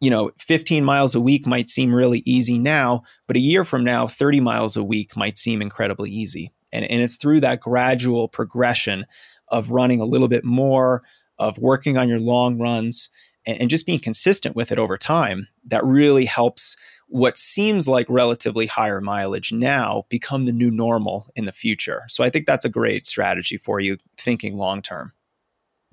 you 0.00 0.10
know, 0.10 0.30
15 0.38 0.84
miles 0.84 1.14
a 1.14 1.20
week 1.20 1.46
might 1.46 1.68
seem 1.68 1.94
really 1.94 2.22
easy 2.26 2.58
now, 2.58 3.02
but 3.26 3.36
a 3.36 3.40
year 3.40 3.64
from 3.64 3.84
now, 3.84 4.06
30 4.06 4.40
miles 4.40 4.76
a 4.76 4.84
week 4.84 5.16
might 5.16 5.38
seem 5.38 5.62
incredibly 5.62 6.10
easy. 6.10 6.52
And, 6.72 6.84
and 6.84 7.00
it's 7.02 7.16
through 7.16 7.40
that 7.40 7.60
gradual 7.60 8.28
progression 8.28 9.06
of 9.48 9.70
running 9.70 10.00
a 10.00 10.04
little 10.04 10.28
bit 10.28 10.44
more, 10.44 11.02
of 11.38 11.58
working 11.58 11.96
on 11.96 12.08
your 12.08 12.20
long 12.20 12.58
runs, 12.58 13.08
and, 13.46 13.60
and 13.60 13.70
just 13.70 13.86
being 13.86 14.00
consistent 14.00 14.56
with 14.56 14.72
it 14.72 14.78
over 14.78 14.98
time 14.98 15.48
that 15.66 15.84
really 15.84 16.24
helps 16.24 16.76
what 17.08 17.38
seems 17.38 17.86
like 17.86 18.06
relatively 18.08 18.66
higher 18.66 19.00
mileage 19.00 19.52
now 19.52 20.04
become 20.08 20.44
the 20.44 20.52
new 20.52 20.70
normal 20.70 21.30
in 21.36 21.44
the 21.44 21.52
future. 21.52 22.02
So 22.08 22.24
I 22.24 22.30
think 22.30 22.46
that's 22.46 22.64
a 22.64 22.70
great 22.70 23.06
strategy 23.06 23.56
for 23.56 23.78
you 23.78 23.98
thinking 24.18 24.56
long 24.56 24.82
term. 24.82 25.12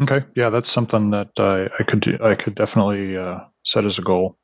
Okay, 0.02 0.26
yeah, 0.36 0.50
that's 0.50 0.70
something 0.70 1.12
that 1.12 1.40
I, 1.40 1.70
I 1.80 1.84
could 1.84 2.00
do, 2.00 2.18
I 2.20 2.34
could 2.34 2.56
definitely 2.56 3.16
uh, 3.16 3.42
set 3.64 3.86
as 3.86 3.98
a 3.98 4.02
goal. 4.02 4.38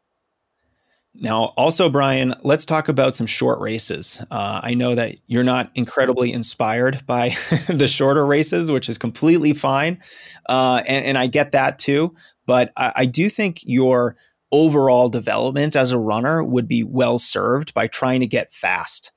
Now, 1.16 1.54
also, 1.58 1.90
Brian, 1.90 2.36
let's 2.44 2.66
talk 2.66 2.88
about 2.88 3.16
some 3.16 3.28
short 3.28 3.60
races. 3.60 4.24
Uh, 4.30 4.62
I 4.64 4.74
know 4.74 4.96
that 4.96 5.16
you're 5.28 5.44
not 5.44 5.72
incredibly 5.76 6.32
inspired 6.32 7.06
by 7.06 7.36
the 7.68 7.88
shorter 7.88 8.26
races, 8.26 8.72
which 8.72 8.90
is 8.90 8.98
completely 8.98 9.54
fine. 9.54 10.00
Uh, 10.48 10.84
and, 10.86 11.06
and, 11.06 11.18
I 11.18 11.28
get 11.28 11.52
that 11.52 11.80
too. 11.80 12.16
But 12.46 12.72
I, 12.78 12.94
I 12.96 13.06
do 13.06 13.30
think 13.30 13.60
your 13.64 14.16
overall 14.52 15.10
development 15.10 15.76
as 15.76 15.92
a 15.92 16.00
runner 16.00 16.44
would 16.44 16.68
be 16.68 16.84
well 16.84 17.18
served 17.18 17.74
by 17.74 17.88
trying 17.88 18.20
to 18.22 18.28
get 18.28 18.52
fast. 18.52 19.12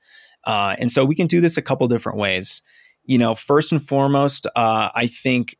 Uh, 0.45 0.75
and 0.79 0.91
so 0.91 1.05
we 1.05 1.15
can 1.15 1.27
do 1.27 1.41
this 1.41 1.57
a 1.57 1.61
couple 1.61 1.87
different 1.87 2.17
ways. 2.17 2.61
You 3.05 3.17
know, 3.17 3.35
first 3.35 3.71
and 3.71 3.85
foremost, 3.85 4.45
uh, 4.55 4.89
I 4.93 5.07
think 5.07 5.57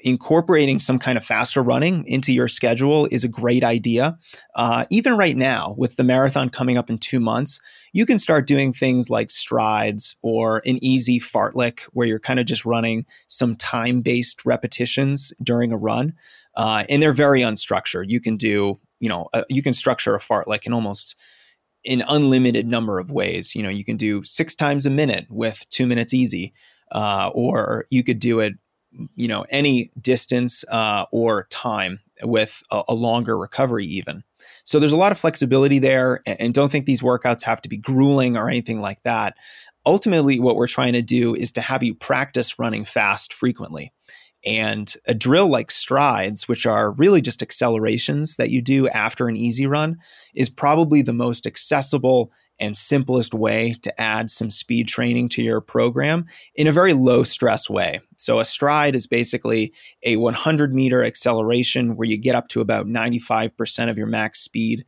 incorporating 0.00 0.78
some 0.78 0.98
kind 0.98 1.18
of 1.18 1.24
faster 1.24 1.62
running 1.62 2.04
into 2.06 2.32
your 2.32 2.48
schedule 2.48 3.06
is 3.10 3.24
a 3.24 3.28
great 3.28 3.64
idea. 3.64 4.18
Uh, 4.54 4.84
even 4.90 5.16
right 5.16 5.36
now, 5.36 5.74
with 5.76 5.96
the 5.96 6.04
marathon 6.04 6.48
coming 6.50 6.76
up 6.76 6.88
in 6.88 6.98
two 6.98 7.20
months, 7.20 7.60
you 7.92 8.06
can 8.06 8.18
start 8.18 8.46
doing 8.46 8.72
things 8.72 9.10
like 9.10 9.30
strides 9.30 10.16
or 10.22 10.62
an 10.66 10.82
easy 10.82 11.18
fartlek, 11.18 11.80
where 11.92 12.06
you're 12.06 12.20
kind 12.20 12.38
of 12.38 12.46
just 12.46 12.64
running 12.64 13.06
some 13.26 13.56
time 13.56 14.00
based 14.00 14.44
repetitions 14.44 15.32
during 15.42 15.72
a 15.72 15.76
run. 15.76 16.14
Uh, 16.54 16.84
and 16.88 17.02
they're 17.02 17.12
very 17.12 17.40
unstructured. 17.40 18.08
You 18.08 18.20
can 18.20 18.36
do, 18.36 18.78
you 19.00 19.08
know, 19.08 19.28
uh, 19.32 19.44
you 19.48 19.62
can 19.62 19.72
structure 19.72 20.14
a 20.14 20.20
fartlek 20.20 20.66
in 20.66 20.72
almost 20.72 21.16
an 21.86 22.02
unlimited 22.06 22.66
number 22.66 22.98
of 22.98 23.10
ways. 23.10 23.54
You 23.54 23.62
know, 23.62 23.68
you 23.68 23.84
can 23.84 23.96
do 23.96 24.22
six 24.24 24.54
times 24.54 24.86
a 24.86 24.90
minute 24.90 25.26
with 25.28 25.64
two 25.70 25.86
minutes 25.86 26.12
easy, 26.12 26.52
uh, 26.92 27.30
or 27.34 27.86
you 27.90 28.02
could 28.04 28.18
do 28.18 28.40
it 28.40 28.54
you 29.14 29.28
know 29.28 29.44
any 29.50 29.90
distance 30.00 30.64
uh, 30.70 31.04
or 31.12 31.46
time 31.50 32.00
with 32.22 32.62
a, 32.70 32.82
a, 32.88 32.94
longer 32.94 33.36
recovery 33.38 33.86
even. 33.86 34.24
So 34.64 34.78
there's 34.78 34.92
a 34.92 34.96
lot 34.96 35.12
of 35.12 35.18
flexibility 35.18 35.78
there 35.78 36.20
and, 36.26 36.40
and 36.40 36.54
don't 36.54 36.70
think 36.70 36.86
these 36.86 37.02
workouts 37.02 37.42
have 37.42 37.62
to 37.62 37.68
be 37.68 37.76
grueling 37.76 38.36
or 38.36 38.48
anything 38.48 38.80
like 38.80 39.02
that. 39.04 39.36
Ultimately 39.86 40.40
what 40.40 40.56
we're 40.56 40.66
trying 40.66 40.94
to 40.94 41.02
do 41.02 41.34
is 41.34 41.52
to 41.52 41.60
have 41.60 41.82
you 41.82 41.94
practice 41.94 42.58
running 42.58 42.84
fast 42.84 43.32
frequently. 43.32 43.92
And 44.44 44.92
a 45.06 45.14
drill 45.14 45.48
like 45.48 45.70
strides, 45.70 46.46
which 46.46 46.64
are 46.64 46.92
really 46.92 47.20
just 47.20 47.42
accelerations 47.42 48.36
that 48.36 48.50
you 48.50 48.62
do 48.62 48.88
after 48.88 49.28
an 49.28 49.36
easy 49.36 49.66
run, 49.66 49.98
is 50.34 50.48
probably 50.48 51.02
the 51.02 51.12
most 51.12 51.46
accessible 51.46 52.30
and 52.60 52.76
simplest 52.76 53.34
way 53.34 53.74
to 53.82 54.00
add 54.00 54.30
some 54.30 54.50
speed 54.50 54.88
training 54.88 55.28
to 55.30 55.42
your 55.42 55.60
program 55.60 56.26
in 56.54 56.66
a 56.66 56.72
very 56.72 56.92
low 56.92 57.22
stress 57.22 57.70
way. 57.70 58.00
So, 58.16 58.40
a 58.40 58.44
stride 58.44 58.94
is 58.94 59.06
basically 59.06 59.72
a 60.02 60.16
100 60.16 60.74
meter 60.74 61.04
acceleration 61.04 61.96
where 61.96 62.08
you 62.08 62.16
get 62.16 62.34
up 62.34 62.48
to 62.48 62.60
about 62.60 62.86
95% 62.86 63.90
of 63.90 63.98
your 63.98 64.06
max 64.06 64.40
speed. 64.40 64.84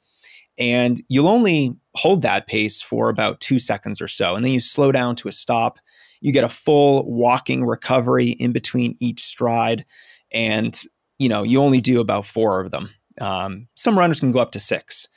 And 0.58 1.00
you'll 1.08 1.28
only 1.28 1.76
hold 1.94 2.22
that 2.22 2.46
pace 2.46 2.82
for 2.82 3.08
about 3.08 3.40
two 3.40 3.58
seconds 3.58 4.00
or 4.00 4.08
so. 4.08 4.34
And 4.34 4.44
then 4.44 4.52
you 4.52 4.60
slow 4.60 4.92
down 4.92 5.16
to 5.16 5.28
a 5.28 5.32
stop. 5.32 5.78
You 6.20 6.32
get 6.32 6.44
a 6.44 6.50
full 6.50 7.10
walking 7.10 7.64
recovery 7.64 8.30
in 8.30 8.52
between 8.52 8.96
each 8.98 9.22
stride. 9.22 9.86
And, 10.32 10.78
you 11.18 11.28
know, 11.28 11.44
you 11.44 11.60
only 11.62 11.80
do 11.80 12.00
about 12.00 12.26
four 12.26 12.60
of 12.60 12.70
them. 12.70 12.90
Um, 13.20 13.68
some 13.74 13.98
runners 13.98 14.20
can 14.20 14.32
go 14.32 14.38
up 14.38 14.52
to 14.52 14.60
six 14.60 15.08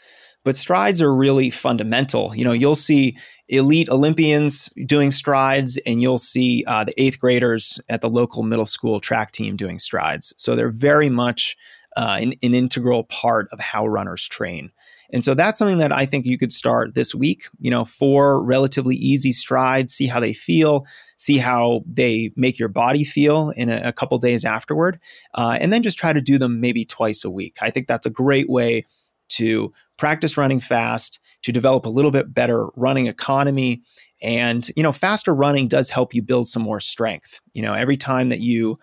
but 0.43 0.57
strides 0.57 1.01
are 1.01 1.13
really 1.13 1.49
fundamental. 1.49 2.35
You 2.35 2.45
know, 2.45 2.51
you'll 2.51 2.75
see 2.75 3.17
elite 3.47 3.89
Olympians 3.89 4.69
doing 4.85 5.11
strides, 5.11 5.77
and 5.85 6.01
you'll 6.01 6.17
see 6.17 6.63
uh, 6.67 6.83
the 6.83 6.99
eighth 7.01 7.19
graders 7.19 7.79
at 7.89 8.01
the 8.01 8.09
local 8.09 8.43
middle 8.43 8.65
school 8.65 8.99
track 8.99 9.31
team 9.31 9.55
doing 9.55 9.79
strides. 9.79 10.33
So 10.37 10.55
they're 10.55 10.69
very 10.69 11.09
much 11.09 11.57
uh, 11.95 12.17
an, 12.19 12.33
an 12.41 12.55
integral 12.55 13.03
part 13.03 13.47
of 13.51 13.59
how 13.59 13.85
runners 13.87 14.27
train. 14.27 14.71
And 15.11 15.23
so 15.23 15.35
that's 15.35 15.59
something 15.59 15.77
that 15.77 15.91
I 15.91 16.07
think 16.07 16.25
you 16.25 16.39
could 16.39 16.51
start 16.51 16.95
this 16.95 17.13
week, 17.13 17.47
you 17.59 17.69
know, 17.69 17.85
four 17.85 18.43
relatively 18.43 18.95
easy 18.95 19.31
strides, 19.31 19.93
see 19.93 20.07
how 20.07 20.19
they 20.19 20.33
feel, 20.33 20.87
see 21.17 21.37
how 21.37 21.83
they 21.85 22.31
make 22.35 22.57
your 22.57 22.69
body 22.69 23.03
feel 23.03 23.51
in 23.51 23.69
a, 23.69 23.89
a 23.89 23.93
couple 23.93 24.17
days 24.17 24.43
afterward, 24.43 24.99
uh, 25.35 25.57
and 25.61 25.71
then 25.71 25.83
just 25.83 25.99
try 25.99 26.13
to 26.13 26.21
do 26.21 26.39
them 26.39 26.59
maybe 26.59 26.83
twice 26.83 27.23
a 27.23 27.29
week. 27.29 27.57
I 27.61 27.69
think 27.69 27.87
that's 27.87 28.07
a 28.07 28.09
great 28.09 28.49
way 28.49 28.87
to 29.29 29.71
practice 29.97 30.37
running 30.37 30.59
fast, 30.59 31.19
to 31.43 31.51
develop 31.51 31.85
a 31.85 31.89
little 31.89 32.11
bit 32.11 32.33
better 32.33 32.67
running 32.75 33.07
economy. 33.07 33.81
And, 34.21 34.67
you 34.77 34.83
know, 34.83 34.93
faster 34.93 35.35
running 35.35 35.67
does 35.67 35.89
help 35.89 36.13
you 36.13 36.21
build 36.21 36.47
some 36.47 36.63
more 36.63 36.79
strength. 36.79 37.41
You 37.53 37.61
know, 37.61 37.73
every 37.73 37.97
time 37.97 38.29
that 38.29 38.39
you 38.39 38.79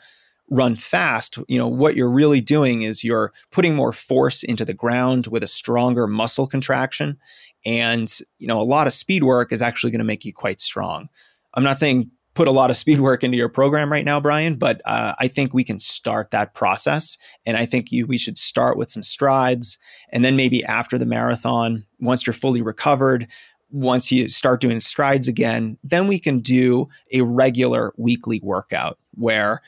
run 0.51 0.77
fast, 0.77 1.39
you 1.49 1.57
know, 1.57 1.69
what 1.69 1.97
you're 1.97 2.11
really 2.11 2.41
doing 2.41 2.83
is 2.83 3.03
you're 3.03 3.33
putting 3.51 3.75
more 3.75 3.93
force 3.93 4.43
into 4.43 4.65
the 4.65 4.75
ground 4.75 5.29
with 5.29 5.43
a 5.43 5.47
stronger 5.47 6.07
muscle 6.07 6.47
contraction. 6.47 7.17
And, 7.65 8.13
you 8.39 8.47
know, 8.47 8.61
a 8.61 8.63
lot 8.63 8.87
of 8.87 8.93
speed 8.93 9.25
work 9.25 9.53
is 9.53 9.63
actually 9.63 9.93
going 9.93 10.01
to 10.01 10.05
make 10.05 10.25
you 10.25 10.35
quite 10.35 10.61
strong. 10.61 11.09
I'm 11.55 11.65
not 11.65 11.79
saying 11.79 12.11
put 12.41 12.49
a 12.49 12.53
lot 12.53 12.71
of 12.71 12.77
speed 12.79 13.01
work 13.01 13.23
into 13.23 13.37
your 13.37 13.51
program 13.51 13.93
right 13.93 14.07
now, 14.07 14.19
Brian, 14.19 14.55
but 14.55 14.81
uh, 14.87 15.13
I 15.19 15.29
think 15.29 15.53
we 15.53 15.63
can 15.63 15.79
start 15.79 16.31
that 16.31 16.55
process. 16.55 17.19
And 17.45 17.55
I 17.55 17.67
think 17.67 17.93
you, 17.93 18.07
we 18.07 18.17
should 18.17 18.39
start 18.39 18.79
with 18.79 18.89
some 18.89 19.03
strides. 19.03 19.77
And 20.11 20.25
then 20.25 20.37
maybe 20.37 20.65
after 20.65 20.97
the 20.97 21.05
marathon, 21.05 21.85
once 21.99 22.27
you're 22.27 22.33
fully 22.33 22.63
recovered, 22.63 23.29
once 23.69 24.11
you 24.11 24.31
start 24.31 24.63
doing 24.63 24.81
strides 24.81 25.29
again, 25.29 25.77
then 25.85 26.09
we 26.09 26.19
can 26.19 26.39
do 26.39 26.89
a 27.13 27.21
regular 27.21 27.93
weekly 27.99 28.41
workout 28.43 28.99
where, 29.17 29.61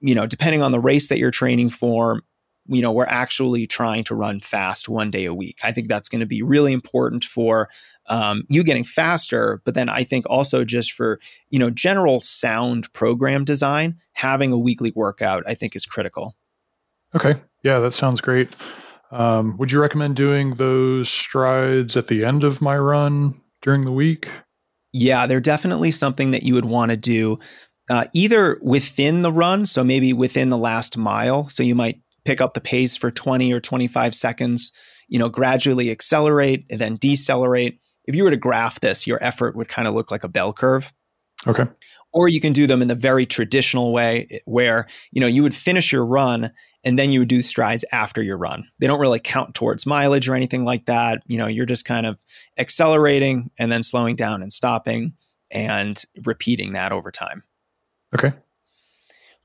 you 0.00 0.12
know, 0.12 0.26
depending 0.26 0.62
on 0.62 0.72
the 0.72 0.80
race 0.80 1.06
that 1.06 1.18
you're 1.18 1.30
training 1.30 1.70
for, 1.70 2.22
you 2.68 2.82
know, 2.82 2.92
we're 2.92 3.06
actually 3.06 3.66
trying 3.66 4.04
to 4.04 4.14
run 4.14 4.40
fast 4.40 4.88
one 4.88 5.10
day 5.10 5.24
a 5.24 5.34
week. 5.34 5.58
I 5.62 5.72
think 5.72 5.88
that's 5.88 6.08
going 6.08 6.20
to 6.20 6.26
be 6.26 6.42
really 6.42 6.72
important 6.72 7.24
for 7.24 7.68
um, 8.06 8.44
you 8.48 8.62
getting 8.62 8.84
faster, 8.84 9.60
but 9.64 9.74
then 9.74 9.88
I 9.88 10.04
think 10.04 10.26
also 10.28 10.64
just 10.64 10.92
for, 10.92 11.20
you 11.50 11.58
know, 11.58 11.70
general 11.70 12.20
sound 12.20 12.92
program 12.92 13.44
design, 13.44 13.96
having 14.12 14.52
a 14.52 14.58
weekly 14.58 14.92
workout, 14.94 15.44
I 15.46 15.54
think 15.54 15.74
is 15.74 15.86
critical. 15.86 16.36
Okay. 17.14 17.40
Yeah, 17.62 17.78
that 17.80 17.92
sounds 17.92 18.20
great. 18.20 18.48
Um, 19.10 19.56
would 19.58 19.72
you 19.72 19.80
recommend 19.80 20.16
doing 20.16 20.54
those 20.54 21.08
strides 21.08 21.96
at 21.96 22.08
the 22.08 22.24
end 22.24 22.44
of 22.44 22.60
my 22.60 22.76
run 22.76 23.40
during 23.62 23.84
the 23.84 23.92
week? 23.92 24.28
Yeah, 24.92 25.26
they're 25.26 25.40
definitely 25.40 25.90
something 25.90 26.30
that 26.30 26.42
you 26.42 26.54
would 26.54 26.64
want 26.64 26.90
to 26.90 26.96
do 26.96 27.38
uh, 27.88 28.06
either 28.12 28.58
within 28.62 29.22
the 29.22 29.32
run, 29.32 29.66
so 29.66 29.84
maybe 29.84 30.12
within 30.12 30.48
the 30.48 30.58
last 30.58 30.96
mile. 30.96 31.48
So 31.48 31.62
you 31.62 31.74
might 31.74 32.00
pick 32.26 32.40
up 32.40 32.54
the 32.54 32.60
pace 32.60 32.96
for 32.96 33.10
20 33.10 33.52
or 33.52 33.60
25 33.60 34.14
seconds, 34.14 34.72
you 35.08 35.18
know, 35.18 35.28
gradually 35.28 35.90
accelerate 35.90 36.66
and 36.70 36.80
then 36.80 36.96
decelerate. 36.96 37.80
If 38.04 38.14
you 38.14 38.24
were 38.24 38.30
to 38.30 38.36
graph 38.36 38.80
this, 38.80 39.06
your 39.06 39.22
effort 39.22 39.56
would 39.56 39.68
kind 39.68 39.88
of 39.88 39.94
look 39.94 40.10
like 40.10 40.24
a 40.24 40.28
bell 40.28 40.52
curve. 40.52 40.92
Okay. 41.46 41.66
Or 42.12 42.28
you 42.28 42.40
can 42.40 42.52
do 42.52 42.66
them 42.66 42.82
in 42.82 42.88
the 42.88 42.94
very 42.94 43.26
traditional 43.26 43.92
way 43.92 44.26
eh, 44.30 44.38
where, 44.44 44.86
you 45.12 45.20
know, 45.20 45.26
you 45.26 45.42
would 45.42 45.54
finish 45.54 45.92
your 45.92 46.04
run 46.04 46.50
and 46.82 46.98
then 46.98 47.10
you 47.10 47.20
would 47.20 47.28
do 47.28 47.42
strides 47.42 47.84
after 47.92 48.22
your 48.22 48.38
run. 48.38 48.68
They 48.78 48.86
don't 48.86 49.00
really 49.00 49.20
count 49.20 49.54
towards 49.54 49.86
mileage 49.86 50.28
or 50.28 50.34
anything 50.34 50.64
like 50.64 50.86
that. 50.86 51.22
You 51.26 51.36
know, 51.36 51.46
you're 51.46 51.66
just 51.66 51.84
kind 51.84 52.06
of 52.06 52.18
accelerating 52.58 53.50
and 53.58 53.70
then 53.70 53.82
slowing 53.82 54.16
down 54.16 54.42
and 54.42 54.52
stopping 54.52 55.14
and 55.50 56.02
repeating 56.24 56.72
that 56.72 56.92
over 56.92 57.10
time. 57.10 57.42
Okay. 58.14 58.32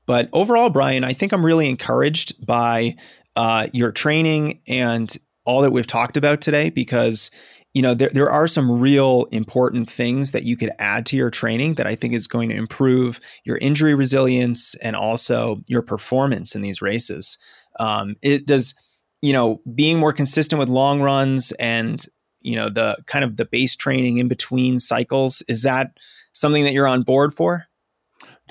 But 0.06 0.28
overall, 0.32 0.70
Brian, 0.70 1.04
I 1.04 1.12
think 1.12 1.32
I'm 1.32 1.44
really 1.44 1.68
encouraged 1.68 2.44
by 2.44 2.96
uh, 3.36 3.68
your 3.72 3.92
training 3.92 4.60
and 4.66 5.14
all 5.44 5.62
that 5.62 5.72
we've 5.72 5.86
talked 5.86 6.16
about 6.16 6.40
today 6.40 6.70
because 6.70 7.30
you 7.74 7.82
know 7.82 7.94
there, 7.94 8.10
there 8.12 8.30
are 8.30 8.46
some 8.46 8.80
real 8.80 9.26
important 9.32 9.88
things 9.88 10.32
that 10.32 10.44
you 10.44 10.56
could 10.56 10.70
add 10.78 11.06
to 11.06 11.16
your 11.16 11.30
training 11.30 11.74
that 11.74 11.86
i 11.86 11.94
think 11.94 12.12
is 12.14 12.26
going 12.26 12.48
to 12.48 12.54
improve 12.54 13.18
your 13.44 13.56
injury 13.58 13.94
resilience 13.94 14.74
and 14.76 14.94
also 14.94 15.62
your 15.66 15.82
performance 15.82 16.54
in 16.54 16.62
these 16.62 16.82
races. 16.82 17.38
Um, 17.80 18.16
it 18.22 18.46
does 18.46 18.74
you 19.22 19.32
know 19.32 19.62
being 19.74 19.98
more 19.98 20.12
consistent 20.12 20.58
with 20.58 20.68
long 20.68 21.00
runs 21.00 21.52
and 21.52 22.04
you 22.40 22.56
know 22.56 22.68
the 22.68 22.98
kind 23.06 23.24
of 23.24 23.36
the 23.36 23.46
base 23.46 23.74
training 23.74 24.18
in 24.18 24.28
between 24.28 24.78
cycles 24.78 25.42
is 25.48 25.62
that 25.62 25.92
something 26.34 26.64
that 26.64 26.72
you're 26.72 26.88
on 26.88 27.02
board 27.02 27.32
for 27.32 27.66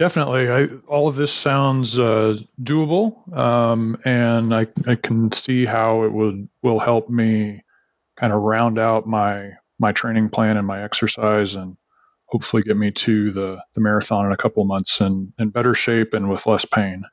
Definitely. 0.02 0.50
I, 0.50 0.66
all 0.88 1.08
of 1.08 1.16
this 1.16 1.32
sounds 1.32 2.00
uh, 2.00 2.34
doable, 2.60 3.38
um, 3.38 4.02
and 4.04 4.52
I, 4.52 4.66
I 4.88 4.96
can 4.96 5.32
see 5.32 5.64
how 5.64 6.06
it 6.06 6.12
would 6.12 6.50
will 6.64 6.80
help 6.80 7.08
me 7.08 7.64
kind 8.20 8.34
of 8.34 8.42
round 8.42 8.80
out 8.80 9.06
my 9.06 9.52
my 9.78 9.92
training 9.92 10.30
plan 10.30 10.58
and 10.58 10.66
my 10.66 10.82
exercise, 10.82 11.54
and 11.54 11.78
hopefully 12.26 12.64
get 12.64 12.78
me 12.78 12.90
to 12.90 13.30
the 13.30 13.62
the 13.76 13.82
marathon 13.82 14.26
in 14.26 14.32
a 14.32 14.38
couple 14.38 14.66
months 14.66 15.02
and 15.02 15.34
in 15.38 15.50
better 15.50 15.76
shape 15.76 16.16
and 16.16 16.32
with 16.32 16.48
less 16.48 16.66
pain. 16.66 17.04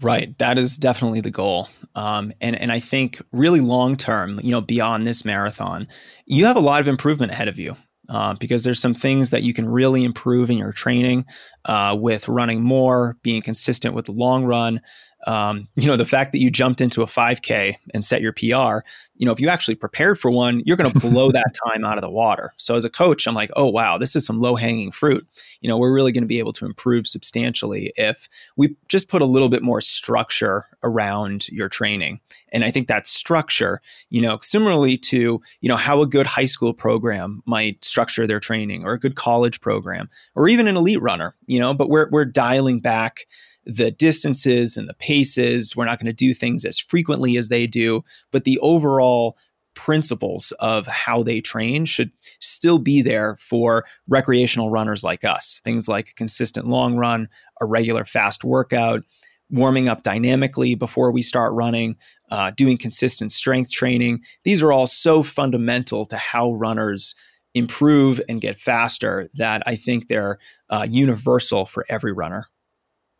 Right. 0.00 0.38
That 0.38 0.58
is 0.58 0.76
definitely 0.76 1.22
the 1.22 1.32
goal. 1.32 1.68
Um, 1.96 2.32
and, 2.40 2.54
and 2.54 2.70
I 2.70 2.78
think 2.78 3.20
really 3.32 3.58
long 3.58 3.96
term, 3.96 4.38
you 4.44 4.52
know, 4.52 4.60
beyond 4.60 5.08
this 5.08 5.24
marathon, 5.24 5.88
you 6.24 6.46
have 6.46 6.54
a 6.54 6.60
lot 6.60 6.80
of 6.80 6.86
improvement 6.86 7.32
ahead 7.32 7.48
of 7.48 7.58
you 7.58 7.76
uh, 8.08 8.34
because 8.34 8.64
there's 8.64 8.80
some 8.80 8.94
things 8.94 9.30
that 9.30 9.42
you 9.42 9.52
can 9.52 9.68
really 9.68 10.04
improve 10.04 10.50
in 10.50 10.58
your 10.58 10.72
training 10.72 11.24
uh, 11.66 11.96
with 11.98 12.28
running 12.28 12.62
more, 12.62 13.16
being 13.22 13.42
consistent 13.42 13.94
with 13.94 14.06
the 14.06 14.12
long 14.12 14.44
run, 14.44 14.80
um, 15.26 15.68
you 15.74 15.86
know, 15.86 15.96
the 15.96 16.04
fact 16.04 16.32
that 16.32 16.38
you 16.38 16.50
jumped 16.50 16.80
into 16.80 17.02
a 17.02 17.06
5K 17.06 17.76
and 17.92 18.04
set 18.04 18.22
your 18.22 18.32
PR, 18.32 18.86
you 19.16 19.26
know, 19.26 19.32
if 19.32 19.40
you 19.40 19.48
actually 19.48 19.74
prepared 19.74 20.18
for 20.18 20.30
one, 20.30 20.62
you're 20.64 20.76
going 20.76 20.90
to 20.90 21.00
blow 21.00 21.30
that 21.32 21.56
time 21.66 21.84
out 21.84 21.98
of 21.98 22.02
the 22.02 22.10
water. 22.10 22.52
So 22.56 22.76
as 22.76 22.84
a 22.84 22.90
coach, 22.90 23.26
I'm 23.26 23.34
like, 23.34 23.50
oh, 23.56 23.66
wow, 23.66 23.98
this 23.98 24.14
is 24.14 24.24
some 24.24 24.38
low 24.38 24.54
hanging 24.54 24.92
fruit. 24.92 25.26
You 25.60 25.68
know, 25.68 25.76
we're 25.76 25.92
really 25.92 26.12
going 26.12 26.22
to 26.22 26.28
be 26.28 26.38
able 26.38 26.52
to 26.54 26.66
improve 26.66 27.06
substantially 27.06 27.92
if 27.96 28.28
we 28.56 28.76
just 28.86 29.08
put 29.08 29.20
a 29.20 29.26
little 29.26 29.48
bit 29.48 29.62
more 29.62 29.80
structure 29.80 30.66
around 30.84 31.48
your 31.48 31.68
training. 31.68 32.20
And 32.52 32.64
I 32.64 32.70
think 32.70 32.86
that 32.86 33.06
structure, 33.06 33.82
you 34.10 34.20
know, 34.20 34.38
similarly 34.40 34.96
to, 34.98 35.40
you 35.60 35.68
know, 35.68 35.76
how 35.76 36.00
a 36.00 36.06
good 36.06 36.26
high 36.26 36.44
school 36.44 36.72
program 36.72 37.42
might 37.44 37.84
structure 37.84 38.26
their 38.26 38.40
training 38.40 38.84
or 38.84 38.92
a 38.92 39.00
good 39.00 39.16
college 39.16 39.60
program 39.60 40.08
or 40.36 40.48
even 40.48 40.68
an 40.68 40.76
elite 40.76 41.02
runner, 41.02 41.34
you 41.46 41.58
know, 41.58 41.74
but 41.74 41.90
we're, 41.90 42.08
we're 42.10 42.24
dialing 42.24 42.78
back 42.78 43.26
the 43.68 43.90
distances 43.90 44.76
and 44.76 44.88
the 44.88 44.94
paces. 44.94 45.76
We're 45.76 45.84
not 45.84 45.98
going 45.98 46.06
to 46.06 46.12
do 46.12 46.32
things 46.32 46.64
as 46.64 46.78
frequently 46.78 47.36
as 47.36 47.48
they 47.48 47.66
do, 47.66 48.02
but 48.32 48.44
the 48.44 48.58
overall 48.60 49.36
principles 49.74 50.52
of 50.58 50.86
how 50.88 51.22
they 51.22 51.40
train 51.40 51.84
should 51.84 52.10
still 52.40 52.78
be 52.78 53.02
there 53.02 53.36
for 53.38 53.84
recreational 54.08 54.70
runners 54.70 55.04
like 55.04 55.22
us. 55.22 55.60
Things 55.64 55.86
like 55.86 56.08
a 56.08 56.14
consistent 56.14 56.66
long 56.66 56.96
run, 56.96 57.28
a 57.60 57.66
regular 57.66 58.04
fast 58.04 58.42
workout, 58.42 59.04
warming 59.50 59.88
up 59.88 60.02
dynamically 60.02 60.74
before 60.74 61.12
we 61.12 61.22
start 61.22 61.52
running, 61.52 61.96
uh, 62.30 62.50
doing 62.56 62.76
consistent 62.76 63.32
strength 63.32 63.70
training. 63.70 64.20
These 64.44 64.62
are 64.62 64.72
all 64.72 64.86
so 64.86 65.22
fundamental 65.22 66.06
to 66.06 66.16
how 66.16 66.54
runners 66.54 67.14
improve 67.54 68.20
and 68.28 68.40
get 68.40 68.58
faster 68.58 69.28
that 69.34 69.62
I 69.66 69.76
think 69.76 70.08
they're 70.08 70.38
uh, 70.70 70.86
universal 70.88 71.66
for 71.66 71.84
every 71.88 72.12
runner. 72.12 72.48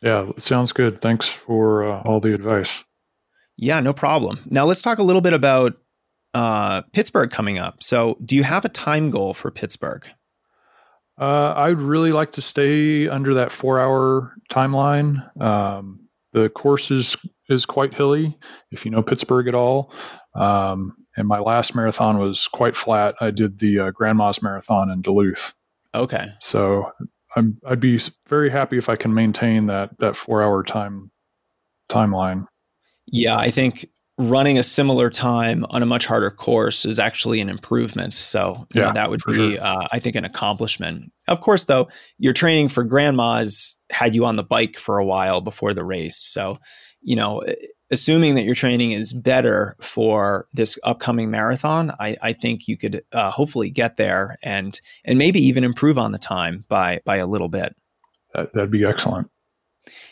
Yeah, 0.01 0.29
it 0.29 0.41
sounds 0.41 0.71
good. 0.71 1.01
Thanks 1.01 1.27
for 1.27 1.83
uh, 1.83 2.01
all 2.03 2.19
the 2.19 2.33
advice. 2.33 2.83
Yeah, 3.57 3.79
no 3.81 3.93
problem. 3.93 4.39
Now 4.49 4.65
let's 4.65 4.81
talk 4.81 4.99
a 4.99 5.03
little 5.03 5.21
bit 5.21 5.33
about 5.33 5.73
uh, 6.33 6.83
Pittsburgh 6.93 7.31
coming 7.31 7.57
up. 7.57 7.83
So, 7.83 8.17
do 8.23 8.35
you 8.35 8.43
have 8.43 8.63
a 8.63 8.69
time 8.69 9.09
goal 9.09 9.33
for 9.33 9.51
Pittsburgh? 9.51 10.05
Uh, 11.19 11.53
I'd 11.57 11.81
really 11.81 12.13
like 12.13 12.33
to 12.33 12.41
stay 12.41 13.09
under 13.09 13.35
that 13.35 13.51
four-hour 13.51 14.33
timeline. 14.49 15.41
Um, 15.41 16.07
the 16.31 16.49
course 16.49 16.91
is 16.91 17.17
is 17.49 17.65
quite 17.65 17.93
hilly, 17.93 18.37
if 18.71 18.85
you 18.85 18.91
know 18.91 19.01
Pittsburgh 19.01 19.47
at 19.47 19.55
all. 19.55 19.93
Um, 20.33 20.95
and 21.17 21.27
my 21.27 21.39
last 21.39 21.75
marathon 21.75 22.19
was 22.19 22.47
quite 22.47 22.75
flat. 22.75 23.15
I 23.19 23.31
did 23.31 23.59
the 23.59 23.79
uh, 23.79 23.91
Grandma's 23.91 24.41
Marathon 24.41 24.89
in 24.89 25.01
Duluth. 25.01 25.53
Okay. 25.93 26.27
So 26.39 26.91
I'm 27.35 27.57
I'd 27.65 27.79
be 27.79 27.99
very 28.27 28.49
happy 28.49 28.77
if 28.77 28.89
I 28.89 28.95
can 28.95 29.13
maintain 29.13 29.67
that 29.67 29.97
that 29.99 30.15
four 30.15 30.41
hour 30.41 30.63
time 30.63 31.11
timeline. 31.89 32.45
Yeah, 33.07 33.37
I 33.37 33.51
think 33.51 33.85
running 34.19 34.57
a 34.57 34.63
similar 34.63 35.09
time 35.09 35.65
on 35.69 35.81
a 35.81 35.85
much 35.85 36.05
harder 36.05 36.29
course 36.29 36.85
is 36.85 36.99
actually 36.99 37.39
an 37.39 37.47
improvement. 37.49 38.13
So 38.13 38.67
yeah, 38.73 38.87
know, 38.87 38.93
that 38.93 39.09
would 39.09 39.21
be, 39.25 39.55
sure. 39.55 39.57
uh, 39.61 39.87
I 39.91 39.99
think, 39.99 40.17
an 40.17 40.25
accomplishment. 40.25 41.11
Of 41.27 41.39
course, 41.39 41.63
though, 41.63 41.87
your 42.17 42.33
training 42.33 42.67
for 42.67 42.83
Grandma's 42.83 43.77
had 43.89 44.13
you 44.13 44.25
on 44.25 44.35
the 44.35 44.43
bike 44.43 44.77
for 44.77 44.97
a 44.97 45.05
while 45.05 45.39
before 45.39 45.73
the 45.73 45.85
race. 45.85 46.17
So, 46.17 46.59
you 47.01 47.15
know, 47.15 47.43
assuming 47.91 48.35
that 48.35 48.43
your 48.43 48.55
training 48.55 48.91
is 48.91 49.13
better 49.13 49.75
for 49.81 50.47
this 50.53 50.77
upcoming 50.83 51.31
marathon, 51.31 51.91
I, 51.99 52.17
I 52.21 52.33
think 52.33 52.67
you 52.67 52.77
could 52.77 53.03
uh, 53.11 53.31
hopefully 53.31 53.69
get 53.69 53.95
there 53.95 54.37
and 54.43 54.79
and 55.05 55.17
maybe 55.17 55.39
even 55.39 55.63
improve 55.63 55.97
on 55.97 56.11
the 56.11 56.17
time 56.17 56.65
by 56.67 57.01
by 57.05 57.17
a 57.17 57.27
little 57.27 57.49
bit. 57.49 57.75
That, 58.33 58.53
that'd 58.53 58.71
be 58.71 58.85
excellent. 58.85 59.29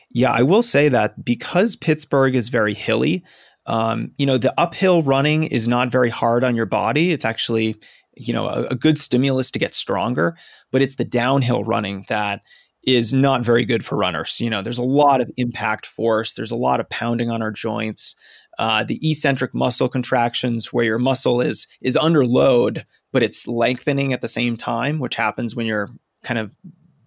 Yeah, 0.09 0.31
I 0.31 0.41
will 0.41 0.61
say 0.61 0.89
that 0.89 1.23
because 1.23 1.75
Pittsburgh 1.75 2.35
is 2.35 2.49
very 2.49 2.73
hilly, 2.73 3.23
um, 3.67 4.11
you 4.17 4.25
know, 4.25 4.37
the 4.37 4.53
uphill 4.59 5.03
running 5.03 5.43
is 5.43 5.67
not 5.67 5.91
very 5.91 6.09
hard 6.09 6.43
on 6.43 6.55
your 6.55 6.65
body. 6.65 7.11
It's 7.11 7.25
actually, 7.25 7.75
you 8.15 8.33
know, 8.33 8.47
a, 8.47 8.63
a 8.67 8.75
good 8.75 8.97
stimulus 8.97 9.51
to 9.51 9.59
get 9.59 9.75
stronger, 9.75 10.37
but 10.71 10.81
it's 10.81 10.95
the 10.95 11.05
downhill 11.05 11.63
running 11.63 12.05
that 12.07 12.41
is 12.87 13.13
not 13.13 13.43
very 13.43 13.65
good 13.65 13.85
for 13.85 13.97
runners. 13.97 14.39
You 14.39 14.49
know, 14.49 14.61
there's 14.61 14.77
a 14.77 14.83
lot 14.83 15.19
of 15.19 15.29
impact 15.35 15.85
force, 15.85 16.33
there's 16.33 16.51
a 16.51 16.55
lot 16.55 16.79
of 16.79 16.89
pounding 16.89 17.29
on 17.29 17.43
our 17.43 17.51
joints. 17.51 18.15
Uh, 18.57 18.83
the 18.83 18.99
eccentric 19.07 19.53
muscle 19.53 19.87
contractions, 19.87 20.73
where 20.73 20.85
your 20.85 20.97
muscle 20.97 21.41
is 21.41 21.67
is 21.81 21.95
under 21.95 22.25
load, 22.25 22.85
but 23.13 23.21
it's 23.21 23.47
lengthening 23.47 24.13
at 24.13 24.21
the 24.21 24.27
same 24.27 24.57
time, 24.57 24.97
which 24.97 25.15
happens 25.15 25.55
when 25.55 25.67
you're 25.67 25.91
kind 26.23 26.39
of 26.39 26.49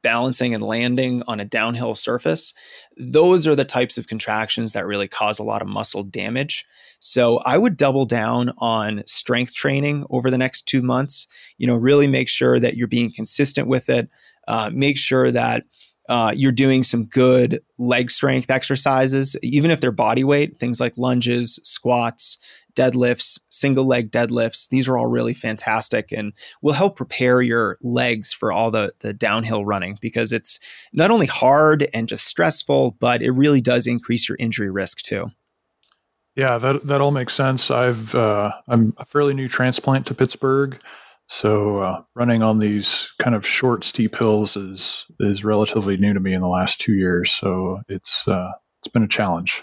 balancing 0.03 0.55
and 0.55 0.63
landing 0.63 1.23
on 1.27 1.41
a 1.41 1.45
downhill 1.45 1.95
surface. 1.95 2.55
Those 2.97 3.47
are 3.47 3.57
the 3.57 3.65
types 3.65 3.99
of 3.99 4.07
contractions 4.07 4.73
that 4.73 4.87
really 4.87 5.09
cause 5.09 5.39
a 5.39 5.45
lot 5.45 5.61
of 5.61 5.69
muscle 5.69 6.05
damage. 6.05 6.65
So 7.01 7.39
I 7.39 7.59
would 7.59 7.77
double 7.77 8.05
down 8.05 8.53
on 8.59 9.03
strength 9.07 9.55
training 9.55 10.07
over 10.11 10.31
the 10.31 10.39
next 10.39 10.63
two 10.63 10.83
months. 10.83 11.27
You 11.59 11.67
know, 11.67 11.75
really 11.75 12.07
make 12.07 12.29
sure 12.29 12.61
that 12.61 12.77
you're 12.77 12.87
being 12.87 13.13
consistent 13.13 13.67
with 13.67 13.89
it. 13.89 14.09
Uh, 14.51 14.69
make 14.73 14.99
sure 14.99 15.31
that 15.31 15.63
uh, 16.09 16.33
you're 16.35 16.51
doing 16.51 16.83
some 16.83 17.05
good 17.05 17.63
leg 17.79 18.11
strength 18.11 18.51
exercises, 18.51 19.37
even 19.45 19.71
if 19.71 19.81
they're 19.81 19.93
body 19.93 20.25
weight, 20.25 20.59
things 20.59 20.81
like 20.81 20.99
lunges, 20.99 21.61
squats, 21.63 22.37
deadlifts, 22.75 23.39
single 23.51 23.87
leg 23.87 24.11
deadlifts. 24.11 24.69
These 24.69 24.89
are 24.89 24.99
all 24.99 25.07
really 25.07 25.35
fantastic 25.35 26.11
and 26.11 26.33
will 26.63 26.73
help 26.73 26.97
prepare 26.97 27.41
your 27.43 27.79
legs 27.81 28.33
for 28.33 28.51
all 28.51 28.73
the, 28.73 28.93
the 29.01 29.13
downhill 29.13 29.65
running 29.65 29.99
because 30.01 30.33
it's 30.33 30.59
not 30.93 31.13
only 31.13 31.27
hard 31.27 31.89
and 31.95 32.09
just 32.09 32.27
stressful, 32.27 32.97
but 32.99 33.23
it 33.23 33.31
really 33.31 33.61
does 33.61 33.87
increase 33.87 34.29
your 34.29 34.37
injury 34.41 34.71
risk 34.71 35.03
too. 35.03 35.31
Yeah, 36.35 36.59
that 36.59 36.87
that 36.87 37.01
all 37.01 37.11
makes 37.13 37.35
sense. 37.35 37.71
I've 37.71 38.15
uh, 38.17 38.51
I'm 38.67 38.95
a 38.97 39.05
fairly 39.05 39.35
new 39.35 39.49
transplant 39.49 40.07
to 40.07 40.15
Pittsburgh, 40.15 40.77
so 41.31 41.79
uh, 41.79 42.03
running 42.17 42.43
on 42.43 42.59
these 42.59 43.13
kind 43.21 43.37
of 43.37 43.47
short, 43.47 43.85
steep 43.85 44.17
hills 44.17 44.57
is 44.57 45.07
is 45.21 45.45
relatively 45.45 45.97
new 45.97 46.13
to 46.13 46.19
me 46.19 46.35
in 46.35 46.41
the 46.41 46.49
last 46.49 46.81
two 46.81 46.95
years. 46.95 47.31
So 47.31 47.81
it's 47.89 48.27
uh, 48.27 48.51
it's 48.81 48.89
been 48.89 49.05
a 49.05 49.09
challenge. 49.09 49.63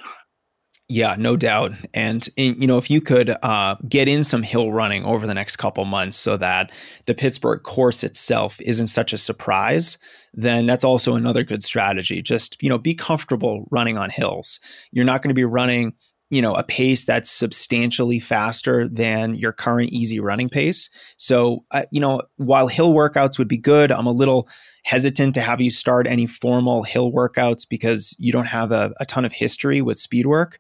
Yeah, 0.88 1.18
no 1.20 1.36
doubt. 1.36 1.74
And 1.94 2.26
you 2.38 2.68
know, 2.68 2.78
if 2.78 2.90
you 2.90 3.02
could 3.02 3.36
uh, 3.44 3.76
get 3.90 4.08
in 4.08 4.24
some 4.24 4.44
hill 4.44 4.72
running 4.72 5.04
over 5.04 5.28
the 5.28 5.34
next 5.34 5.58
couple 5.58 5.84
months, 5.84 6.16
so 6.16 6.38
that 6.38 6.72
the 7.06 7.14
Pittsburgh 7.14 7.62
course 7.64 8.02
itself 8.02 8.62
isn't 8.62 8.88
such 8.88 9.12
a 9.12 9.18
surprise, 9.18 9.98
then 10.34 10.68
that's 10.68 10.86
also 10.86 11.16
another 11.16 11.44
good 11.44 11.64
strategy. 11.64 12.22
Just 12.22 12.64
you 12.64 12.70
know, 12.70 12.78
be 12.78 12.94
comfortable 12.94 13.68
running 13.72 13.98
on 13.98 14.10
hills. 14.10 14.62
You're 14.94 15.04
not 15.04 15.22
going 15.22 15.32
to 15.32 15.36
be 15.36 15.44
running 15.44 15.96
you 16.30 16.42
know 16.42 16.54
a 16.56 16.64
pace 16.64 17.06
that's 17.06 17.32
substantially 17.32 18.20
faster 18.20 18.88
than 18.88 19.36
your 19.36 19.54
current 19.54 19.92
easy 19.92 20.20
running 20.20 20.50
pace. 20.50 20.90
So 21.18 21.66
uh, 21.72 21.84
you 21.92 22.00
know 22.00 22.22
while 22.38 22.68
hill 22.68 22.94
workouts 22.94 23.38
would 23.38 23.48
be 23.48 23.58
good 23.58 23.92
i'm 23.92 24.08
a 24.08 24.12
little 24.12 24.48
hesitant 24.84 25.34
to 25.34 25.42
have 25.42 25.60
you 25.60 25.70
start 25.70 26.08
any 26.08 26.26
formal 26.26 26.84
hill 26.84 27.12
workouts 27.12 27.68
because 27.68 28.16
you 28.20 28.32
don't 28.32 28.46
have 28.46 28.72
a, 28.72 28.94
a 29.00 29.06
ton 29.06 29.26
of 29.26 29.34
history 29.34 29.82
with 29.82 30.00
speed 30.00 30.26
work. 30.26 30.60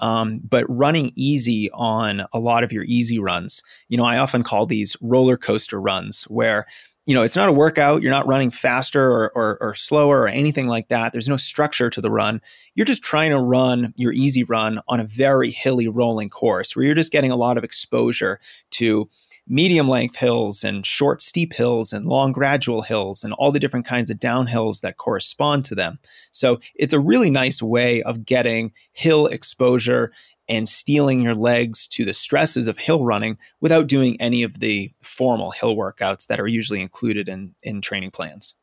Um, 0.00 0.40
but 0.48 0.64
running 0.68 1.12
easy 1.16 1.70
on 1.72 2.24
a 2.32 2.38
lot 2.38 2.62
of 2.62 2.72
your 2.72 2.84
easy 2.84 3.18
runs 3.18 3.64
you 3.88 3.96
know 3.96 4.04
i 4.04 4.18
often 4.18 4.44
call 4.44 4.64
these 4.64 4.96
roller 5.00 5.36
coaster 5.36 5.80
runs 5.80 6.22
where 6.28 6.66
you 7.08 7.14
know, 7.14 7.22
it's 7.22 7.36
not 7.36 7.48
a 7.48 7.52
workout. 7.52 8.02
You're 8.02 8.12
not 8.12 8.26
running 8.26 8.50
faster 8.50 9.02
or, 9.02 9.32
or, 9.34 9.56
or, 9.62 9.74
slower 9.74 10.20
or 10.20 10.28
anything 10.28 10.66
like 10.66 10.88
that. 10.88 11.10
There's 11.10 11.26
no 11.26 11.38
structure 11.38 11.88
to 11.88 12.02
the 12.02 12.10
run. 12.10 12.42
You're 12.74 12.84
just 12.84 13.02
trying 13.02 13.30
to 13.30 13.38
run 13.38 13.94
your 13.96 14.12
easy 14.12 14.44
run 14.44 14.78
on 14.88 15.00
a 15.00 15.04
very 15.04 15.50
hilly 15.50 15.88
rolling 15.88 16.28
course 16.28 16.76
where 16.76 16.84
you're 16.84 16.94
just 16.94 17.10
getting 17.10 17.30
a 17.30 17.36
lot 17.36 17.56
of 17.56 17.64
exposure 17.64 18.40
to 18.72 19.08
medium 19.48 19.88
length 19.88 20.16
hills 20.16 20.62
and 20.62 20.84
short 20.84 21.22
steep 21.22 21.52
hills 21.52 21.92
and 21.92 22.06
long 22.06 22.32
gradual 22.32 22.82
hills 22.82 23.24
and 23.24 23.32
all 23.34 23.50
the 23.50 23.60
different 23.60 23.86
kinds 23.86 24.10
of 24.10 24.18
downhills 24.18 24.80
that 24.80 24.96
correspond 24.96 25.64
to 25.64 25.74
them. 25.74 25.98
So 26.30 26.60
it's 26.74 26.92
a 26.92 27.00
really 27.00 27.30
nice 27.30 27.62
way 27.62 28.02
of 28.02 28.24
getting 28.24 28.72
hill 28.92 29.26
exposure 29.26 30.12
and 30.48 30.68
steeling 30.68 31.20
your 31.20 31.34
legs 31.34 31.86
to 31.86 32.04
the 32.04 32.14
stresses 32.14 32.68
of 32.68 32.78
hill 32.78 33.04
running 33.04 33.38
without 33.60 33.86
doing 33.86 34.20
any 34.20 34.42
of 34.42 34.60
the 34.60 34.92
formal 35.02 35.50
hill 35.50 35.76
workouts 35.76 36.26
that 36.26 36.40
are 36.40 36.46
usually 36.46 36.80
included 36.80 37.28
in, 37.28 37.54
in 37.62 37.80
training 37.80 38.10
plans. 38.10 38.54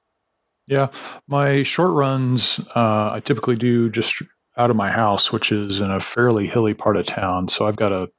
Yeah, 0.68 0.88
my 1.28 1.62
short 1.62 1.92
runs 1.92 2.60
uh, 2.76 3.10
I 3.14 3.22
typically 3.24 3.56
do 3.56 3.90
just 3.90 4.24
out 4.58 4.72
of 4.72 4.76
my 4.76 4.90
house, 4.90 5.32
which 5.32 5.52
is 5.52 5.82
in 5.82 5.92
a 5.92 6.00
fairly 6.00 6.48
hilly 6.48 6.74
part 6.74 6.98
of 6.98 7.06
town. 7.06 7.50
So 7.50 7.68
I've 7.68 7.76
got 7.76 7.92
a, 7.92 8.10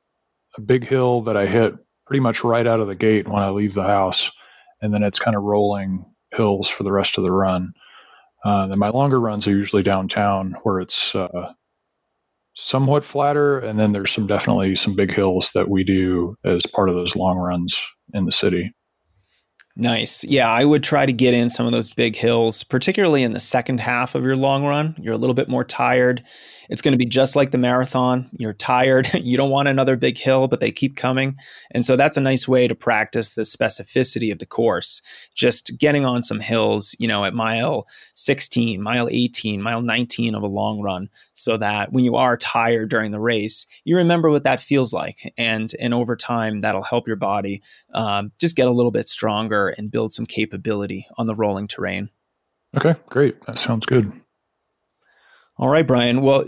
a 0.57 0.61
big 0.61 0.87
hill 0.87 1.23
that 1.23 1.37
I 1.37 1.47
hit 1.47 1.75
pretty 2.07 2.21
much 2.21 2.45
right 2.45 2.67
out 2.67 2.81
of 2.81 2.87
the 2.87 2.95
gate 2.95 3.29
when 3.29 3.43
I 3.43 3.51
leave 3.51 3.75
the 3.75 3.85
house, 3.85 4.31
and 4.81 4.93
then 4.93 5.03
it's 5.03 5.19
kind 5.19 5.37
of 5.37 5.43
rolling 5.43 6.05
hills 6.35 6.69
for 6.69 6.83
the 6.83 6.93
rest 6.93 7.19
of 7.19 7.25
the 7.25 7.33
run. 7.33 7.73
Uh, 8.45 8.69
then 8.69 8.79
my 8.79 8.89
longer 8.89 9.19
runs 9.19 9.49
are 9.49 9.53
usually 9.53 9.83
downtown, 9.83 10.57
where 10.63 10.81
it's 10.81 11.15
uh, 11.15 11.53
somewhat 12.55 13.05
flatter, 13.05 13.59
and 13.59 13.79
then 13.79 13.93
there's 13.93 14.13
some 14.13 14.27
definitely 14.27 14.77
some 14.77 14.95
big 14.95 15.13
hills 15.13 15.53
that 15.55 15.69
we 15.69 15.85
do 15.85 16.37
as 16.45 16.67
part 16.67 16.89
of 16.89 16.95
those 16.95 17.17
long 17.17 17.39
runs 17.39 17.89
in 18.15 18.25
the 18.25 18.33
city. 18.33 18.73
Nice. 19.79 20.25
Yeah, 20.25 20.51
I 20.51 20.65
would 20.65 20.83
try 20.83 21.05
to 21.05 21.13
get 21.13 21.35
in 21.35 21.51
some 21.51 21.67
of 21.67 21.73
those 21.73 21.91
big 21.91 22.17
hills, 22.17 22.65
particularly 22.65 23.23
in 23.23 23.33
the 23.33 23.41
second 23.41 23.81
half 23.81 24.15
of 24.15 24.25
your 24.25 24.37
long 24.37 24.65
run. 24.65 24.97
You're 24.99 25.13
a 25.13 25.19
little 25.19 25.35
bit 25.35 25.51
more 25.51 25.65
tired. 25.65 26.25
It's 26.69 26.83
going 26.83 26.93
to 26.93 26.99
be 26.99 27.07
just 27.07 27.37
like 27.37 27.51
the 27.51 27.59
marathon. 27.59 28.29
You're 28.39 28.53
tired. 28.53 29.11
You 29.27 29.37
don't 29.37 29.51
want 29.51 29.67
another 29.67 29.97
big 29.97 30.19
hill, 30.19 30.47
but 30.47 30.61
they 30.61 30.71
keep 30.71 30.95
coming. 30.95 31.37
And 31.73 31.85
so 31.85 31.97
that's 31.97 32.17
a 32.17 32.21
nice 32.21 32.47
way 32.47 32.69
to 32.69 32.77
practice 32.77 33.35
the 33.35 33.43
specificity 33.43 34.31
of 34.31 34.39
the 34.39 34.47
course. 34.47 35.03
Just 35.35 35.79
getting 35.79 36.05
on 36.05 36.23
some 36.23 36.39
hills, 36.39 36.95
you 37.01 37.09
know, 37.09 37.25
at 37.25 37.35
mile 37.35 37.89
16, 38.15 38.81
mile 38.81 39.09
18, 39.11 39.61
mile 39.61 39.83
19 39.83 40.37
of 40.37 40.45
a 40.45 40.47
long 40.47 40.81
run, 40.81 41.09
so 41.35 41.57
that 41.57 41.93
when 41.93 42.05
you 42.05 42.15
are 42.15 42.37
tired 42.37 42.89
during 42.89 43.11
the 43.11 43.19
race, 43.19 43.67
you 43.85 43.97
remember 43.97 44.31
what 44.31 44.45
that 44.45 44.61
feels 44.61 44.93
like. 44.93 45.35
And, 45.37 45.73
and 45.81 45.93
over 45.93 46.15
time, 46.15 46.61
that'll 46.61 46.83
help 46.83 47.09
your 47.09 47.17
body 47.17 47.63
um, 47.93 48.31
just 48.39 48.55
get 48.55 48.69
a 48.69 48.73
little 48.73 48.93
bit 48.93 49.09
stronger 49.09 49.71
and 49.71 49.91
build 49.91 50.13
some 50.13 50.27
capability 50.27 51.09
on 51.17 51.27
the 51.27 51.35
rolling 51.35 51.67
terrain. 51.67 52.11
Okay, 52.77 52.95
great. 53.09 53.41
That 53.47 53.59
sounds 53.59 53.87
good. 53.87 54.13
All 55.59 55.69
right, 55.69 55.87
Brian. 55.87 56.21
Well, 56.21 56.45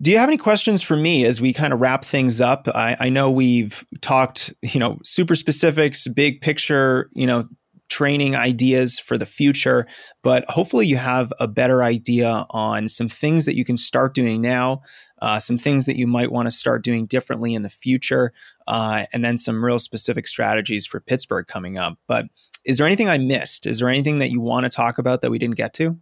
do 0.00 0.10
you 0.12 0.18
have 0.18 0.28
any 0.28 0.36
questions 0.36 0.82
for 0.82 0.96
me 0.96 1.24
as 1.26 1.40
we 1.40 1.52
kind 1.52 1.72
of 1.72 1.80
wrap 1.80 2.04
things 2.04 2.40
up? 2.40 2.68
I, 2.68 2.96
I 3.00 3.08
know 3.08 3.28
we've 3.28 3.84
talked, 4.00 4.54
you 4.62 4.78
know, 4.78 4.98
super 5.02 5.34
specifics, 5.34 6.06
big 6.06 6.40
picture, 6.40 7.10
you 7.12 7.26
know, 7.26 7.48
training 7.88 8.36
ideas 8.36 9.00
for 9.00 9.18
the 9.18 9.26
future, 9.26 9.86
but 10.22 10.44
hopefully 10.48 10.86
you 10.86 10.96
have 10.96 11.32
a 11.40 11.48
better 11.48 11.82
idea 11.82 12.46
on 12.50 12.88
some 12.88 13.08
things 13.08 13.44
that 13.46 13.56
you 13.56 13.64
can 13.64 13.76
start 13.76 14.14
doing 14.14 14.40
now, 14.40 14.80
uh, 15.20 15.38
some 15.38 15.58
things 15.58 15.84
that 15.84 15.96
you 15.96 16.06
might 16.06 16.32
want 16.32 16.46
to 16.46 16.50
start 16.50 16.84
doing 16.84 17.04
differently 17.04 17.54
in 17.54 17.62
the 17.62 17.68
future, 17.68 18.32
uh, 18.68 19.04
and 19.12 19.24
then 19.24 19.36
some 19.36 19.62
real 19.62 19.78
specific 19.78 20.26
strategies 20.26 20.86
for 20.86 21.00
Pittsburgh 21.00 21.46
coming 21.46 21.76
up. 21.76 21.98
But 22.06 22.26
is 22.64 22.78
there 22.78 22.86
anything 22.86 23.08
I 23.08 23.18
missed? 23.18 23.66
Is 23.66 23.80
there 23.80 23.88
anything 23.88 24.20
that 24.20 24.30
you 24.30 24.40
want 24.40 24.64
to 24.64 24.70
talk 24.70 24.98
about 24.98 25.20
that 25.20 25.30
we 25.30 25.38
didn't 25.38 25.56
get 25.56 25.74
to? 25.74 25.98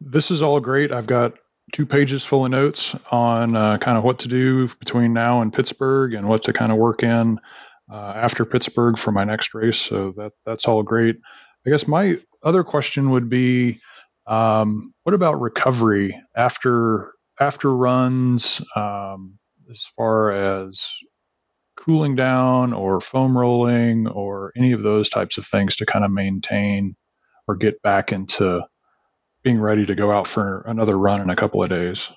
This 0.00 0.30
is 0.30 0.42
all 0.42 0.60
great. 0.60 0.92
I've 0.92 1.06
got 1.06 1.34
two 1.72 1.86
pages 1.86 2.24
full 2.24 2.44
of 2.44 2.50
notes 2.50 2.96
on 3.10 3.54
uh, 3.56 3.78
kind 3.78 3.98
of 3.98 4.04
what 4.04 4.20
to 4.20 4.28
do 4.28 4.68
between 4.68 5.12
now 5.12 5.42
and 5.42 5.52
Pittsburgh 5.52 6.14
and 6.14 6.28
what 6.28 6.44
to 6.44 6.52
kind 6.52 6.72
of 6.72 6.78
work 6.78 7.02
in 7.02 7.40
uh, 7.90 8.12
after 8.16 8.44
Pittsburgh 8.44 8.98
for 8.98 9.12
my 9.12 9.24
next 9.24 9.54
race. 9.54 9.78
So 9.78 10.12
that 10.12 10.32
that's 10.46 10.68
all 10.68 10.82
great. 10.82 11.16
I 11.66 11.70
guess 11.70 11.86
my 11.86 12.16
other 12.42 12.64
question 12.64 13.10
would 13.10 13.28
be, 13.28 13.78
um, 14.26 14.94
what 15.02 15.14
about 15.14 15.40
recovery 15.40 16.20
after 16.34 17.12
after 17.38 17.74
runs? 17.74 18.62
Um, 18.74 19.38
as 19.70 19.84
far 19.96 20.30
as 20.32 20.90
cooling 21.76 22.16
down 22.16 22.72
or 22.72 23.00
foam 23.00 23.36
rolling 23.36 24.08
or 24.08 24.52
any 24.56 24.72
of 24.72 24.82
those 24.82 25.08
types 25.08 25.38
of 25.38 25.46
things 25.46 25.76
to 25.76 25.86
kind 25.86 26.04
of 26.04 26.10
maintain 26.10 26.96
or 27.46 27.56
get 27.56 27.80
back 27.82 28.12
into 28.12 28.62
being 29.48 29.60
ready 29.62 29.86
to 29.86 29.94
go 29.94 30.12
out 30.12 30.26
for 30.26 30.62
another 30.66 30.98
run 30.98 31.22
in 31.22 31.30
a 31.30 31.36
couple 31.36 31.62
of 31.62 31.70
days? 31.70 32.12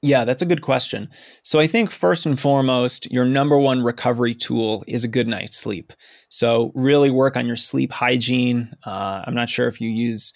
Yeah, 0.00 0.24
that's 0.24 0.40
a 0.40 0.46
good 0.46 0.62
question. 0.62 1.10
So 1.42 1.60
I 1.60 1.66
think 1.66 1.90
first 1.90 2.24
and 2.24 2.40
foremost, 2.40 3.10
your 3.12 3.26
number 3.26 3.58
one 3.58 3.82
recovery 3.82 4.34
tool 4.34 4.82
is 4.86 5.04
a 5.04 5.08
good 5.08 5.28
night's 5.28 5.58
sleep. 5.58 5.92
So 6.30 6.72
really 6.74 7.10
work 7.10 7.36
on 7.36 7.46
your 7.46 7.56
sleep 7.56 7.92
hygiene. 7.92 8.72
Uh, 8.86 9.24
I'm 9.26 9.34
not 9.34 9.50
sure 9.50 9.68
if 9.68 9.78
you 9.78 9.90
use 9.90 10.32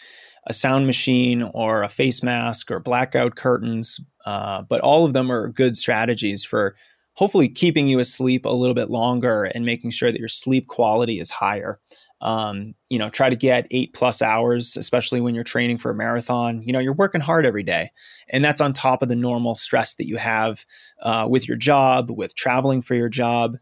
a 0.46 0.52
sound 0.52 0.86
machine 0.86 1.48
or 1.54 1.82
a 1.82 1.88
face 1.88 2.22
mask 2.22 2.70
or 2.70 2.78
blackout 2.78 3.36
curtains, 3.36 3.98
uh, 4.26 4.60
but 4.68 4.82
all 4.82 5.06
of 5.06 5.14
them 5.14 5.32
are 5.32 5.48
good 5.48 5.78
strategies 5.78 6.44
for 6.44 6.76
hopefully 7.14 7.48
keeping 7.48 7.86
you 7.86 8.00
asleep 8.00 8.44
a 8.44 8.50
little 8.50 8.74
bit 8.74 8.90
longer 8.90 9.44
and 9.54 9.64
making 9.64 9.92
sure 9.92 10.12
that 10.12 10.20
your 10.20 10.28
sleep 10.28 10.66
quality 10.66 11.20
is 11.20 11.30
higher. 11.30 11.80
Um, 12.22 12.74
you 12.88 12.98
know, 12.98 13.10
try 13.10 13.28
to 13.28 13.36
get 13.36 13.66
eight 13.72 13.94
plus 13.94 14.22
hours, 14.22 14.76
especially 14.76 15.20
when 15.20 15.34
you're 15.34 15.42
training 15.42 15.78
for 15.78 15.90
a 15.90 15.94
marathon. 15.94 16.62
You 16.62 16.72
know, 16.72 16.78
you're 16.78 16.94
working 16.94 17.20
hard 17.20 17.44
every 17.44 17.64
day, 17.64 17.90
and 18.28 18.44
that's 18.44 18.60
on 18.60 18.72
top 18.72 19.02
of 19.02 19.08
the 19.08 19.16
normal 19.16 19.56
stress 19.56 19.94
that 19.96 20.06
you 20.06 20.16
have 20.16 20.64
uh, 21.02 21.26
with 21.28 21.48
your 21.48 21.56
job, 21.56 22.10
with 22.10 22.36
traveling 22.36 22.80
for 22.80 22.94
your 22.94 23.08
job, 23.08 23.56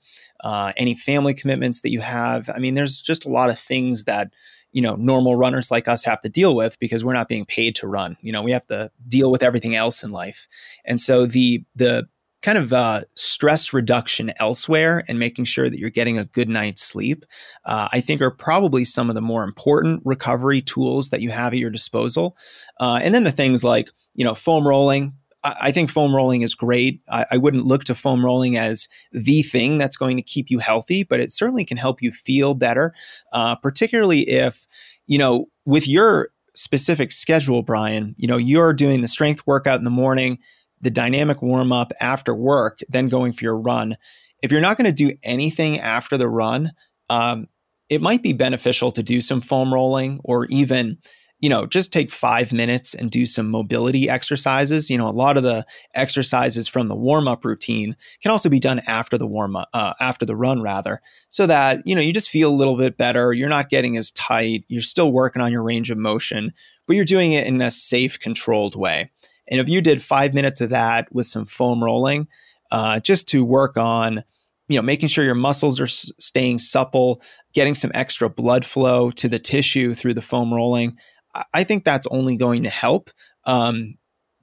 uh, 0.44 0.72
any 0.76 0.94
family 0.94 1.32
commitments 1.32 1.80
that 1.80 1.90
you 1.90 2.00
have. 2.00 2.50
I 2.54 2.58
mean, 2.58 2.74
there's 2.74 3.00
just 3.00 3.24
a 3.24 3.30
lot 3.30 3.48
of 3.48 3.58
things 3.58 4.04
that 4.04 4.30
you 4.72 4.82
know 4.82 4.94
normal 4.94 5.36
runners 5.36 5.70
like 5.70 5.88
us 5.88 6.04
have 6.04 6.20
to 6.20 6.28
deal 6.28 6.54
with 6.54 6.78
because 6.78 7.02
we're 7.02 7.14
not 7.14 7.28
being 7.28 7.46
paid 7.46 7.74
to 7.76 7.88
run. 7.88 8.18
You 8.20 8.32
know, 8.32 8.42
we 8.42 8.52
have 8.52 8.66
to 8.66 8.90
deal 9.08 9.30
with 9.30 9.42
everything 9.42 9.74
else 9.74 10.02
in 10.02 10.10
life, 10.10 10.46
and 10.84 11.00
so 11.00 11.24
the 11.24 11.64
the 11.74 12.08
kind 12.42 12.56
of 12.56 12.72
uh, 12.72 13.02
stress 13.16 13.72
reduction 13.72 14.32
elsewhere 14.38 15.04
and 15.08 15.18
making 15.18 15.44
sure 15.44 15.68
that 15.68 15.78
you're 15.78 15.90
getting 15.90 16.18
a 16.18 16.24
good 16.24 16.48
night's 16.48 16.82
sleep, 16.82 17.24
uh, 17.64 17.88
I 17.92 18.00
think 18.00 18.22
are 18.22 18.30
probably 18.30 18.84
some 18.84 19.08
of 19.08 19.14
the 19.14 19.20
more 19.20 19.44
important 19.44 20.00
recovery 20.04 20.62
tools 20.62 21.10
that 21.10 21.20
you 21.20 21.30
have 21.30 21.52
at 21.52 21.58
your 21.58 21.70
disposal. 21.70 22.36
Uh, 22.78 23.00
and 23.02 23.14
then 23.14 23.24
the 23.24 23.32
things 23.32 23.62
like, 23.62 23.90
you 24.14 24.24
know, 24.24 24.34
foam 24.34 24.66
rolling. 24.66 25.14
I, 25.42 25.72
think 25.72 25.88
foam 25.88 26.14
rolling 26.14 26.42
is 26.42 26.54
great. 26.54 27.00
I, 27.08 27.24
I, 27.30 27.36
wouldn't 27.38 27.64
look 27.64 27.84
to 27.84 27.94
foam 27.94 28.22
rolling 28.22 28.58
as 28.58 28.88
the 29.12 29.40
thing 29.40 29.78
that's 29.78 29.96
going 29.96 30.18
to 30.18 30.22
keep 30.22 30.50
you 30.50 30.58
healthy, 30.58 31.02
but 31.02 31.18
it 31.18 31.32
certainly 31.32 31.64
can 31.64 31.78
help 31.78 32.02
you 32.02 32.12
feel 32.12 32.52
better, 32.52 32.92
uh, 33.32 33.56
particularly 33.56 34.28
if, 34.28 34.66
you 35.06 35.16
know, 35.16 35.46
with 35.64 35.88
your 35.88 36.28
specific 36.54 37.10
schedule, 37.10 37.62
Brian, 37.62 38.14
you 38.18 38.28
know, 38.28 38.36
you're 38.36 38.74
doing 38.74 39.00
the 39.00 39.08
strength 39.08 39.46
workout 39.46 39.78
in 39.78 39.84
the 39.84 39.90
morning 39.90 40.38
the 40.80 40.90
dynamic 40.90 41.42
warm 41.42 41.72
up 41.72 41.92
after 42.00 42.34
work, 42.34 42.80
then 42.88 43.08
going 43.08 43.32
for 43.32 43.44
your 43.44 43.58
run. 43.58 43.96
If 44.42 44.50
you're 44.50 44.60
not 44.60 44.76
going 44.76 44.86
to 44.86 44.92
do 44.92 45.16
anything 45.22 45.78
after 45.78 46.16
the 46.16 46.28
run, 46.28 46.72
um, 47.08 47.48
it 47.88 48.00
might 48.00 48.22
be 48.22 48.32
beneficial 48.32 48.92
to 48.92 49.02
do 49.02 49.20
some 49.20 49.40
foam 49.40 49.74
rolling 49.74 50.20
or 50.24 50.46
even 50.46 50.98
you 51.40 51.48
know 51.48 51.66
just 51.66 51.92
take 51.92 52.10
five 52.10 52.52
minutes 52.52 52.94
and 52.94 53.10
do 53.10 53.26
some 53.26 53.50
mobility 53.50 54.08
exercises. 54.08 54.90
You 54.90 54.98
know 54.98 55.08
a 55.08 55.10
lot 55.10 55.36
of 55.36 55.42
the 55.42 55.66
exercises 55.94 56.68
from 56.68 56.88
the 56.88 56.94
warm 56.94 57.26
up 57.26 57.44
routine 57.44 57.96
can 58.22 58.30
also 58.30 58.48
be 58.48 58.60
done 58.60 58.80
after 58.86 59.18
the 59.18 59.26
warm 59.26 59.56
up 59.56 59.68
uh, 59.72 59.94
after 60.00 60.24
the 60.24 60.36
run 60.36 60.62
rather 60.62 61.00
so 61.30 61.46
that 61.46 61.86
you 61.86 61.94
know 61.94 62.00
you 62.00 62.12
just 62.12 62.30
feel 62.30 62.50
a 62.50 62.54
little 62.54 62.76
bit 62.76 62.96
better. 62.96 63.32
You're 63.32 63.48
not 63.48 63.70
getting 63.70 63.96
as 63.96 64.12
tight. 64.12 64.64
You're 64.68 64.82
still 64.82 65.12
working 65.12 65.42
on 65.42 65.50
your 65.50 65.62
range 65.62 65.90
of 65.90 65.98
motion 65.98 66.52
but 66.90 66.96
you're 66.96 67.04
doing 67.04 67.30
it 67.34 67.46
in 67.46 67.62
a 67.62 67.70
safe 67.70 68.18
controlled 68.18 68.74
way 68.74 69.08
and 69.50 69.60
if 69.60 69.68
you 69.68 69.80
did 69.80 70.02
five 70.02 70.34
minutes 70.34 70.60
of 70.60 70.70
that 70.70 71.12
with 71.12 71.26
some 71.26 71.46
foam 71.46 71.82
rolling, 71.82 72.28
uh, 72.70 73.00
just 73.00 73.28
to 73.30 73.44
work 73.44 73.76
on, 73.76 74.22
you 74.68 74.76
know, 74.76 74.82
making 74.82 75.08
sure 75.08 75.24
your 75.24 75.34
muscles 75.34 75.80
are 75.80 75.84
s- 75.84 76.12
staying 76.18 76.58
supple, 76.58 77.20
getting 77.52 77.74
some 77.74 77.90
extra 77.94 78.30
blood 78.30 78.64
flow 78.64 79.10
to 79.12 79.28
the 79.28 79.38
tissue 79.38 79.92
through 79.94 80.14
the 80.14 80.22
foam 80.22 80.54
rolling, 80.54 80.96
I, 81.34 81.44
I 81.54 81.64
think 81.64 81.84
that's 81.84 82.06
only 82.06 82.36
going 82.36 82.62
to 82.62 82.70
help. 82.70 83.10
Um, 83.44 83.96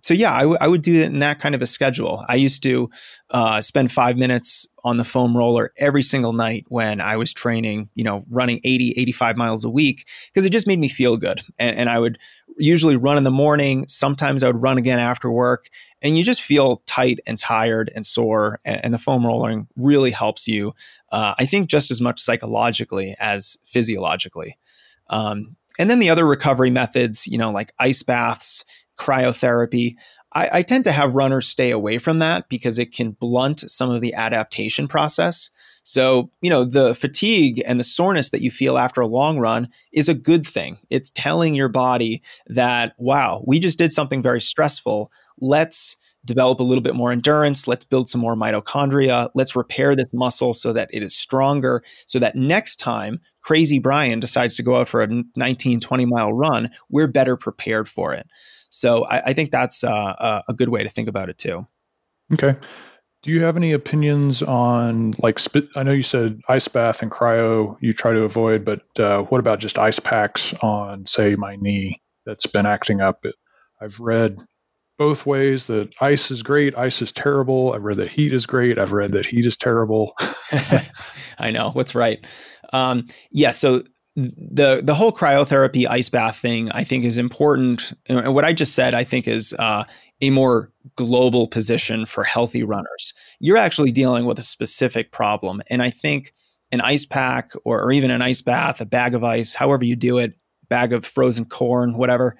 so 0.03 0.13
yeah, 0.13 0.33
I, 0.33 0.39
w- 0.39 0.57
I 0.59 0.67
would 0.67 0.81
do 0.81 1.01
it 1.01 1.05
in 1.05 1.19
that 1.19 1.39
kind 1.39 1.55
of 1.55 1.61
a 1.61 1.67
schedule. 1.67 2.23
I 2.27 2.35
used 2.35 2.63
to 2.63 2.89
uh, 3.29 3.61
spend 3.61 3.91
five 3.91 4.17
minutes 4.17 4.65
on 4.87 4.95
the 4.95 5.03
foam 5.03 5.35
roller 5.35 5.73
every 5.75 6.01
single 6.01 6.31
night 6.31 6.65
when 6.69 7.01
I 7.01 7.17
was 7.17 7.33
training, 7.33 7.89
you 7.93 8.05
know, 8.05 8.23
running 8.29 8.61
80, 8.63 8.93
85 8.95 9.35
miles 9.35 9.65
a 9.65 9.69
week 9.69 10.07
because 10.27 10.45
it 10.45 10.51
just 10.51 10.65
made 10.65 10.79
me 10.79 10.87
feel 10.87 11.17
good. 11.17 11.41
And, 11.59 11.77
and 11.77 11.89
I 11.89 11.99
would 11.99 12.17
usually 12.57 12.95
run 12.95 13.17
in 13.17 13.25
the 13.25 13.29
morning. 13.31 13.85
Sometimes 13.89 14.43
I 14.43 14.47
would 14.47 14.63
run 14.63 14.77
again 14.77 14.97
after 14.97 15.29
work 15.29 15.67
and 16.01 16.17
you 16.17 16.23
just 16.23 16.41
feel 16.41 16.83
tight 16.85 17.19
and 17.27 17.37
tired 17.37 17.91
and 17.95 18.05
sore. 18.05 18.61
And, 18.63 18.79
and 18.85 18.93
the 18.93 18.97
foam 18.97 19.25
rolling 19.25 19.67
really 19.75 20.11
helps 20.11 20.47
you, 20.47 20.73
uh, 21.11 21.33
I 21.37 21.45
think, 21.45 21.67
just 21.67 21.91
as 21.91 21.99
much 21.99 22.21
psychologically 22.21 23.13
as 23.19 23.57
physiologically. 23.65 24.57
Um, 25.09 25.57
and 25.77 25.89
then 25.89 25.99
the 25.99 26.09
other 26.09 26.25
recovery 26.25 26.71
methods, 26.71 27.27
you 27.27 27.37
know, 27.37 27.51
like 27.51 27.73
ice 27.77 28.03
baths, 28.03 28.63
cryotherapy. 28.97 29.95
I, 30.33 30.59
I, 30.59 30.61
tend 30.61 30.83
to 30.83 30.91
have 30.91 31.15
runners 31.15 31.47
stay 31.47 31.71
away 31.71 31.97
from 31.97 32.19
that 32.19 32.49
because 32.49 32.79
it 32.79 32.93
can 32.93 33.11
blunt 33.11 33.69
some 33.71 33.89
of 33.89 34.01
the 34.01 34.13
adaptation 34.13 34.87
process. 34.87 35.49
So, 35.83 36.29
you 36.41 36.49
know, 36.49 36.65
the 36.65 36.93
fatigue 36.95 37.63
and 37.65 37.79
the 37.79 37.83
soreness 37.85 38.31
that 38.31 38.41
you 38.41 38.51
feel 38.51 38.77
after 38.77 38.99
a 38.99 39.07
long 39.07 39.39
run 39.39 39.69
is 39.93 40.09
a 40.09 40.13
good 40.13 40.45
thing. 40.45 40.79
It's 40.89 41.11
telling 41.11 41.55
your 41.55 41.69
body 41.69 42.21
that, 42.47 42.93
wow, 42.97 43.41
we 43.47 43.57
just 43.57 43.77
did 43.77 43.93
something 43.93 44.21
very 44.21 44.41
stressful. 44.41 45.09
Let's 45.39 45.95
develop 46.25 46.59
a 46.59 46.63
little 46.63 46.81
bit 46.81 46.93
more 46.93 47.11
endurance. 47.11 47.67
Let's 47.67 47.85
build 47.85 48.09
some 48.09 48.21
more 48.21 48.35
mitochondria. 48.35 49.29
Let's 49.33 49.55
repair 49.55 49.95
this 49.95 50.13
muscle 50.13 50.53
so 50.53 50.73
that 50.73 50.89
it 50.91 51.01
is 51.01 51.15
stronger, 51.15 51.83
so 52.05 52.19
that 52.19 52.35
next 52.35 52.75
time 52.75 53.21
crazy 53.41 53.79
Brian 53.79 54.19
decides 54.19 54.57
to 54.57 54.63
go 54.63 54.75
out 54.75 54.89
for 54.89 55.01
a 55.01 55.23
19, 55.37 55.79
20 55.79 56.05
mile 56.05 56.33
run, 56.33 56.69
we're 56.89 57.07
better 57.07 57.37
prepared 57.37 57.87
for 57.87 58.13
it. 58.13 58.27
So 58.69 59.05
I, 59.05 59.29
I 59.29 59.33
think 59.33 59.51
that's 59.51 59.83
uh, 59.83 60.41
a 60.47 60.53
good 60.53 60.69
way 60.69 60.83
to 60.83 60.89
think 60.89 61.07
about 61.07 61.29
it 61.29 61.37
too. 61.37 61.67
Okay. 62.33 62.55
Do 63.23 63.31
you 63.31 63.43
have 63.43 63.57
any 63.57 63.73
opinions 63.73 64.43
on 64.43 65.15
like 65.19 65.39
I 65.75 65.83
know 65.83 65.91
you 65.91 66.03
said 66.03 66.39
ice 66.47 66.67
bath 66.67 67.01
and 67.01 67.11
cryo 67.11 67.77
you 67.81 67.93
try 67.93 68.13
to 68.13 68.23
avoid, 68.23 68.63
but 68.63 68.99
uh, 68.99 69.23
what 69.23 69.39
about 69.39 69.59
just 69.59 69.79
ice 69.79 69.99
packs 69.99 70.53
on 70.55 71.07
say 71.07 71.35
my 71.35 71.55
knee 71.55 72.01
that's 72.25 72.45
been 72.45 72.65
acting 72.65 73.01
up? 73.01 73.25
I've 73.81 73.99
read 73.99 74.37
both 74.97 75.25
ways 75.25 75.65
that 75.67 75.93
ice 75.99 76.31
is 76.31 76.43
great, 76.43 76.77
ice 76.77 77.01
is 77.01 77.11
terrible. 77.11 77.73
I've 77.73 77.83
read 77.83 77.97
that 77.97 78.11
heat 78.11 78.33
is 78.33 78.45
great. 78.45 78.79
I've 78.79 78.93
read 78.93 79.13
that 79.13 79.25
heat 79.25 79.45
is 79.45 79.57
terrible. 79.57 80.13
I 81.37 81.51
know 81.51 81.71
what's 81.71 81.95
right. 81.95 82.25
Um, 82.73 83.07
yeah, 83.31 83.51
so 83.51 83.83
the 84.17 84.81
the 84.83 84.95
whole 84.95 85.11
cryotherapy 85.11 85.87
ice 85.87 86.09
bath 86.09 86.37
thing 86.37 86.71
I 86.71 86.83
think 86.83 87.05
is 87.05 87.17
important. 87.17 87.93
And 88.07 88.33
what 88.33 88.45
I 88.45 88.51
just 88.51 88.73
said 88.73 88.95
I 88.95 89.03
think 89.03 89.27
is 89.27 89.53
uh, 89.59 89.83
a 90.21 90.31
more 90.31 90.71
global 90.95 91.47
position 91.47 92.07
for 92.07 92.23
healthy 92.23 92.63
runners. 92.63 93.13
You're 93.39 93.57
actually 93.57 93.91
dealing 93.91 94.25
with 94.25 94.39
a 94.39 94.43
specific 94.43 95.11
problem, 95.11 95.61
and 95.67 95.83
I 95.83 95.91
think 95.91 96.33
an 96.71 96.81
ice 96.81 97.05
pack 97.05 97.51
or, 97.63 97.81
or 97.81 97.91
even 97.91 98.09
an 98.09 98.23
ice 98.23 98.41
bath, 98.41 98.81
a 98.81 98.85
bag 98.85 99.13
of 99.13 99.23
ice, 99.23 99.53
however 99.53 99.85
you 99.85 99.95
do 99.95 100.17
it, 100.17 100.33
bag 100.67 100.93
of 100.93 101.05
frozen 101.05 101.45
corn, 101.45 101.95
whatever, 101.95 102.35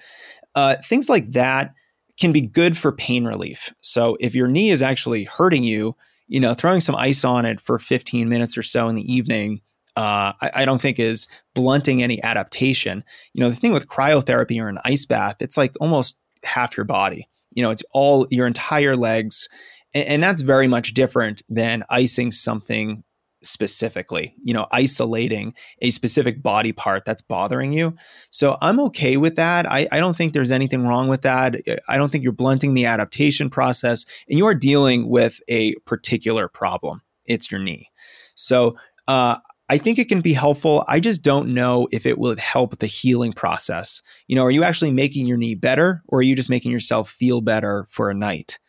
uh, 0.56 0.76
things 0.84 1.08
like 1.08 1.32
that 1.32 1.74
can 2.20 2.32
be 2.32 2.42
good 2.42 2.76
for 2.76 2.92
pain 2.92 3.24
relief. 3.24 3.72
So 3.82 4.18
if 4.20 4.34
your 4.34 4.48
knee 4.48 4.72
is 4.72 4.82
actually 4.82 5.26
hurting 5.26 5.64
you, 5.64 5.96
you 6.28 6.40
know, 6.40 6.56
throwing 6.56 6.82
some 6.82 6.96
ice 6.96 7.24
on 7.24 7.46
it 7.46 7.62
for 7.62 7.80
15 7.80 8.28
minutes 8.28 8.58
or 8.58 8.64
so 8.64 8.90
in 8.90 8.96
the 8.96 9.14
evening 9.14 9.62
uh, 9.98 10.34
I, 10.40 10.52
I, 10.54 10.66
don't 10.66 10.80
think 10.80 11.00
is 11.00 11.28
blunting 11.56 12.04
any 12.04 12.22
adaptation. 12.22 13.04
You 13.34 13.42
know, 13.42 13.50
the 13.50 13.56
thing 13.56 13.74
with 13.74 13.88
cryotherapy 13.88 14.62
or 14.62 14.70
an 14.70 14.78
ice 14.86 15.06
bath, 15.06 15.38
it's 15.40 15.58
like 15.58 15.76
almost 15.82 16.20
half 16.44 16.78
your 16.78 16.84
body. 16.84 17.28
You 17.52 17.64
know, 17.64 17.72
it's 17.72 17.84
all 17.94 18.28
your 18.30 18.46
entire 18.46 18.96
legs. 18.96 19.50
And, 19.96 20.08
and 20.08 20.24
that's 20.24 20.44
very 20.44 20.68
much 20.68 20.94
different 20.94 21.42
than 21.50 21.84
icing 21.90 22.30
something 22.30 23.04
specifically, 23.42 24.36
you 24.44 24.54
know, 24.54 24.68
isolating 24.72 25.56
a 25.82 25.90
specific 25.90 26.44
body 26.44 26.74
part 26.74 27.04
that's 27.04 27.24
bothering 27.24 27.72
you. 27.72 27.96
So 28.30 28.56
I'm 28.62 28.80
okay 28.82 29.18
with 29.18 29.36
that. 29.38 29.66
I, 29.72 29.88
I 29.92 30.00
don't 30.00 30.16
think 30.16 30.34
there's 30.34 30.52
anything 30.52 30.86
wrong 30.86 31.08
with 31.08 31.24
that. 31.24 31.56
I 31.88 31.98
don't 31.98 32.12
think 32.12 32.24
you're 32.24 32.34
blunting 32.34 32.76
the 32.76 32.86
adaptation 32.86 33.50
process 33.50 34.06
and 34.30 34.38
you 34.38 34.46
are 34.46 34.56
dealing 34.56 35.10
with 35.10 35.40
a 35.48 35.74
particular 35.86 36.48
problem. 36.48 37.02
It's 37.26 37.52
your 37.52 37.62
knee. 37.62 37.90
So 38.36 38.78
uh, 39.08 39.38
I 39.70 39.78
think 39.78 40.00
it 40.00 40.08
can 40.08 40.22
be 40.22 40.34
helpful. 40.34 40.86
I 40.88 41.00
just 41.00 41.24
don't 41.24 41.54
know 41.54 41.88
if 41.92 42.06
it 42.06 42.18
would 42.18 42.40
help 42.40 42.80
the 42.80 42.88
healing 42.88 43.34
process. 43.34 44.02
You 44.28 44.36
know, 44.36 44.44
are 44.44 44.52
you 44.52 44.64
actually 44.64 44.92
making 44.92 45.28
your 45.28 45.38
knee 45.38 45.56
better 45.56 46.04
or 46.08 46.20
are 46.20 46.24
you 46.24 46.36
just 46.36 46.50
making 46.50 46.72
yourself 46.72 47.10
feel 47.10 47.42
better 47.42 47.86
for 47.90 48.10
a 48.10 48.14
night? 48.14 48.60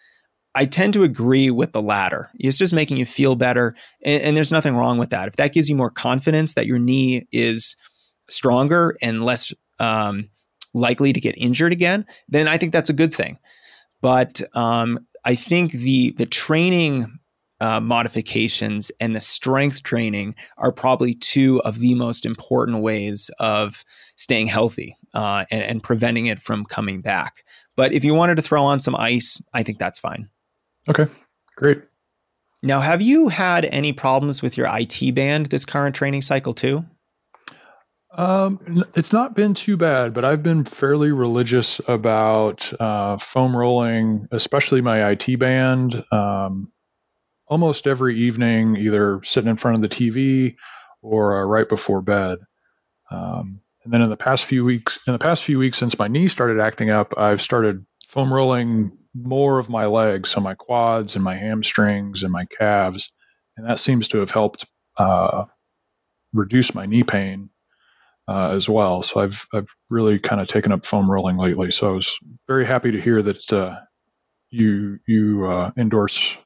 I 0.54 0.66
tend 0.66 0.94
to 0.94 1.04
agree 1.04 1.50
with 1.50 1.72
the 1.72 1.82
latter. 1.82 2.30
It's 2.34 2.58
just 2.58 2.72
making 2.72 2.96
you 2.96 3.06
feel 3.06 3.36
better. 3.36 3.76
And, 4.02 4.22
and, 4.22 4.36
there's 4.36 4.50
nothing 4.50 4.74
wrong 4.74 4.98
with 4.98 5.10
that. 5.10 5.28
If 5.28 5.36
that 5.36 5.52
gives 5.52 5.68
you 5.68 5.76
more 5.76 5.90
confidence 5.90 6.54
that 6.54 6.66
your 6.66 6.80
knee 6.80 7.28
is 7.30 7.76
stronger 8.28 8.96
and 9.00 9.24
less 9.24 9.52
um, 9.78 10.30
likely 10.74 11.12
to 11.12 11.20
get 11.20 11.38
injured 11.38 11.72
again, 11.72 12.06
then 12.28 12.48
I 12.48 12.58
think 12.58 12.72
that's 12.72 12.90
a 12.90 12.94
good 12.94 13.14
thing. 13.14 13.38
But 14.00 14.42
um, 14.56 15.06
I 15.24 15.34
think 15.36 15.72
the 15.72 16.12
the 16.12 16.26
training 16.26 17.18
uh, 17.60 17.80
modifications 17.80 18.90
and 19.00 19.14
the 19.14 19.20
strength 19.20 19.82
training 19.82 20.34
are 20.56 20.72
probably 20.72 21.14
two 21.14 21.60
of 21.62 21.78
the 21.80 21.94
most 21.94 22.24
important 22.24 22.80
ways 22.82 23.30
of 23.38 23.84
staying 24.16 24.46
healthy 24.46 24.96
uh, 25.14 25.44
and, 25.50 25.62
and 25.62 25.82
preventing 25.82 26.26
it 26.26 26.38
from 26.38 26.64
coming 26.64 27.00
back. 27.00 27.44
But 27.76 27.92
if 27.92 28.04
you 28.04 28.14
wanted 28.14 28.36
to 28.36 28.42
throw 28.42 28.64
on 28.64 28.80
some 28.80 28.94
ice, 28.94 29.42
I 29.52 29.62
think 29.62 29.78
that's 29.78 29.98
fine. 29.98 30.28
Okay, 30.88 31.06
great. 31.56 31.82
Now, 32.62 32.80
have 32.80 33.00
you 33.00 33.28
had 33.28 33.64
any 33.66 33.92
problems 33.92 34.42
with 34.42 34.56
your 34.56 34.66
IT 34.70 35.14
band 35.14 35.46
this 35.46 35.64
current 35.64 35.94
training 35.94 36.22
cycle 36.22 36.54
too? 36.54 36.84
Um, 38.10 38.84
it's 38.96 39.12
not 39.12 39.36
been 39.36 39.54
too 39.54 39.76
bad, 39.76 40.12
but 40.12 40.24
I've 40.24 40.42
been 40.42 40.64
fairly 40.64 41.12
religious 41.12 41.80
about 41.86 42.72
uh, 42.80 43.16
foam 43.18 43.56
rolling, 43.56 44.26
especially 44.32 44.80
my 44.80 45.10
IT 45.10 45.38
band. 45.38 46.02
Um, 46.10 46.72
almost 47.48 47.86
every 47.86 48.18
evening, 48.20 48.76
either 48.76 49.20
sitting 49.22 49.50
in 49.50 49.56
front 49.56 49.76
of 49.76 49.82
the 49.82 49.88
TV 49.88 50.56
or 51.02 51.42
uh, 51.42 51.44
right 51.44 51.68
before 51.68 52.02
bed. 52.02 52.38
Um, 53.10 53.60
and 53.84 53.92
then 53.92 54.02
in 54.02 54.10
the 54.10 54.16
past 54.16 54.44
few 54.44 54.64
weeks, 54.64 54.98
in 55.06 55.12
the 55.12 55.18
past 55.18 55.44
few 55.44 55.58
weeks 55.58 55.78
since 55.78 55.98
my 55.98 56.08
knee 56.08 56.28
started 56.28 56.60
acting 56.60 56.90
up, 56.90 57.14
I've 57.16 57.40
started 57.40 57.86
foam 58.08 58.32
rolling 58.32 58.92
more 59.14 59.58
of 59.58 59.70
my 59.70 59.86
legs, 59.86 60.30
so 60.30 60.40
my 60.40 60.54
quads 60.54 61.14
and 61.16 61.24
my 61.24 61.34
hamstrings 61.34 62.22
and 62.22 62.32
my 62.32 62.44
calves, 62.44 63.12
and 63.56 63.66
that 63.66 63.78
seems 63.78 64.08
to 64.08 64.18
have 64.18 64.30
helped 64.30 64.66
uh, 64.96 65.44
reduce 66.32 66.74
my 66.74 66.86
knee 66.86 67.02
pain 67.02 67.50
uh, 68.28 68.50
as 68.50 68.68
well. 68.68 69.02
So 69.02 69.20
I've 69.20 69.46
I've 69.52 69.68
really 69.88 70.18
kind 70.18 70.40
of 70.40 70.48
taken 70.48 70.72
up 70.72 70.84
foam 70.84 71.10
rolling 71.10 71.38
lately. 71.38 71.70
So 71.70 71.90
I 71.90 71.94
was 71.94 72.18
very 72.46 72.66
happy 72.66 72.92
to 72.92 73.00
hear 73.00 73.22
that 73.22 73.52
uh, 73.52 73.76
you 74.50 74.98
you 75.06 75.46
uh, 75.46 75.70
endorse 75.76 76.36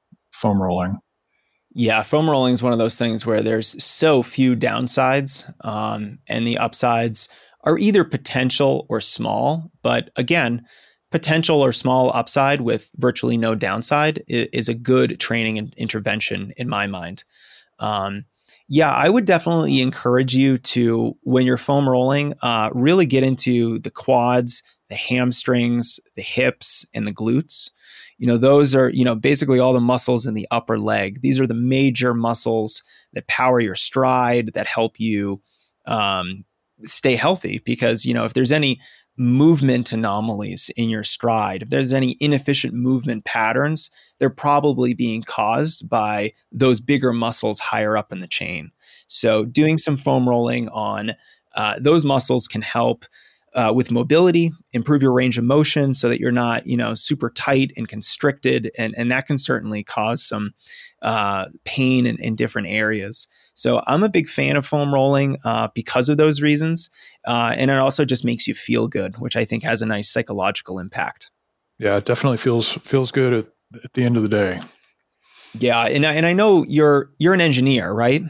foam 0.42 0.60
rolling. 0.60 0.98
Yeah, 1.74 2.02
foam 2.02 2.28
rolling 2.28 2.52
is 2.52 2.62
one 2.62 2.74
of 2.74 2.78
those 2.78 2.98
things 2.98 3.24
where 3.24 3.42
there's 3.42 3.82
so 3.82 4.22
few 4.22 4.54
downsides, 4.54 5.50
um, 5.64 6.18
and 6.28 6.46
the 6.46 6.58
upsides 6.58 7.30
are 7.64 7.78
either 7.78 8.04
potential 8.04 8.84
or 8.90 9.00
small. 9.00 9.70
But 9.82 10.10
again, 10.16 10.66
potential 11.10 11.64
or 11.64 11.72
small 11.72 12.10
upside 12.14 12.60
with 12.60 12.90
virtually 12.96 13.38
no 13.38 13.54
downside 13.54 14.22
is, 14.28 14.68
a 14.68 14.74
good 14.74 15.18
training 15.18 15.56
and 15.58 15.72
intervention 15.78 16.52
in 16.58 16.68
my 16.68 16.86
mind. 16.86 17.24
Um, 17.78 18.24
yeah, 18.68 18.92
I 18.92 19.08
would 19.08 19.24
definitely 19.24 19.80
encourage 19.80 20.34
you 20.34 20.58
to, 20.58 21.16
when 21.22 21.46
you're 21.46 21.56
foam 21.56 21.88
rolling, 21.88 22.34
uh, 22.42 22.70
really 22.72 23.06
get 23.06 23.22
into 23.22 23.78
the 23.80 23.90
quads, 23.90 24.62
the 24.88 24.94
hamstrings, 24.94 26.00
the 26.16 26.22
hips, 26.22 26.86
and 26.94 27.06
the 27.06 27.12
glutes 27.12 27.70
you 28.18 28.26
know 28.26 28.36
those 28.36 28.74
are 28.74 28.90
you 28.90 29.04
know 29.04 29.14
basically 29.14 29.58
all 29.58 29.72
the 29.72 29.80
muscles 29.80 30.26
in 30.26 30.34
the 30.34 30.46
upper 30.50 30.78
leg. 30.78 31.20
These 31.22 31.40
are 31.40 31.46
the 31.46 31.54
major 31.54 32.14
muscles 32.14 32.82
that 33.12 33.26
power 33.28 33.60
your 33.60 33.74
stride 33.74 34.52
that 34.54 34.66
help 34.66 34.98
you 34.98 35.40
um, 35.86 36.44
stay 36.84 37.16
healthy 37.16 37.60
because 37.64 38.04
you 38.04 38.14
know 38.14 38.24
if 38.24 38.32
there's 38.32 38.52
any 38.52 38.80
movement 39.18 39.92
anomalies 39.92 40.70
in 40.74 40.88
your 40.88 41.02
stride 41.02 41.62
if 41.62 41.68
there's 41.68 41.92
any 41.92 42.16
inefficient 42.18 42.72
movement 42.72 43.22
patterns 43.26 43.90
they're 44.22 44.30
probably 44.30 44.94
being 44.94 45.20
caused 45.24 45.88
by 45.88 46.32
those 46.52 46.80
bigger 46.80 47.12
muscles 47.12 47.58
higher 47.58 47.96
up 47.96 48.12
in 48.12 48.20
the 48.20 48.28
chain. 48.28 48.70
So 49.08 49.44
doing 49.44 49.78
some 49.78 49.96
foam 49.96 50.28
rolling 50.28 50.68
on 50.68 51.16
uh, 51.56 51.80
those 51.80 52.04
muscles 52.04 52.46
can 52.46 52.62
help 52.62 53.04
uh, 53.54 53.72
with 53.74 53.90
mobility, 53.90 54.52
improve 54.72 55.02
your 55.02 55.12
range 55.12 55.38
of 55.38 55.44
motion 55.44 55.92
so 55.94 56.08
that 56.08 56.20
you're 56.20 56.32
not, 56.32 56.66
you 56.66 56.76
know, 56.76 56.94
super 56.94 57.30
tight 57.30 57.72
and 57.76 57.88
constricted, 57.88 58.70
and 58.78 58.94
and 58.96 59.10
that 59.10 59.26
can 59.26 59.38
certainly 59.38 59.82
cause 59.82 60.22
some 60.26 60.54
uh, 61.02 61.46
pain 61.64 62.06
in, 62.06 62.16
in, 62.22 62.36
different 62.36 62.68
areas. 62.68 63.26
So 63.54 63.82
I'm 63.86 64.02
a 64.02 64.08
big 64.08 64.28
fan 64.28 64.56
of 64.56 64.64
foam 64.64 64.94
rolling 64.94 65.36
uh, 65.44 65.68
because 65.74 66.08
of 66.08 66.16
those 66.16 66.40
reasons, 66.40 66.90
uh, 67.26 67.54
and 67.56 67.70
it 67.70 67.78
also 67.78 68.04
just 68.04 68.24
makes 68.24 68.46
you 68.46 68.54
feel 68.54 68.88
good, 68.88 69.18
which 69.18 69.36
I 69.36 69.44
think 69.44 69.64
has 69.64 69.82
a 69.82 69.86
nice 69.86 70.10
psychological 70.10 70.78
impact. 70.78 71.30
Yeah, 71.78 71.96
it 71.96 72.04
definitely 72.04 72.38
feels 72.38 72.72
feels 72.78 73.10
good 73.12 73.32
at, 73.32 73.46
at 73.84 73.92
the 73.94 74.04
end 74.04 74.16
of 74.16 74.22
the 74.22 74.28
day. 74.28 74.60
Yeah, 75.58 75.84
and 75.84 76.04
and 76.04 76.24
I 76.24 76.32
know 76.32 76.64
you're 76.64 77.10
you're 77.18 77.34
an 77.34 77.40
engineer, 77.40 77.92
right? 77.92 78.22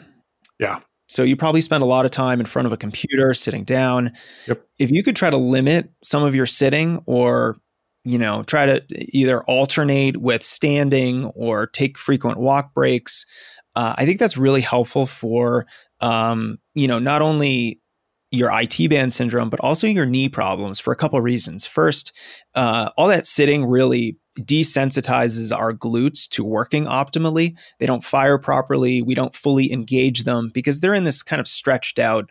Yeah. 0.58 0.80
So 1.12 1.22
you 1.22 1.36
probably 1.36 1.60
spend 1.60 1.82
a 1.82 1.86
lot 1.86 2.04
of 2.06 2.10
time 2.10 2.40
in 2.40 2.46
front 2.46 2.64
of 2.64 2.72
a 2.72 2.76
computer 2.76 3.34
sitting 3.34 3.64
down. 3.64 4.12
Yep. 4.46 4.66
If 4.78 4.90
you 4.90 5.02
could 5.02 5.14
try 5.14 5.28
to 5.28 5.36
limit 5.36 5.90
some 6.02 6.22
of 6.24 6.34
your 6.34 6.46
sitting 6.46 7.02
or 7.06 7.58
you 8.04 8.18
know, 8.18 8.42
try 8.42 8.66
to 8.66 8.82
either 9.16 9.44
alternate 9.44 10.16
with 10.16 10.42
standing 10.42 11.26
or 11.36 11.68
take 11.68 11.96
frequent 11.96 12.38
walk 12.38 12.74
breaks. 12.74 13.24
Uh, 13.76 13.94
I 13.96 14.04
think 14.04 14.18
that's 14.18 14.36
really 14.36 14.60
helpful 14.60 15.06
for, 15.06 15.66
um, 16.00 16.58
you 16.74 16.88
know, 16.88 16.98
not 16.98 17.22
only 17.22 17.80
your 18.32 18.50
IT 18.52 18.88
band 18.90 19.14
syndrome, 19.14 19.50
but 19.50 19.60
also 19.60 19.86
your 19.86 20.06
knee 20.06 20.28
problems 20.28 20.80
for 20.80 20.92
a 20.92 20.96
couple 20.96 21.18
of 21.18 21.24
reasons. 21.24 21.64
First, 21.64 22.12
uh, 22.54 22.90
all 22.96 23.08
that 23.08 23.26
sitting 23.26 23.64
really 23.64 24.18
desensitizes 24.38 25.56
our 25.56 25.74
glutes 25.74 26.28
to 26.30 26.44
working 26.44 26.86
optimally. 26.86 27.56
They 27.78 27.86
don't 27.86 28.04
fire 28.04 28.38
properly. 28.38 29.02
We 29.02 29.14
don't 29.14 29.34
fully 29.34 29.72
engage 29.72 30.24
them 30.24 30.50
because 30.52 30.80
they're 30.80 30.94
in 30.94 31.04
this 31.04 31.22
kind 31.22 31.40
of 31.40 31.46
stretched 31.46 31.98
out 31.98 32.30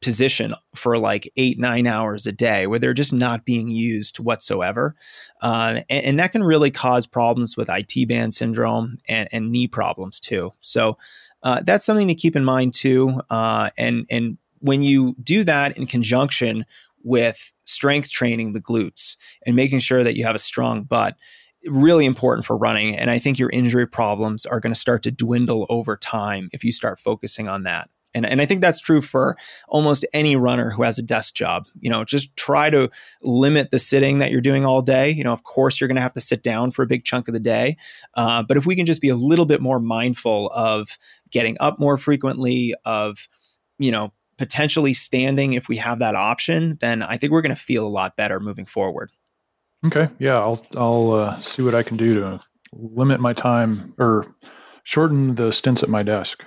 position 0.00 0.54
for 0.74 0.96
like 0.96 1.30
eight, 1.36 1.58
nine 1.58 1.86
hours 1.86 2.26
a 2.26 2.32
day 2.32 2.66
where 2.66 2.78
they're 2.78 2.94
just 2.94 3.12
not 3.12 3.44
being 3.44 3.68
used 3.68 4.20
whatsoever. 4.20 4.94
Uh, 5.42 5.80
and, 5.88 6.04
and, 6.04 6.20
that 6.20 6.30
can 6.30 6.44
really 6.44 6.70
cause 6.70 7.04
problems 7.04 7.56
with 7.56 7.68
IT 7.68 8.08
band 8.08 8.32
syndrome 8.32 8.96
and, 9.08 9.28
and 9.32 9.50
knee 9.50 9.66
problems 9.66 10.20
too. 10.20 10.52
So 10.60 10.98
uh, 11.42 11.62
that's 11.64 11.84
something 11.84 12.06
to 12.08 12.14
keep 12.14 12.36
in 12.36 12.44
mind 12.44 12.74
too. 12.74 13.20
Uh, 13.28 13.70
and, 13.76 14.06
and 14.08 14.38
when 14.60 14.82
you 14.82 15.16
do 15.22 15.42
that 15.44 15.76
in 15.76 15.86
conjunction 15.86 16.64
with 17.02 17.52
strength 17.64 18.10
training 18.10 18.52
the 18.52 18.60
glutes 18.60 19.16
and 19.46 19.56
making 19.56 19.78
sure 19.78 20.02
that 20.04 20.16
you 20.16 20.24
have 20.24 20.36
a 20.36 20.40
strong 20.40 20.84
butt, 20.84 21.16
really 21.66 22.06
important 22.06 22.46
for 22.46 22.56
running. 22.56 22.96
And 22.96 23.10
I 23.10 23.18
think 23.18 23.38
your 23.38 23.50
injury 23.50 23.86
problems 23.86 24.46
are 24.46 24.60
going 24.60 24.72
to 24.72 24.78
start 24.78 25.02
to 25.04 25.10
dwindle 25.10 25.66
over 25.68 25.96
time 25.96 26.48
if 26.52 26.64
you 26.64 26.72
start 26.72 27.00
focusing 27.00 27.48
on 27.48 27.64
that. 27.64 27.90
And, 28.14 28.24
and 28.24 28.40
I 28.40 28.46
think 28.46 28.62
that's 28.62 28.80
true 28.80 29.02
for 29.02 29.36
almost 29.68 30.06
any 30.12 30.34
runner 30.34 30.70
who 30.70 30.82
has 30.82 30.98
a 30.98 31.02
desk 31.02 31.34
job. 31.34 31.66
You 31.78 31.90
know, 31.90 32.04
just 32.04 32.34
try 32.36 32.70
to 32.70 32.90
limit 33.22 33.70
the 33.70 33.78
sitting 33.78 34.18
that 34.18 34.30
you're 34.30 34.40
doing 34.40 34.64
all 34.64 34.80
day. 34.80 35.10
You 35.10 35.24
know, 35.24 35.32
of 35.32 35.44
course, 35.44 35.80
you're 35.80 35.88
going 35.88 35.96
to 35.96 36.02
have 36.02 36.14
to 36.14 36.20
sit 36.20 36.42
down 36.42 36.70
for 36.70 36.82
a 36.82 36.86
big 36.86 37.04
chunk 37.04 37.28
of 37.28 37.34
the 37.34 37.40
day. 37.40 37.76
Uh, 38.14 38.42
but 38.42 38.56
if 38.56 38.64
we 38.64 38.76
can 38.76 38.86
just 38.86 39.02
be 39.02 39.10
a 39.10 39.14
little 39.14 39.46
bit 39.46 39.60
more 39.60 39.78
mindful 39.78 40.48
of 40.54 40.98
getting 41.30 41.56
up 41.60 41.78
more 41.78 41.98
frequently, 41.98 42.74
of, 42.84 43.28
you 43.78 43.90
know, 43.90 44.12
potentially 44.38 44.94
standing 44.94 45.52
if 45.52 45.68
we 45.68 45.76
have 45.76 45.98
that 45.98 46.14
option, 46.14 46.78
then 46.80 47.02
I 47.02 47.18
think 47.18 47.32
we're 47.32 47.42
going 47.42 47.54
to 47.54 47.60
feel 47.60 47.86
a 47.86 47.88
lot 47.88 48.16
better 48.16 48.40
moving 48.40 48.66
forward. 48.66 49.10
Okay. 49.84 50.08
Yeah, 50.18 50.38
I'll 50.38 50.64
I'll 50.76 51.12
uh, 51.12 51.40
see 51.40 51.62
what 51.62 51.74
I 51.74 51.82
can 51.82 51.96
do 51.96 52.14
to 52.14 52.40
limit 52.72 53.20
my 53.20 53.32
time 53.32 53.94
or 53.98 54.26
shorten 54.82 55.34
the 55.34 55.52
stints 55.52 55.82
at 55.82 55.88
my 55.88 56.02
desk. 56.02 56.44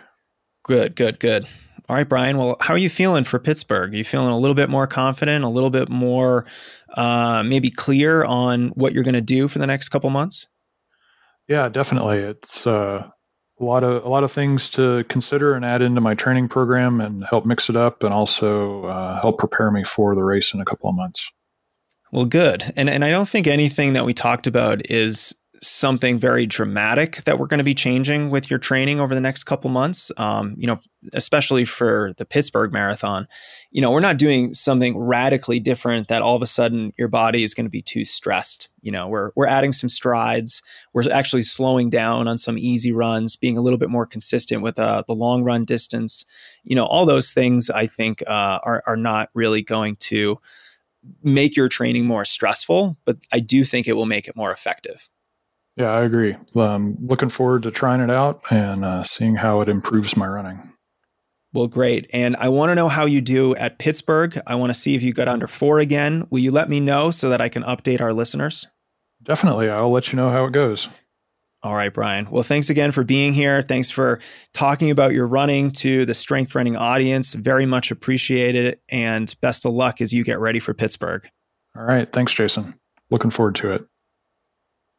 Good, 0.63 0.95
good, 0.95 1.19
good. 1.19 1.47
All 1.89 1.95
right, 1.95 2.07
Brian. 2.07 2.37
Well, 2.37 2.57
how 2.59 2.73
are 2.73 2.77
you 2.77 2.89
feeling 2.89 3.23
for 3.23 3.39
Pittsburgh? 3.39 3.93
Are 3.93 3.97
you 3.97 4.03
feeling 4.03 4.29
a 4.29 4.37
little 4.37 4.55
bit 4.55 4.69
more 4.69 4.87
confident, 4.87 5.43
a 5.43 5.49
little 5.49 5.69
bit 5.69 5.89
more 5.89 6.45
uh, 6.95 7.43
maybe 7.43 7.71
clear 7.71 8.23
on 8.23 8.69
what 8.69 8.93
you're 8.93 9.03
going 9.03 9.13
to 9.13 9.21
do 9.21 9.47
for 9.47 9.59
the 9.59 9.67
next 9.67 9.89
couple 9.89 10.09
months? 10.09 10.47
Yeah, 11.47 11.69
definitely. 11.69 12.19
It's 12.19 12.65
uh, 12.65 13.09
a 13.61 13.65
lot 13.65 13.83
of 13.83 14.03
a 14.03 14.09
lot 14.09 14.23
of 14.23 14.31
things 14.31 14.71
to 14.71 15.05
consider 15.05 15.53
and 15.53 15.63
add 15.63 15.81
into 15.81 16.01
my 16.01 16.15
training 16.15 16.49
program 16.49 16.99
and 16.99 17.23
help 17.23 17.45
mix 17.45 17.69
it 17.69 17.75
up, 17.75 18.03
and 18.03 18.13
also 18.13 18.85
uh, 18.85 19.21
help 19.21 19.37
prepare 19.37 19.71
me 19.71 19.83
for 19.83 20.15
the 20.15 20.23
race 20.23 20.53
in 20.53 20.61
a 20.61 20.65
couple 20.65 20.89
of 20.89 20.95
months. 20.95 21.31
Well, 22.11 22.25
good. 22.25 22.73
And 22.75 22.89
and 22.89 23.05
I 23.05 23.09
don't 23.09 23.29
think 23.29 23.47
anything 23.47 23.93
that 23.93 24.05
we 24.05 24.13
talked 24.13 24.47
about 24.47 24.89
is 24.89 25.35
something 25.61 26.19
very 26.19 26.45
dramatic 26.45 27.23
that 27.25 27.37
we're 27.37 27.47
going 27.47 27.59
to 27.59 27.63
be 27.63 27.75
changing 27.75 28.31
with 28.31 28.49
your 28.49 28.59
training 28.59 28.99
over 28.99 29.13
the 29.13 29.21
next 29.21 29.43
couple 29.43 29.69
months. 29.69 30.11
Um, 30.17 30.55
you 30.57 30.65
know, 30.65 30.79
especially 31.13 31.65
for 31.65 32.11
the 32.17 32.25
Pittsburgh 32.25 32.71
Marathon. 32.71 33.27
You 33.71 33.81
know, 33.81 33.91
we're 33.91 33.99
not 33.99 34.17
doing 34.17 34.53
something 34.53 34.97
radically 34.97 35.59
different 35.59 36.07
that 36.07 36.21
all 36.21 36.35
of 36.35 36.41
a 36.41 36.47
sudden 36.47 36.93
your 36.97 37.07
body 37.07 37.43
is 37.43 37.53
going 37.53 37.65
to 37.65 37.71
be 37.71 37.81
too 37.81 38.05
stressed. 38.05 38.69
You 38.81 38.91
know, 38.91 39.07
we're 39.07 39.31
we're 39.35 39.47
adding 39.47 39.71
some 39.71 39.89
strides. 39.89 40.61
We're 40.93 41.11
actually 41.11 41.43
slowing 41.43 41.89
down 41.89 42.27
on 42.27 42.37
some 42.37 42.57
easy 42.57 42.91
runs, 42.91 43.35
being 43.35 43.57
a 43.57 43.61
little 43.61 43.79
bit 43.79 43.89
more 43.89 44.05
consistent 44.05 44.61
with 44.61 44.77
uh, 44.79 45.03
the 45.07 45.15
long 45.15 45.43
run 45.43 45.65
distance. 45.65 46.25
You 46.63 46.75
know, 46.75 46.85
all 46.85 47.05
those 47.05 47.31
things 47.31 47.69
I 47.69 47.87
think 47.87 48.23
uh, 48.27 48.59
are 48.63 48.83
are 48.85 48.97
not 48.97 49.29
really 49.33 49.61
going 49.61 49.95
to 49.97 50.39
make 51.23 51.55
your 51.55 51.69
training 51.69 52.05
more 52.05 52.25
stressful, 52.25 52.97
but 53.05 53.17
I 53.31 53.39
do 53.39 53.63
think 53.65 53.87
it 53.87 53.93
will 53.93 54.05
make 54.05 54.27
it 54.27 54.35
more 54.35 54.51
effective. 54.51 55.09
Yeah, 55.81 55.89
I 55.89 56.03
agree. 56.03 56.35
Um, 56.55 56.95
looking 57.01 57.29
forward 57.29 57.63
to 57.63 57.71
trying 57.71 58.01
it 58.01 58.11
out 58.11 58.43
and 58.51 58.85
uh, 58.85 59.03
seeing 59.03 59.35
how 59.35 59.61
it 59.61 59.67
improves 59.67 60.15
my 60.15 60.27
running. 60.27 60.73
Well, 61.53 61.65
great. 61.65 62.07
And 62.13 62.35
I 62.35 62.49
want 62.49 62.69
to 62.69 62.75
know 62.75 62.87
how 62.87 63.07
you 63.07 63.19
do 63.19 63.55
at 63.55 63.79
Pittsburgh. 63.79 64.39
I 64.45 64.53
want 64.55 64.69
to 64.71 64.79
see 64.79 64.93
if 64.93 65.01
you 65.01 65.11
got 65.11 65.27
under 65.27 65.47
four 65.47 65.79
again. 65.79 66.27
Will 66.29 66.37
you 66.37 66.51
let 66.51 66.69
me 66.69 66.79
know 66.79 67.09
so 67.09 67.29
that 67.29 67.41
I 67.41 67.49
can 67.49 67.63
update 67.63 67.99
our 67.99 68.13
listeners? 68.13 68.67
Definitely. 69.23 69.71
I'll 69.71 69.89
let 69.89 70.13
you 70.13 70.17
know 70.17 70.29
how 70.29 70.45
it 70.45 70.51
goes. 70.51 70.87
All 71.63 71.73
right, 71.73 71.91
Brian. 71.91 72.29
Well, 72.29 72.43
thanks 72.43 72.69
again 72.69 72.91
for 72.91 73.03
being 73.03 73.33
here. 73.33 73.63
Thanks 73.63 73.89
for 73.89 74.19
talking 74.53 74.91
about 74.91 75.13
your 75.13 75.25
running 75.25 75.71
to 75.71 76.05
the 76.05 76.13
strength 76.13 76.53
running 76.53 76.77
audience. 76.77 77.33
Very 77.33 77.65
much 77.65 77.89
appreciated. 77.89 78.77
And 78.91 79.33
best 79.41 79.65
of 79.65 79.73
luck 79.73 79.99
as 79.99 80.13
you 80.13 80.23
get 80.23 80.39
ready 80.39 80.59
for 80.59 80.75
Pittsburgh. 80.75 81.27
All 81.75 81.83
right. 81.83 82.11
Thanks, 82.11 82.35
Jason. 82.35 82.75
Looking 83.09 83.31
forward 83.31 83.55
to 83.55 83.71
it. 83.71 83.87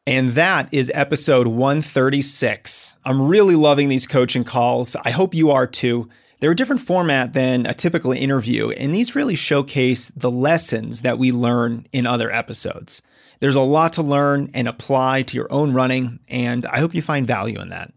And 0.06 0.30
that 0.30 0.68
is 0.72 0.90
episode 0.94 1.46
136. 1.46 2.96
I'm 3.04 3.28
really 3.28 3.54
loving 3.54 3.88
these 3.88 4.06
coaching 4.06 4.42
calls. 4.42 4.96
I 4.96 5.10
hope 5.10 5.32
you 5.32 5.52
are 5.52 5.66
too. 5.66 6.08
They're 6.40 6.50
a 6.50 6.56
different 6.56 6.82
format 6.82 7.34
than 7.34 7.66
a 7.66 7.74
typical 7.74 8.10
interview, 8.10 8.70
and 8.70 8.92
these 8.92 9.14
really 9.14 9.36
showcase 9.36 10.10
the 10.10 10.30
lessons 10.30 11.02
that 11.02 11.20
we 11.20 11.30
learn 11.30 11.86
in 11.92 12.04
other 12.04 12.32
episodes. 12.32 13.00
There's 13.38 13.54
a 13.54 13.60
lot 13.60 13.92
to 13.92 14.02
learn 14.02 14.50
and 14.52 14.66
apply 14.66 15.22
to 15.22 15.36
your 15.36 15.46
own 15.52 15.72
running, 15.72 16.18
and 16.26 16.66
I 16.66 16.80
hope 16.80 16.96
you 16.96 17.02
find 17.02 17.24
value 17.24 17.60
in 17.60 17.68
that. 17.68 17.92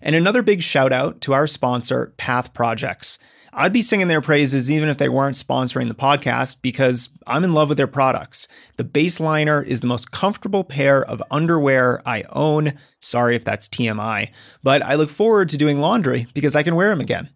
And 0.00 0.14
another 0.14 0.40
big 0.40 0.62
shout 0.62 0.94
out 0.94 1.20
to 1.22 1.34
our 1.34 1.46
sponsor, 1.46 2.14
Path 2.16 2.54
Projects. 2.54 3.18
I'd 3.56 3.72
be 3.72 3.82
singing 3.82 4.08
their 4.08 4.20
praises 4.20 4.68
even 4.68 4.88
if 4.88 4.98
they 4.98 5.08
weren't 5.08 5.36
sponsoring 5.36 5.86
the 5.86 5.94
podcast 5.94 6.60
because 6.60 7.10
I'm 7.26 7.44
in 7.44 7.52
love 7.52 7.68
with 7.68 7.78
their 7.78 7.86
products. 7.86 8.48
The 8.78 8.84
Baseliner 8.84 9.64
is 9.64 9.80
the 9.80 9.86
most 9.86 10.10
comfortable 10.10 10.64
pair 10.64 11.04
of 11.04 11.22
underwear 11.30 12.02
I 12.04 12.24
own. 12.30 12.74
Sorry 12.98 13.36
if 13.36 13.44
that's 13.44 13.68
TMI, 13.68 14.30
but 14.64 14.82
I 14.82 14.96
look 14.96 15.08
forward 15.08 15.48
to 15.50 15.56
doing 15.56 15.78
laundry 15.78 16.26
because 16.34 16.56
I 16.56 16.64
can 16.64 16.74
wear 16.74 16.88
them 16.88 17.00
again. 17.00 17.30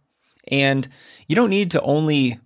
And 0.50 0.88
you 1.28 1.36
don't 1.36 1.50
need 1.50 1.70
to 1.72 1.82
only 1.82 2.40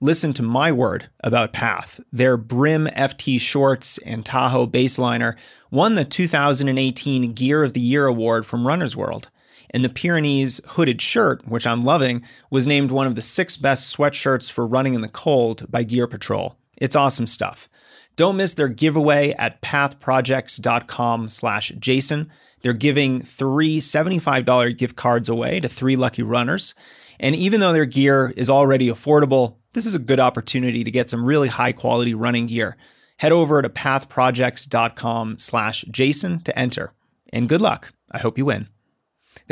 listen 0.00 0.32
to 0.32 0.42
my 0.42 0.72
word 0.72 1.08
about 1.20 1.52
Path. 1.52 2.00
Their 2.12 2.36
Brim 2.36 2.88
FT 2.88 3.40
shorts 3.40 3.98
and 3.98 4.26
Tahoe 4.26 4.66
Baseliner 4.66 5.36
won 5.70 5.94
the 5.94 6.04
2018 6.04 7.34
Gear 7.34 7.62
of 7.62 7.72
the 7.72 7.80
Year 7.80 8.06
award 8.06 8.44
from 8.44 8.66
Runner's 8.66 8.96
World 8.96 9.30
and 9.72 9.84
the 9.84 9.88
Pyrenees 9.88 10.60
hooded 10.68 11.00
shirt, 11.00 11.46
which 11.48 11.66
I'm 11.66 11.82
loving, 11.82 12.22
was 12.50 12.66
named 12.66 12.90
one 12.90 13.06
of 13.06 13.14
the 13.14 13.22
six 13.22 13.56
best 13.56 13.96
sweatshirts 13.96 14.50
for 14.50 14.66
running 14.66 14.94
in 14.94 15.00
the 15.00 15.08
cold 15.08 15.70
by 15.70 15.82
Gear 15.82 16.06
Patrol. 16.06 16.56
It's 16.76 16.96
awesome 16.96 17.26
stuff. 17.26 17.68
Don't 18.16 18.36
miss 18.36 18.54
their 18.54 18.68
giveaway 18.68 19.32
at 19.38 19.62
pathprojects.com 19.62 21.28
slash 21.28 21.72
Jason. 21.78 22.30
They're 22.60 22.72
giving 22.72 23.22
three 23.22 23.80
$75 23.80 24.76
gift 24.76 24.96
cards 24.96 25.28
away 25.28 25.60
to 25.60 25.68
three 25.68 25.96
lucky 25.96 26.22
runners. 26.22 26.74
And 27.18 27.34
even 27.34 27.60
though 27.60 27.72
their 27.72 27.86
gear 27.86 28.32
is 28.36 28.50
already 28.50 28.88
affordable, 28.88 29.56
this 29.72 29.86
is 29.86 29.94
a 29.94 30.00
good 30.00 30.20
opportunity 30.20 30.84
to 30.84 30.90
get 30.90 31.08
some 31.08 31.24
really 31.24 31.48
high 31.48 31.72
quality 31.72 32.14
running 32.14 32.46
gear. 32.46 32.76
Head 33.18 33.32
over 33.32 33.62
to 33.62 33.68
pathprojects.com 33.68 35.38
slash 35.38 35.84
Jason 35.90 36.40
to 36.40 36.58
enter. 36.58 36.92
And 37.32 37.48
good 37.48 37.60
luck. 37.60 37.92
I 38.10 38.18
hope 38.18 38.36
you 38.36 38.44
win. 38.44 38.68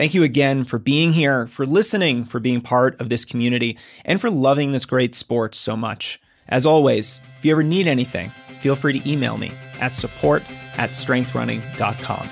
Thank 0.00 0.14
you 0.14 0.22
again 0.22 0.64
for 0.64 0.78
being 0.78 1.12
here, 1.12 1.46
for 1.48 1.66
listening, 1.66 2.24
for 2.24 2.40
being 2.40 2.62
part 2.62 2.98
of 3.02 3.10
this 3.10 3.26
community, 3.26 3.76
and 4.02 4.18
for 4.18 4.30
loving 4.30 4.72
this 4.72 4.86
great 4.86 5.14
sport 5.14 5.54
so 5.54 5.76
much. 5.76 6.18
As 6.48 6.64
always, 6.64 7.20
if 7.38 7.44
you 7.44 7.52
ever 7.52 7.62
need 7.62 7.86
anything, 7.86 8.30
feel 8.60 8.76
free 8.76 8.98
to 8.98 9.06
email 9.10 9.36
me 9.36 9.52
at 9.78 9.92
support 9.92 10.42
at 10.78 10.92
strengthrunning.com. 10.92 12.26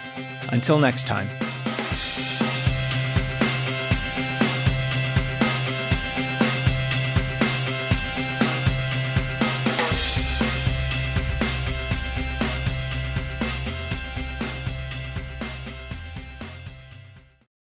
Until 0.51 0.79
next 0.79 1.07
time. 1.07 1.29